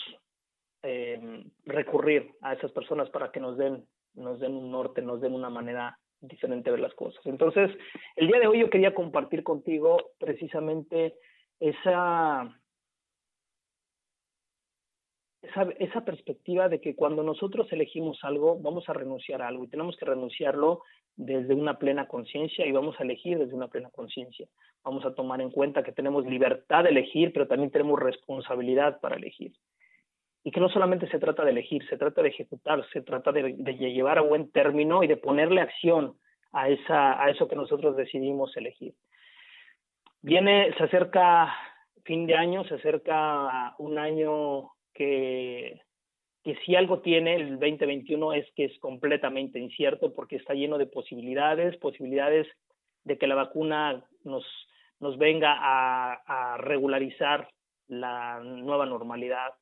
eh, 0.82 1.43
recurrir 1.66 2.32
a 2.41 2.54
esas 2.54 2.72
personas 2.72 3.10
para 3.12 3.32
que 3.32 3.39
nos 3.39 3.58
den, 3.58 3.86
nos 4.16 4.39
den 4.39 4.56
un 4.56 4.72
norte, 4.72 5.02
nos 5.04 5.22
den 5.22 5.34
una 5.36 5.49
manera 5.49 5.99
diferente 6.22 6.72
ver 6.72 6.80
las 6.80 6.93
cosas. 6.93 7.26
Entonces, 7.26 7.72
el 8.15 8.28
día 8.28 8.39
de 8.39 8.47
hoy 8.47 8.59
yo 8.59 8.69
quería 8.69 8.93
compartir 8.93 9.43
contigo 9.43 9.97
precisamente 10.19 11.15
esa, 11.59 12.55
esa, 15.41 15.63
esa 15.80 16.05
perspectiva 16.05 16.69
de 16.69 16.80
que 16.80 16.95
cuando 16.95 17.24
nosotros 17.24 17.72
elegimos 17.72 18.19
algo, 18.24 18.59
vamos 18.59 18.88
a 18.88 18.93
renunciar 18.93 19.41
a 19.41 19.47
algo 19.47 19.63
y 19.63 19.69
tenemos 19.69 19.97
que 19.97 20.05
renunciarlo 20.05 20.84
desde 21.15 21.53
una 21.53 21.78
plena 21.78 22.07
conciencia 22.07 22.65
y 22.65 22.72
vamos 22.72 22.99
a 22.99 23.03
elegir 23.03 23.38
desde 23.38 23.53
una 23.53 23.67
plena 23.67 23.89
conciencia. 23.89 24.47
Vamos 24.84 25.05
a 25.05 25.13
tomar 25.13 25.41
en 25.41 25.51
cuenta 25.51 25.84
que 25.84 25.91
tenemos 25.91 26.26
libertad 26.26 26.84
de 26.84 26.89
elegir, 26.89 27.34
pero 27.34 27.47
también 27.47 27.72
tenemos 27.72 27.99
responsabilidad 27.99 28.99
para 29.01 29.17
elegir 29.17 29.53
y 30.44 30.52
que 30.52 30.60
no 30.60 30.70
solamente 30.70 31.08
se 31.10 31.20
trata 31.20 31.46
de 31.46 31.52
elegir, 31.52 31.88
se 31.88 31.98
trata 31.98 32.22
de 32.22 32.30
ejecutar, 32.30 32.84
se 32.92 33.02
trata 33.02 33.32
de, 33.32 33.54
llevar 33.54 34.18
a 34.18 34.22
buen 34.22 34.52
término 34.52 35.04
y 35.04 35.08
de 35.08 35.18
ponerle 35.18 35.62
acción 35.62 36.16
a, 36.52 36.70
esa, 36.70 37.22
a 37.24 37.30
eso 37.30 37.48
que 37.48 37.56
nosotros 37.56 37.96
decidimos 37.96 38.56
elegir. 38.58 38.94
Viene, 40.22 40.74
se 40.78 40.84
acerca 40.84 41.54
fin 42.04 42.26
de 42.26 42.36
año, 42.36 42.64
se 42.66 42.76
acerca 42.76 43.76
un 43.78 44.00
año 44.00 44.72
que, 44.94 45.80
que 46.44 46.56
si 46.66 46.76
algo 46.76 47.02
tiene 47.02 47.36
el 47.36 47.60
2021 47.60 48.34
es 48.34 48.52
que 48.56 48.66
es 48.66 48.80
completamente 48.80 49.60
incierto 49.60 50.14
porque 50.14 50.38
está 50.38 50.56
lleno 50.56 50.80
de 50.80 50.88
posibilidades, 50.88 51.78
posibilidades 51.78 52.48
de 53.04 53.18
que 53.18 53.28
la 53.28 53.36
vacuna 53.36 54.04
nos, 54.24 54.46
nos 55.00 55.18
venga 55.20 55.56
a 55.60 56.58
regularizar 56.58 57.48
la 57.88 58.39
nueva 58.39 58.86
normalidad, 58.86 59.54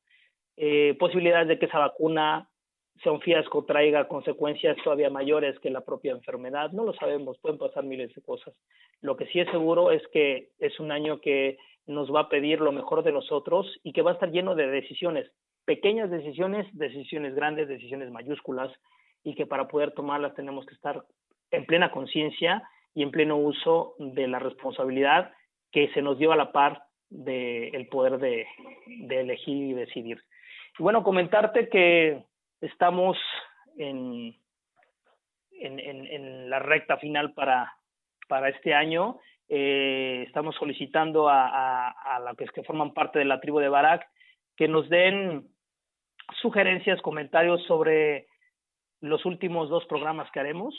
eh, 0.62 0.94
posibilidades 0.98 1.48
de 1.48 1.58
que 1.58 1.64
esa 1.64 1.78
vacuna 1.78 2.46
sea 3.02 3.12
un 3.12 3.22
fiasco, 3.22 3.64
traiga 3.64 4.08
consecuencias 4.08 4.76
todavía 4.84 5.08
mayores 5.08 5.58
que 5.60 5.70
la 5.70 5.80
propia 5.80 6.12
enfermedad. 6.12 6.70
No 6.72 6.84
lo 6.84 6.92
sabemos, 6.92 7.38
pueden 7.38 7.56
pasar 7.56 7.82
miles 7.82 8.14
de 8.14 8.20
cosas. 8.20 8.54
Lo 9.00 9.16
que 9.16 9.24
sí 9.28 9.40
es 9.40 9.50
seguro 9.50 9.90
es 9.90 10.06
que 10.08 10.50
es 10.58 10.78
un 10.78 10.92
año 10.92 11.18
que 11.22 11.56
nos 11.86 12.14
va 12.14 12.20
a 12.20 12.28
pedir 12.28 12.60
lo 12.60 12.72
mejor 12.72 13.02
de 13.02 13.12
nosotros 13.12 13.74
y 13.82 13.94
que 13.94 14.02
va 14.02 14.10
a 14.10 14.14
estar 14.14 14.30
lleno 14.30 14.54
de 14.54 14.66
decisiones, 14.66 15.32
pequeñas 15.64 16.10
decisiones, 16.10 16.66
decisiones 16.72 17.34
grandes, 17.34 17.66
decisiones 17.66 18.10
mayúsculas, 18.10 18.70
y 19.24 19.34
que 19.34 19.46
para 19.46 19.66
poder 19.66 19.92
tomarlas 19.92 20.34
tenemos 20.34 20.66
que 20.66 20.74
estar 20.74 21.02
en 21.52 21.64
plena 21.64 21.90
conciencia 21.90 22.62
y 22.94 23.02
en 23.02 23.10
pleno 23.10 23.38
uso 23.38 23.94
de 23.98 24.28
la 24.28 24.38
responsabilidad 24.38 25.32
que 25.72 25.88
se 25.94 26.02
nos 26.02 26.18
dio 26.18 26.32
a 26.32 26.36
la 26.36 26.52
par 26.52 26.82
del 27.08 27.72
de 27.72 27.88
poder 27.90 28.18
de, 28.18 28.46
de 28.86 29.20
elegir 29.20 29.56
y 29.56 29.72
decidir. 29.72 30.22
Y 30.78 30.82
bueno, 30.82 31.02
comentarte 31.02 31.68
que 31.68 32.24
estamos 32.60 33.16
en, 33.76 34.34
en, 35.52 35.78
en, 35.78 36.50
la 36.50 36.58
recta 36.58 36.96
final 36.96 37.32
para, 37.34 37.74
para 38.28 38.48
este 38.48 38.74
año. 38.74 39.18
Eh, 39.48 40.24
estamos 40.26 40.54
solicitando 40.56 41.28
a, 41.28 41.48
a, 41.48 42.16
a 42.16 42.20
los 42.20 42.52
que 42.52 42.62
forman 42.62 42.94
parte 42.94 43.18
de 43.18 43.24
la 43.24 43.40
tribu 43.40 43.58
de 43.58 43.68
Barak 43.68 44.08
que 44.56 44.68
nos 44.68 44.88
den 44.88 45.48
sugerencias, 46.42 47.00
comentarios 47.02 47.64
sobre 47.64 48.26
los 49.00 49.24
últimos 49.24 49.68
dos 49.70 49.84
programas 49.86 50.30
que 50.30 50.40
haremos 50.40 50.74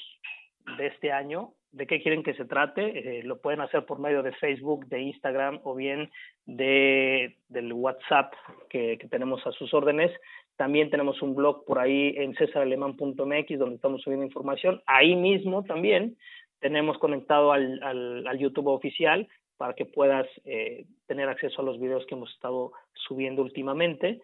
de 0.77 0.87
este 0.87 1.11
año, 1.11 1.53
de 1.71 1.87
qué 1.87 2.01
quieren 2.01 2.23
que 2.23 2.33
se 2.33 2.45
trate, 2.45 3.19
eh, 3.19 3.23
lo 3.23 3.39
pueden 3.39 3.61
hacer 3.61 3.85
por 3.85 3.99
medio 3.99 4.23
de 4.23 4.33
Facebook, 4.33 4.87
de 4.87 5.01
Instagram 5.01 5.59
o 5.63 5.73
bien 5.73 6.11
de 6.45 7.37
del 7.47 7.71
WhatsApp 7.71 8.33
que, 8.69 8.97
que 8.97 9.07
tenemos 9.07 9.45
a 9.47 9.51
sus 9.53 9.73
órdenes. 9.73 10.11
También 10.57 10.89
tenemos 10.89 11.21
un 11.21 11.33
blog 11.33 11.65
por 11.65 11.79
ahí 11.79 12.13
en 12.17 12.35
cesaraleman.mx 12.35 13.57
donde 13.57 13.75
estamos 13.75 14.01
subiendo 14.01 14.25
información. 14.25 14.81
Ahí 14.85 15.15
mismo 15.15 15.63
también 15.63 16.17
tenemos 16.59 16.97
conectado 16.97 17.53
al, 17.53 17.81
al, 17.83 18.27
al 18.27 18.37
YouTube 18.37 18.67
oficial 18.67 19.27
para 19.57 19.73
que 19.73 19.85
puedas 19.85 20.27
eh, 20.43 20.85
tener 21.07 21.29
acceso 21.29 21.61
a 21.61 21.65
los 21.65 21.79
videos 21.79 22.05
que 22.05 22.15
hemos 22.15 22.31
estado 22.33 22.73
subiendo 22.93 23.41
últimamente. 23.41 24.19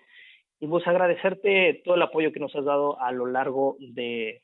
Y 0.59 0.67
pues 0.67 0.85
agradecerte 0.87 1.81
todo 1.85 1.95
el 1.95 2.01
apoyo 2.01 2.31
que 2.31 2.39
nos 2.39 2.55
has 2.55 2.65
dado 2.65 2.99
a 2.99 3.11
lo 3.11 3.27
largo 3.27 3.77
de, 3.79 4.41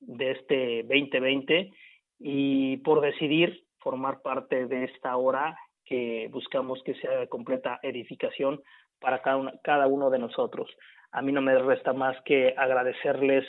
de 0.00 0.30
este 0.32 0.82
2020 0.82 1.72
y 2.18 2.78
por 2.78 3.00
decidir 3.00 3.64
formar 3.78 4.22
parte 4.22 4.66
de 4.66 4.84
esta 4.84 5.16
hora 5.16 5.56
que 5.84 6.28
buscamos 6.32 6.82
que 6.84 6.94
sea 6.94 7.18
de 7.18 7.28
completa 7.28 7.78
edificación 7.82 8.62
para 9.00 9.20
cada, 9.20 9.86
uno 9.86 10.08
de 10.08 10.18
nosotros. 10.18 10.70
A 11.12 11.20
mí 11.20 11.30
no 11.30 11.42
me 11.42 11.58
resta 11.58 11.92
más 11.92 12.16
que 12.24 12.54
agradecerles 12.56 13.44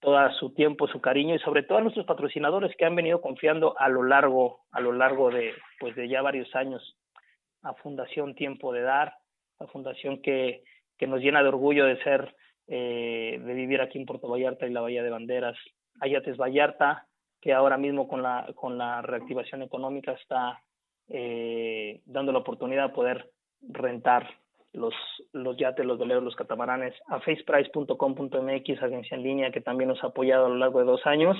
todo 0.00 0.30
su 0.32 0.52
tiempo, 0.52 0.88
su 0.88 1.00
cariño 1.00 1.34
y 1.34 1.38
sobre 1.38 1.62
todo 1.62 1.78
a 1.78 1.80
nuestros 1.80 2.06
patrocinadores 2.06 2.74
que 2.76 2.84
han 2.84 2.96
venido 2.96 3.20
confiando 3.20 3.78
a 3.78 3.88
lo 3.88 4.02
largo, 4.02 4.60
a 4.72 4.80
lo 4.80 4.92
largo 4.92 5.30
de, 5.30 5.54
pues 5.78 5.94
de 5.94 6.08
ya 6.08 6.22
varios 6.22 6.54
años 6.54 6.96
a 7.62 7.72
Fundación 7.74 8.34
Tiempo 8.34 8.72
de 8.72 8.82
Dar, 8.82 9.14
a 9.58 9.66
Fundación 9.68 10.20
que, 10.20 10.62
que 10.98 11.06
nos 11.06 11.20
llena 11.20 11.42
de 11.42 11.48
orgullo 11.48 11.86
de 11.86 12.02
ser, 12.02 12.34
eh, 12.66 13.40
de 13.40 13.54
vivir 13.54 13.80
aquí 13.80 13.98
en 13.98 14.06
Puerto 14.06 14.28
Vallarta 14.28 14.66
y 14.66 14.72
la 14.72 14.82
Bahía 14.82 15.02
de 15.02 15.10
Banderas, 15.10 15.56
Ayates 16.00 16.36
Vallarta, 16.36 17.06
que 17.40 17.52
ahora 17.52 17.76
mismo 17.76 18.08
con 18.08 18.22
la, 18.22 18.52
con 18.54 18.78
la 18.78 19.02
reactivación 19.02 19.62
económica 19.62 20.12
está 20.12 20.62
eh, 21.08 22.00
dando 22.04 22.32
la 22.32 22.38
oportunidad 22.38 22.88
de 22.88 22.94
poder 22.94 23.30
rentar 23.60 24.28
los, 24.72 24.94
los 25.32 25.56
yates, 25.56 25.84
los 25.84 25.98
veleros, 25.98 26.24
los 26.24 26.36
catamaranes, 26.36 26.94
a 27.08 27.20
faceprice.com.mx, 27.20 28.82
agencia 28.82 29.16
en 29.16 29.22
línea 29.22 29.50
que 29.50 29.60
también 29.60 29.88
nos 29.88 30.02
ha 30.04 30.08
apoyado 30.08 30.46
a 30.46 30.48
lo 30.48 30.56
largo 30.56 30.80
de 30.80 30.86
dos 30.86 31.06
años. 31.06 31.36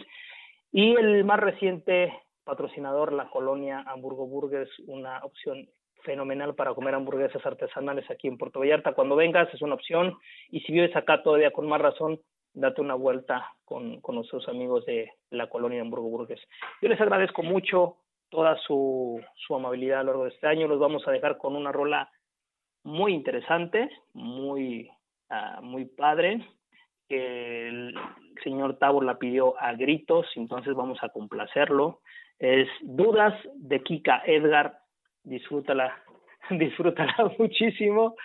Y 0.72 0.94
el 0.97 1.24
más 1.24 1.40
reciente 1.40 2.12
patrocinador, 2.44 3.12
la 3.12 3.28
colonia 3.28 3.84
Hamburgo 3.86 4.26
Burgers, 4.26 4.70
una 4.86 5.18
opción 5.24 5.68
fenomenal 6.05 6.55
para 6.55 6.72
comer 6.74 6.94
hamburguesas 6.94 7.44
artesanales 7.44 8.09
aquí 8.11 8.28
en 8.28 8.38
Puerto 8.38 8.61
Vallarta. 8.61 8.94
Cuando 8.94 9.16
vengas 9.16 9.53
es 9.53 9.61
una 9.61 9.74
opción 9.74 10.16
y 10.51 10.61
si 10.61 10.72
vives 10.72 10.94
acá 10.94 11.22
todavía 11.22 11.51
con 11.51 11.68
más 11.68 11.80
razón, 11.80 12.20
date 12.57 12.80
una 12.80 12.94
vuelta 12.94 13.52
con, 13.64 14.00
con 14.00 14.16
nuestros 14.16 14.48
amigos 14.48 14.84
de 14.86 15.12
la 15.30 15.48
colonia 15.48 15.76
de 15.76 15.82
Hamburgo 15.82 16.09
Burgues. 16.09 16.40
Yo 16.80 16.88
les 16.88 17.00
agradezco 17.00 17.42
mucho 17.42 17.98
toda 18.30 18.57
su, 18.66 19.20
su 19.34 19.54
amabilidad 19.54 20.00
a 20.00 20.02
lo 20.02 20.12
largo 20.12 20.24
de 20.24 20.30
este 20.30 20.46
año. 20.46 20.66
Los 20.66 20.80
vamos 20.80 21.07
a 21.07 21.12
dejar 21.12 21.36
con 21.36 21.54
una 21.54 21.70
rola 21.70 22.11
muy 22.82 23.12
interesante, 23.12 23.90
muy, 24.14 24.88
uh, 25.30 25.62
muy 25.62 25.84
padre, 25.84 26.46
que 27.09 27.68
el 27.68 27.94
señor 28.42 28.78
Tabor 28.78 29.04
la 29.04 29.18
pidió 29.18 29.61
a 29.61 29.74
gritos, 29.74 30.26
entonces 30.34 30.74
vamos 30.74 30.98
a 31.02 31.11
complacerlo. 31.11 32.00
Es 32.38 32.68
Dudas 32.82 33.34
de 33.54 33.82
Kika 33.82 34.22
Edgar, 34.24 34.78
disfrútala, 35.24 35.94
disfrútala 36.50 37.32
muchísimo. 37.38 38.16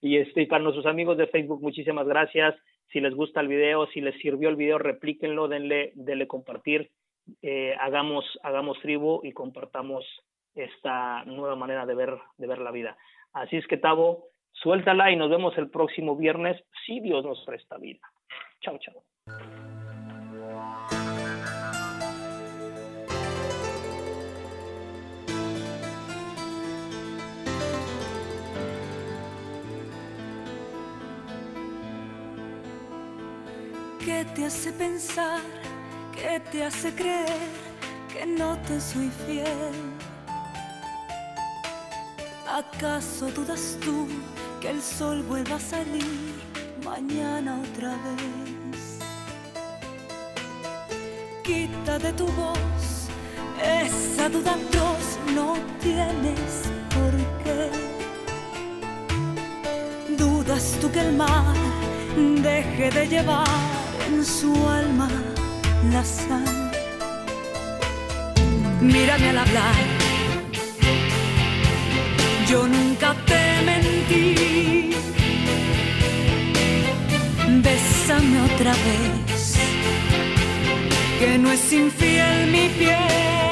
Y 0.00 0.18
este, 0.18 0.46
para 0.46 0.62
nuestros 0.62 0.86
amigos 0.86 1.18
de 1.18 1.26
Facebook, 1.26 1.60
muchísimas 1.60 2.06
gracias. 2.06 2.54
Si 2.92 3.00
les 3.00 3.14
gusta 3.14 3.40
el 3.40 3.48
video, 3.48 3.86
si 3.88 4.00
les 4.00 4.16
sirvió 4.20 4.48
el 4.48 4.56
video, 4.56 4.78
replíquenlo, 4.78 5.48
denle, 5.48 5.92
denle 5.94 6.26
compartir, 6.26 6.90
eh, 7.42 7.74
hagamos, 7.78 8.24
hagamos 8.42 8.78
tribu 8.80 9.20
y 9.22 9.32
compartamos 9.32 10.04
esta 10.54 11.24
nueva 11.24 11.56
manera 11.56 11.86
de 11.86 11.94
ver, 11.94 12.18
de 12.36 12.46
ver 12.46 12.58
la 12.58 12.72
vida. 12.72 12.96
Así 13.32 13.56
es 13.56 13.66
que 13.66 13.76
Tavo, 13.76 14.28
suéltala 14.52 15.10
y 15.10 15.16
nos 15.16 15.30
vemos 15.30 15.56
el 15.58 15.70
próximo 15.70 16.16
viernes, 16.16 16.62
si 16.86 17.00
Dios 17.00 17.24
nos 17.24 17.44
presta 17.44 17.78
vida. 17.78 18.00
Chao, 18.60 18.78
chao. 18.78 19.79
¿Qué 34.04 34.24
te 34.34 34.46
hace 34.46 34.72
pensar? 34.72 35.40
¿Qué 36.14 36.40
te 36.50 36.64
hace 36.64 36.94
creer 36.94 37.50
que 38.12 38.24
no 38.26 38.56
te 38.66 38.80
soy 38.80 39.10
fiel? 39.26 39.74
¿Acaso 42.48 43.30
dudas 43.30 43.76
tú 43.82 44.08
que 44.60 44.70
el 44.70 44.80
sol 44.80 45.22
vuelva 45.22 45.56
a 45.56 45.60
salir 45.60 46.34
mañana 46.82 47.60
otra 47.60 47.90
vez? 47.90 48.98
Quita 51.44 51.98
de 51.98 52.12
tu 52.14 52.26
voz 52.26 52.90
esa 53.62 54.28
duda 54.30 54.52
atroz, 54.52 55.18
no 55.34 55.54
tienes 55.80 56.70
por 56.94 57.12
qué. 57.44 57.70
Dudas 60.16 60.78
tú 60.80 60.90
que 60.90 61.00
el 61.00 61.12
mar 61.12 61.54
deje 62.42 62.90
de 62.90 63.06
llevar 63.06 63.69
en 64.12 64.24
su 64.24 64.52
alma 64.68 65.08
la 65.92 66.04
sal. 66.04 66.70
Mírame 68.80 69.28
al 69.30 69.38
hablar, 69.38 69.74
yo 72.48 72.66
nunca 72.66 73.14
te 73.26 73.42
mentí. 73.68 74.90
Bésame 77.64 78.40
otra 78.52 78.72
vez, 78.86 79.58
que 81.18 81.38
no 81.38 81.52
es 81.52 81.72
infiel 81.72 82.46
mi 82.50 82.68
piel. 82.78 83.49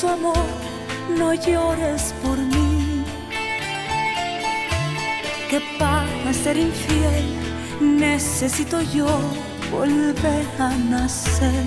Celoso 0.00 0.08
amor, 0.08 0.46
no 1.16 1.34
llores 1.34 2.14
por 2.22 2.38
mí. 2.38 3.04
Que 5.48 5.60
para 5.78 6.32
ser 6.32 6.56
infiel 6.56 7.24
necesito 7.80 8.80
yo 8.80 9.08
volver 9.70 10.46
a 10.58 10.70
nacer. 10.90 11.64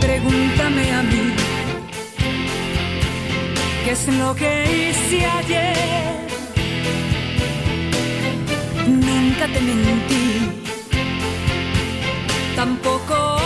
Pregúntame 0.00 0.92
a 0.92 1.02
mí, 1.02 1.34
¿qué 3.84 3.90
es 3.90 4.08
lo 4.08 4.34
que 4.34 4.52
hice 4.72 5.26
ayer? 5.26 6.26
Nunca 8.86 9.46
te 9.52 9.60
mentí 9.60 10.62
tampoco 12.54 13.45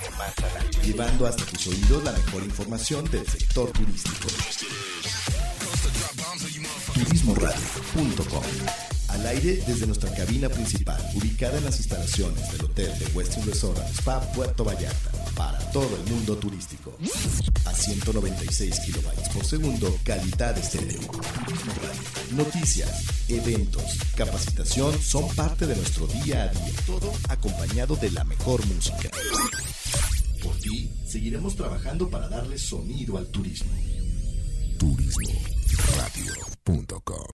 Año. 0.00 0.82
Llevando 0.82 1.26
hasta 1.26 1.44
tus 1.44 1.66
oídos 1.68 2.04
la 2.04 2.12
mejor 2.12 2.42
información 2.44 3.10
del 3.10 3.26
sector 3.26 3.70
turístico. 3.72 4.28
Turismoradio.com 6.94 8.91
Al 9.12 9.26
aire 9.26 9.62
desde 9.66 9.86
nuestra 9.86 10.10
cabina 10.14 10.48
principal, 10.48 10.98
ubicada 11.14 11.58
en 11.58 11.64
las 11.64 11.76
instalaciones 11.78 12.50
del 12.52 12.64
Hotel 12.64 12.90
de 12.98 13.04
Westin 13.14 13.44
Resort 13.44 13.78
Spa 13.98 14.20
Puerto 14.32 14.64
Vallarta, 14.64 15.10
para 15.36 15.58
todo 15.70 15.94
el 15.96 16.04
mundo 16.10 16.34
turístico. 16.36 16.96
A 17.66 17.74
196 17.74 18.80
kilobytes 18.80 19.28
por 19.28 19.44
segundo, 19.44 19.98
calidad 20.02 20.56
estéreo. 20.56 21.00
Turismo. 21.00 21.72
Noticias, 22.36 23.04
eventos, 23.28 23.98
capacitación 24.16 24.98
son 25.00 25.28
parte 25.34 25.66
de 25.66 25.76
nuestro 25.76 26.06
día 26.06 26.44
a 26.44 26.48
día, 26.48 26.72
todo 26.86 27.12
acompañado 27.28 27.96
de 27.96 28.12
la 28.12 28.24
mejor 28.24 28.64
música. 28.66 29.10
Por 30.42 30.56
ti, 30.58 30.90
seguiremos 31.06 31.54
trabajando 31.54 32.08
para 32.08 32.28
darle 32.28 32.56
sonido 32.58 33.18
al 33.18 33.26
turismo. 33.26 33.70
Turismoradio.com 34.78 37.26